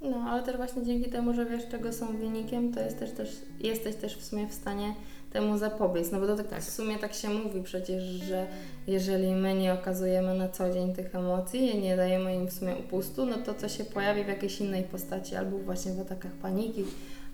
No, 0.01 0.17
ale 0.17 0.43
też 0.43 0.57
właśnie 0.57 0.85
dzięki 0.85 1.11
temu, 1.11 1.35
że 1.35 1.47
wiesz, 1.47 1.69
czego 1.69 1.93
są 1.93 2.17
wynikiem, 2.17 2.73
to 2.73 2.81
jest 2.81 2.99
też, 2.99 3.13
też, 3.13 3.37
jesteś 3.61 3.97
też 3.97 4.17
w 4.17 4.25
sumie 4.25 4.49
w 4.49 4.55
stanie 4.55 4.95
temu 5.33 5.59
zapobiec. 5.59 6.13
No 6.13 6.21
bo 6.21 6.27
to 6.27 6.37
tak, 6.37 6.49
Tak. 6.49 6.61
w 6.61 6.71
sumie 6.71 6.99
tak 6.99 7.15
się 7.15 7.29
mówi 7.31 7.63
przecież, 7.63 8.03
że 8.03 8.47
jeżeli 8.87 9.35
my 9.35 9.55
nie 9.55 9.73
okazujemy 9.73 10.35
na 10.35 10.49
co 10.49 10.73
dzień 10.73 10.95
tych 10.95 11.15
emocji 11.15 11.77
i 11.77 11.79
nie 11.81 11.97
dajemy 11.97 12.35
im 12.35 12.47
w 12.47 12.53
sumie 12.53 12.77
upustu, 12.77 13.27
no 13.27 13.37
to 13.39 13.55
co 13.55 13.69
się 13.69 13.85
pojawi 13.85 14.25
w 14.25 14.29
jakiejś 14.29 14.61
innej 14.61 14.85
postaci, 14.85 15.37
albo 15.37 15.59
właśnie 15.59 15.93
w 15.93 16.01
atakach 16.01 16.33
paniki, 16.33 16.85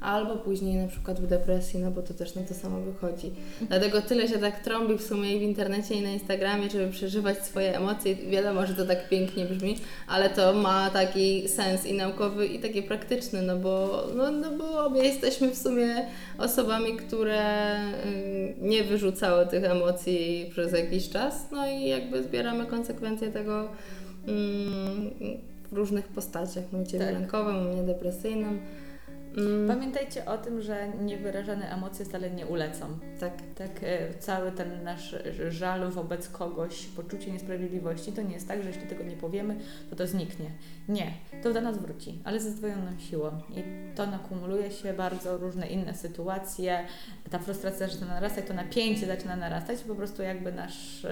albo 0.04 0.36
później 0.36 0.76
na 0.76 0.88
przykład 0.88 1.20
w 1.20 1.26
depresji, 1.26 1.80
no 1.80 1.90
bo 1.90 2.02
to 2.02 2.14
też 2.14 2.34
na 2.34 2.42
to 2.42 2.54
samo 2.54 2.80
wychodzi. 2.80 3.30
Dlatego 3.68 4.02
tyle 4.02 4.28
się 4.28 4.38
tak 4.38 4.60
trąbi 4.60 4.98
w 4.98 5.02
sumie 5.02 5.36
i 5.36 5.38
w 5.38 5.42
internecie 5.42 5.94
i 5.94 6.02
na 6.02 6.10
Instagramie, 6.10 6.70
żeby 6.70 6.92
przeżywać 6.92 7.38
swoje 7.38 7.76
emocje. 7.76 8.16
Wiadomo, 8.16 8.66
że 8.66 8.74
to 8.74 8.84
tak 8.84 9.08
pięknie 9.08 9.44
brzmi, 9.44 9.76
ale 10.08 10.30
to 10.30 10.52
ma 10.52 10.90
taki 10.90 11.48
sens 11.48 11.86
i 11.86 11.94
naukowy 11.94 12.46
i 12.46 12.58
taki 12.58 12.82
praktyczny, 12.82 13.42
no 13.42 13.56
bo, 13.56 14.04
no, 14.16 14.30
no 14.30 14.50
bo 14.58 14.84
obie 14.84 15.02
jesteśmy 15.02 15.50
w 15.50 15.58
sumie 15.58 16.06
osobami, 16.38 16.96
które 16.96 17.74
nie 18.60 18.84
wyrzucały 18.84 19.46
tych 19.46 19.64
emocji 19.64 20.46
przez 20.50 20.72
jakiś 20.72 21.08
czas, 21.08 21.34
no 21.52 21.66
i 21.66 21.88
jakby 21.88 22.22
zbieramy 22.22 22.66
konsekwencje 22.66 23.30
tego 23.30 23.68
w 25.72 25.72
różnych 25.72 26.08
postaciach. 26.08 26.64
U 26.82 26.86
Ciebie 26.86 27.04
Tak. 27.04 27.14
lękowym, 27.14 27.56
u 27.56 27.60
mnie 27.72 27.82
depresyjnym. 27.82 28.60
Ym, 29.38 29.68
Pamiętajcie 29.68 30.24
o 30.24 30.38
tym, 30.38 30.62
że 30.62 30.88
niewyrażane 30.88 31.72
emocje 31.72 32.04
wcale 32.04 32.30
nie 32.30 32.46
ulecą. 32.46 32.86
tak. 33.20 33.32
Tak, 33.54 33.70
e, 33.82 34.14
cały 34.18 34.52
ten 34.52 34.84
nasz 34.84 35.16
żal 35.48 35.90
wobec 35.90 36.28
kogoś, 36.28 36.86
poczucie 36.86 37.32
niesprawiedliwości, 37.32 38.12
to 38.12 38.22
nie 38.22 38.34
jest 38.34 38.48
tak, 38.48 38.62
że 38.62 38.68
jeśli 38.68 38.86
tego 38.86 39.04
nie 39.04 39.16
powiemy, 39.16 39.56
to 39.90 39.96
to 39.96 40.06
zniknie. 40.06 40.50
Nie, 40.88 41.12
to 41.42 41.52
do 41.52 41.60
nas 41.60 41.78
wróci, 41.78 42.18
ale 42.24 42.40
ze 42.40 42.50
zdwojoną 42.50 42.98
siłą. 42.98 43.30
I 43.50 43.62
to 43.96 44.06
nakumuluje 44.06 44.70
się 44.70 44.94
bardzo 44.94 45.36
różne 45.38 45.66
inne 45.66 45.94
sytuacje. 45.94 46.84
Ta 47.30 47.38
frustracja 47.38 47.88
zaczyna 47.88 48.06
narastać, 48.06 48.46
to 48.46 48.54
napięcie 48.54 49.06
zaczyna 49.06 49.36
narastać, 49.36 49.80
po 49.80 49.94
prostu 49.94 50.22
jakby 50.22 50.52
nasz. 50.52 51.06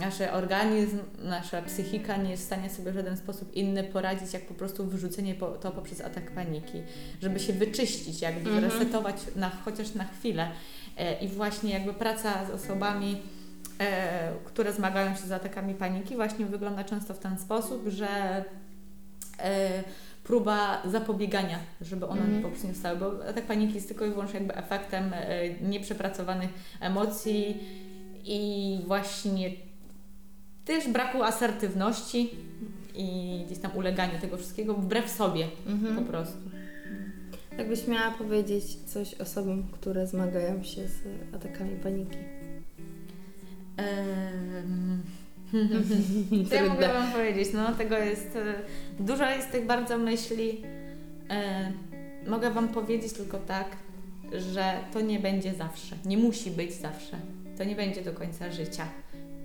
Nasz 0.00 0.20
organizm, 0.32 0.98
nasza 1.18 1.62
psychika 1.62 2.16
nie 2.16 2.30
jest 2.30 2.42
w 2.42 2.46
stanie 2.46 2.70
sobie 2.70 2.92
w 2.92 2.94
żaden 2.94 3.16
sposób 3.16 3.54
inny 3.54 3.84
poradzić, 3.84 4.32
jak 4.32 4.42
po 4.46 4.54
prostu 4.54 4.86
wyrzucenie 4.86 5.34
to 5.34 5.70
poprzez 5.72 6.00
atak 6.00 6.30
paniki, 6.30 6.82
żeby 7.22 7.40
się 7.40 7.52
wyczyścić, 7.52 8.20
jakby 8.22 8.50
Mhm. 8.50 8.64
resetować 8.64 9.16
na, 9.36 9.50
chociaż 9.50 9.94
na 9.94 10.04
chwilę. 10.04 10.48
E, 10.98 11.18
I 11.24 11.28
właśnie 11.28 11.70
jakby 11.72 11.94
praca 11.94 12.46
z 12.46 12.50
osobami, 12.50 13.22
e, 13.80 14.32
które 14.44 14.72
zmagają 14.72 15.14
się 15.16 15.22
z 15.26 15.32
atakami 15.32 15.74
paniki, 15.74 16.14
właśnie 16.16 16.46
wygląda 16.46 16.84
często 16.84 17.14
w 17.14 17.18
ten 17.18 17.38
sposób, 17.38 17.88
że 17.88 18.44
e, 19.38 19.82
próba 20.24 20.82
zapobiegania, 20.90 21.58
żeby 21.80 22.06
one 22.06 22.20
Mhm. 22.22 22.42
po 22.42 22.48
prostu 22.48 22.66
nie 22.66 22.72
wstały, 22.74 22.98
bo 22.98 23.28
atak 23.28 23.44
paniki 23.44 23.74
jest 23.74 23.88
tylko 23.88 24.04
i 24.06 24.10
wyłącznie 24.10 24.38
jakby 24.38 24.54
efektem 24.56 25.12
nieprzepracowanych 25.60 26.50
emocji 26.80 27.60
i 28.24 28.80
właśnie 28.86 29.50
też 30.64 30.88
braku 30.88 31.22
asertywności 31.22 32.30
i 32.94 33.40
gdzieś 33.46 33.58
tam 33.58 33.76
ulegania 33.76 34.20
tego 34.20 34.36
wszystkiego 34.36 34.74
wbrew 34.74 35.10
sobie 35.10 35.46
Mhm. 35.66 35.96
po 35.96 36.02
prostu. 36.02 36.38
Jakbyś 37.58 37.86
miała 37.88 38.10
powiedzieć 38.10 38.64
coś 38.86 39.14
osobom, 39.14 39.62
które 39.72 40.06
zmagają 40.06 40.62
się 40.62 40.88
z 40.88 40.98
atakami 41.34 41.76
paniki. 41.76 42.16
Co 46.48 46.54
ja 46.54 46.64
mogę. 46.68 46.88
Wam 46.92 47.12
powiedzieć? 47.12 47.48
No, 47.54 47.72
tego 47.72 47.98
jest. 47.98 48.36
e, 48.36 48.54
Dużo 49.02 49.30
jest 49.30 49.50
tych 49.50 49.66
bardzo 49.66 49.98
myśli. 49.98 50.62
E, 51.30 51.72
mogę 52.26 52.50
Wam 52.50 52.68
powiedzieć 52.68 53.12
tylko 53.12 53.38
tak, 53.38 53.66
że 54.52 54.74
to 54.92 55.00
nie 55.00 55.20
będzie 55.20 55.54
zawsze. 55.54 55.96
Nie 56.04 56.16
musi 56.18 56.50
być 56.50 56.72
zawsze. 56.72 57.16
To 57.58 57.64
nie 57.64 57.76
będzie 57.76 58.02
do 58.02 58.12
końca 58.12 58.52
życia. 58.52 58.86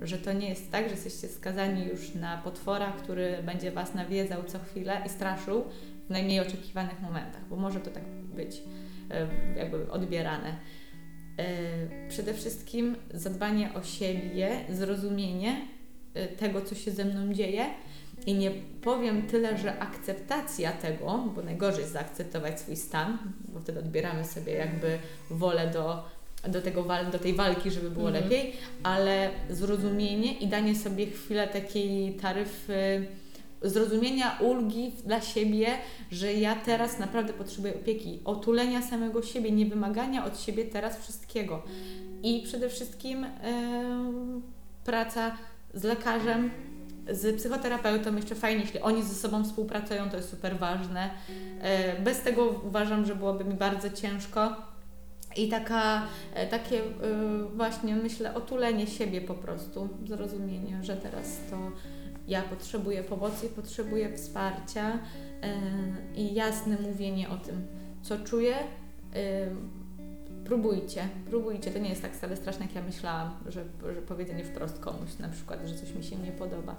Że 0.01 0.17
to 0.17 0.33
nie 0.33 0.49
jest 0.49 0.71
tak, 0.71 0.85
że 0.85 0.91
jesteście 0.91 1.27
skazani 1.27 1.85
już 1.85 2.15
na 2.15 2.37
potwora, 2.37 2.91
który 2.91 3.43
będzie 3.43 3.71
Was 3.71 3.93
nawiedzał 3.93 4.43
co 4.43 4.59
chwilę 4.59 5.01
i 5.05 5.09
straszył 5.09 5.63
w 6.07 6.09
najmniej 6.09 6.39
oczekiwanych 6.39 7.01
momentach, 7.01 7.47
bo 7.49 7.55
może 7.55 7.79
to 7.79 7.91
tak 7.91 8.03
być 8.35 8.61
e, 9.11 9.27
jakby 9.57 9.91
odbierane. 9.91 10.55
E, 11.37 12.09
Przede 12.09 12.33
wszystkim 12.33 12.95
zadbanie 13.13 13.73
o 13.73 13.83
siebie, 13.83 14.49
zrozumienie 14.69 15.67
e, 16.13 16.27
tego, 16.27 16.61
co 16.61 16.75
się 16.75 16.91
ze 16.91 17.05
mną 17.05 17.33
dzieje. 17.33 17.65
I 18.25 18.33
nie 18.33 18.51
powiem 18.81 19.27
tyle, 19.27 19.57
że 19.57 19.79
akceptacja 19.79 20.71
tego, 20.71 21.31
bo 21.35 21.41
najgorzej 21.41 21.81
jest 21.81 21.93
zaakceptować 21.93 22.59
swój 22.59 22.75
stan, 22.75 23.17
bo 23.47 23.59
wtedy 23.59 23.79
odbieramy 23.79 24.25
sobie 24.25 24.53
jakby 24.53 24.99
wolę 25.29 25.67
do, 25.67 26.05
do, 26.47 26.61
tego 26.61 26.83
wal, 26.83 27.11
do 27.11 27.19
tej 27.19 27.33
walki, 27.33 27.71
żeby 27.71 27.89
było 27.91 28.07
Mhm. 28.07 28.23
lepiej, 28.23 28.53
ale 28.83 29.29
zrozumienie 29.49 30.33
i 30.33 30.47
danie 30.47 30.75
sobie 30.75 31.05
chwilę 31.07 31.47
takiej 31.47 32.13
taryfy 32.13 33.05
zrozumienia, 33.61 34.37
ulgi 34.41 34.91
dla 35.05 35.21
siebie, 35.21 35.67
że 36.11 36.33
ja 36.33 36.55
teraz 36.55 36.99
naprawdę 36.99 37.33
potrzebuję 37.33 37.75
opieki, 37.75 38.19
otulenia 38.25 38.81
samego 38.81 39.21
siebie, 39.21 39.51
nie 39.51 39.65
wymagania 39.65 40.25
od 40.25 40.39
siebie 40.41 40.65
teraz 40.65 40.97
wszystkiego. 40.99 41.63
I 42.23 42.41
przede 42.45 42.69
wszystkim 42.69 43.23
em, 43.23 44.41
praca 44.85 45.37
z 45.73 45.83
lekarzem, 45.83 46.51
z 47.11 47.35
psychoterapeutą, 47.37 48.15
jeszcze 48.15 48.35
fajnie, 48.35 48.61
jeśli 48.61 48.79
oni 48.79 49.03
ze 49.03 49.13
sobą 49.15 49.43
współpracują, 49.43 50.09
to 50.09 50.17
jest 50.17 50.29
super 50.29 50.57
ważne. 50.57 51.09
E, 51.61 52.01
Bez 52.01 52.21
tego 52.21 52.45
uważam, 52.67 53.05
że 53.05 53.15
byłoby 53.15 53.43
mi 53.45 53.53
bardzo 53.53 53.89
ciężko. 53.89 54.55
I 55.37 55.49
taka, 55.49 56.07
e, 56.33 56.47
takie 56.47 56.79
e, 56.79 56.83
właśnie, 57.55 57.95
myślę, 57.95 58.33
otulenie 58.33 58.87
siebie 58.87 59.21
po 59.21 59.33
prostu, 59.33 59.89
zrozumienie, 60.07 60.83
że 60.83 60.97
teraz 60.97 61.37
to 61.49 61.57
ja 62.27 62.41
potrzebuję 62.41 63.03
pomocy, 63.03 63.49
potrzebuję 63.49 64.17
wsparcia 64.17 64.89
e, 64.89 64.99
i 66.15 66.33
jasne 66.33 66.77
mówienie 66.81 67.29
o 67.29 67.37
tym, 67.37 67.67
co 68.01 68.17
czuję, 68.17 68.55
próbujcie, 70.49 71.09
próbujcie. 71.29 71.71
To 71.71 71.79
nie 71.79 71.89
jest 71.89 72.01
tak 72.01 72.15
wcale 72.15 72.35
straszne, 72.35 72.65
jak 72.65 72.75
ja 72.75 72.81
myślałam, 72.81 73.31
że, 73.47 73.63
że 73.93 74.01
powiedzenie 74.01 74.43
wprost 74.43 74.79
komuś 74.79 75.17
na 75.19 75.29
przykład, 75.29 75.59
że 75.65 75.75
coś 75.75 75.93
mi 75.93 76.03
się 76.03 76.15
nie 76.15 76.31
podoba. 76.31 76.75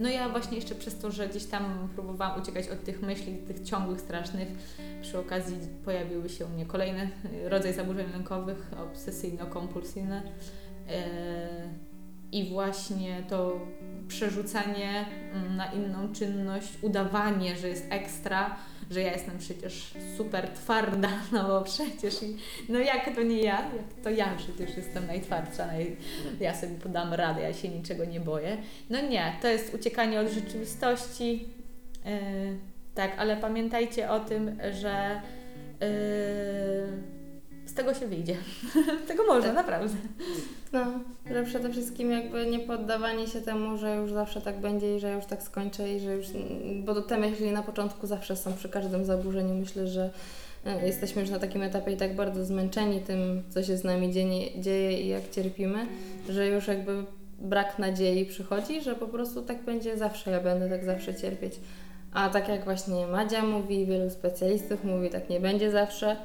No 0.00 0.08
ja 0.08 0.28
właśnie 0.28 0.56
jeszcze 0.56 0.74
przez 0.74 0.98
to, 0.98 1.10
że 1.10 1.28
gdzieś 1.28 1.44
tam 1.44 1.88
próbowałam 1.94 2.42
uciekać 2.42 2.68
od 2.68 2.84
tych 2.84 3.02
myśli, 3.02 3.36
tych 3.36 3.62
ciągłych, 3.62 4.00
strasznych, 4.00 4.48
przy 5.02 5.18
okazji 5.18 5.56
pojawiły 5.84 6.28
się 6.28 6.46
u 6.46 6.48
mnie 6.48 6.66
kolejne 6.66 7.08
rodzaj 7.44 7.74
zaburzeń 7.74 8.12
lękowych, 8.12 8.70
obsesyjno-kompulsyjne. 8.78 10.22
Yy, 10.22 10.92
i 12.32 12.50
właśnie 12.50 13.22
to 13.28 13.60
przerzucanie 14.08 15.06
mm, 15.32 15.56
na 15.56 15.72
inną 15.72 16.12
czynność, 16.12 16.78
udawanie, 16.82 17.56
że 17.56 17.68
jest 17.68 17.86
ekstra, 17.90 18.56
że 18.92 19.02
ja 19.02 19.12
jestem 19.12 19.38
przecież 19.38 19.94
super 20.16 20.48
twarda, 20.48 21.08
no 21.32 21.48
bo 21.48 21.62
przecież 21.62 22.22
i, 22.22 22.36
no 22.68 22.78
jak 22.78 23.14
to 23.14 23.22
nie 23.22 23.42
ja, 23.42 23.70
to 24.02 24.10
ja 24.10 24.34
przecież 24.38 24.76
jestem 24.76 25.06
najtwardsza, 25.06 25.66
naj, 25.66 25.96
ja 26.40 26.54
sobie 26.54 26.74
podam 26.74 27.14
radę, 27.14 27.42
ja 27.42 27.52
się 27.52 27.68
niczego 27.68 28.04
nie 28.04 28.20
boję. 28.20 28.56
No 28.90 29.00
nie, 29.00 29.36
to 29.42 29.48
jest 29.48 29.74
uciekanie 29.74 30.20
od 30.20 30.28
rzeczywistości, 30.28 31.48
yy, 32.04 32.12
tak, 32.94 33.12
ale 33.18 33.36
pamiętajcie 33.36 34.10
o 34.10 34.20
tym, 34.20 34.58
że 34.80 35.20
yy, 35.80 37.21
z 37.72 37.74
tego 37.74 37.94
się 37.94 38.06
wyjdzie. 38.06 38.36
z 39.04 39.06
tego 39.08 39.26
można, 39.26 39.46
tak. 39.46 39.54
naprawdę. 39.54 39.94
No, 40.72 40.86
że 41.30 41.44
przede 41.44 41.70
wszystkim 41.70 42.10
jakby 42.10 42.46
nie 42.46 42.58
poddawanie 42.58 43.26
się 43.26 43.40
temu, 43.40 43.78
że 43.78 43.96
już 43.96 44.12
zawsze 44.12 44.40
tak 44.40 44.60
będzie 44.60 44.96
i 44.96 45.00
że 45.00 45.12
już 45.12 45.24
tak 45.24 45.42
skończę 45.42 45.92
i 45.92 46.00
że 46.00 46.14
już, 46.14 46.26
bo 46.84 47.02
te 47.02 47.18
myśli 47.18 47.50
na 47.50 47.62
początku 47.62 48.06
zawsze 48.06 48.36
są 48.36 48.52
przy 48.52 48.68
każdym 48.68 49.04
zaburzeniu. 49.04 49.54
Myślę, 49.54 49.86
że 49.86 50.10
e, 50.66 50.86
jesteśmy 50.86 51.22
już 51.22 51.30
na 51.30 51.38
takim 51.38 51.62
etapie 51.62 51.92
i 51.92 51.96
tak 51.96 52.16
bardzo 52.16 52.44
zmęczeni 52.44 53.00
tym, 53.00 53.42
co 53.50 53.62
się 53.62 53.76
z 53.76 53.84
nami 53.84 54.12
dzieje, 54.12 54.62
dzieje 54.62 55.00
i 55.00 55.08
jak 55.08 55.30
cierpimy, 55.30 55.86
że 56.28 56.46
już 56.46 56.68
jakby 56.68 57.04
brak 57.38 57.78
nadziei 57.78 58.26
przychodzi, 58.26 58.82
że 58.82 58.94
po 58.94 59.06
prostu 59.06 59.42
tak 59.42 59.64
będzie 59.64 59.96
zawsze, 59.96 60.30
ja 60.30 60.40
będę 60.40 60.68
tak 60.68 60.84
zawsze 60.84 61.14
cierpieć. 61.14 61.54
A 62.14 62.28
tak 62.28 62.48
jak 62.48 62.64
właśnie 62.64 63.06
Madzia 63.06 63.42
mówi, 63.42 63.86
wielu 63.86 64.10
specjalistów 64.10 64.84
mówi, 64.84 65.10
tak 65.10 65.30
nie 65.30 65.40
będzie 65.40 65.70
zawsze 65.70 66.16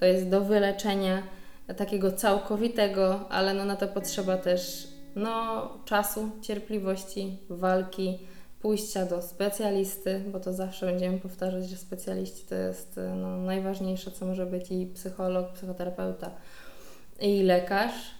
to 0.00 0.04
jest 0.04 0.28
do 0.28 0.40
wyleczenia 0.40 1.22
takiego 1.76 2.12
całkowitego, 2.12 3.28
ale 3.28 3.54
no 3.54 3.64
na 3.64 3.76
to 3.76 3.88
potrzeba 3.88 4.36
też 4.36 4.88
no, 5.16 5.68
czasu, 5.84 6.30
cierpliwości, 6.42 7.38
walki, 7.48 8.18
pójścia 8.60 9.06
do 9.06 9.22
specjalisty, 9.22 10.22
bo 10.32 10.40
to 10.40 10.52
zawsze 10.52 10.86
będziemy 10.86 11.18
powtarzać, 11.18 11.68
że 11.68 11.76
specjaliści 11.76 12.46
to 12.48 12.54
jest 12.54 13.00
no, 13.16 13.36
najważniejsze, 13.36 14.10
co 14.10 14.26
może 14.26 14.46
być 14.46 14.70
i 14.70 14.86
psycholog, 14.86 15.52
psychoterapeuta 15.52 16.30
i 17.20 17.42
lekarz. 17.42 18.16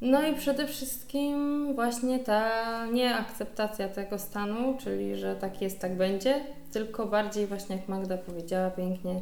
No 0.00 0.26
i 0.26 0.34
przede 0.36 0.66
wszystkim 0.66 1.66
właśnie 1.74 2.18
ta 2.18 2.86
nieakceptacja 2.86 3.88
tego 3.88 4.18
stanu, 4.18 4.78
czyli 4.78 5.16
że 5.16 5.36
tak 5.36 5.62
jest, 5.62 5.80
tak 5.80 5.96
będzie, 5.96 6.44
tylko 6.72 7.06
bardziej 7.06 7.46
właśnie 7.46 7.76
jak 7.76 7.88
Magda 7.88 8.18
powiedziała 8.18 8.70
pięknie, 8.70 9.20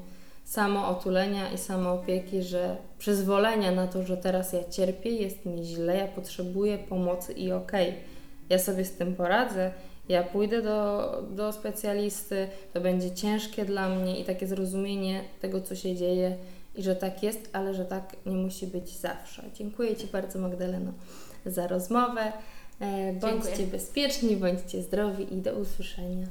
samootulenia 0.50 1.52
i 1.52 1.58
samoopieki, 1.58 2.42
że 2.42 2.76
przyzwolenia 2.98 3.72
na 3.72 3.86
to, 3.86 4.02
że 4.02 4.16
teraz 4.16 4.52
ja 4.52 4.64
cierpię, 4.64 5.10
jest 5.10 5.46
mi 5.46 5.64
źle, 5.64 5.96
ja 5.96 6.06
potrzebuję 6.06 6.78
pomocy 6.78 7.32
i 7.32 7.52
okej, 7.52 7.88
okay, 7.88 8.00
ja 8.48 8.58
sobie 8.58 8.84
z 8.84 8.92
tym 8.92 9.14
poradzę, 9.14 9.72
ja 10.08 10.22
pójdę 10.22 10.62
do, 10.62 11.22
do 11.30 11.52
specjalisty, 11.52 12.48
to 12.72 12.80
będzie 12.80 13.10
ciężkie 13.10 13.64
dla 13.64 13.88
mnie 13.88 14.20
i 14.20 14.24
takie 14.24 14.46
zrozumienie 14.46 15.24
tego, 15.40 15.60
co 15.60 15.76
się 15.76 15.96
dzieje 15.96 16.36
i 16.74 16.82
że 16.82 16.96
tak 16.96 17.22
jest, 17.22 17.50
ale 17.52 17.74
że 17.74 17.84
tak 17.84 18.16
nie 18.26 18.36
musi 18.36 18.66
być 18.66 18.96
zawsze. 18.98 19.42
Dziękuję 19.54 19.96
Ci 19.96 20.06
bardzo 20.06 20.38
Magdaleno 20.38 20.92
za 21.46 21.66
rozmowę. 21.66 22.32
E, 22.80 23.12
bądźcie 23.12 23.46
Dziękuję. 23.46 23.66
bezpieczni, 23.66 24.36
bądźcie 24.36 24.82
zdrowi 24.82 25.34
i 25.34 25.36
do 25.36 25.52
usłyszenia. 25.52 26.26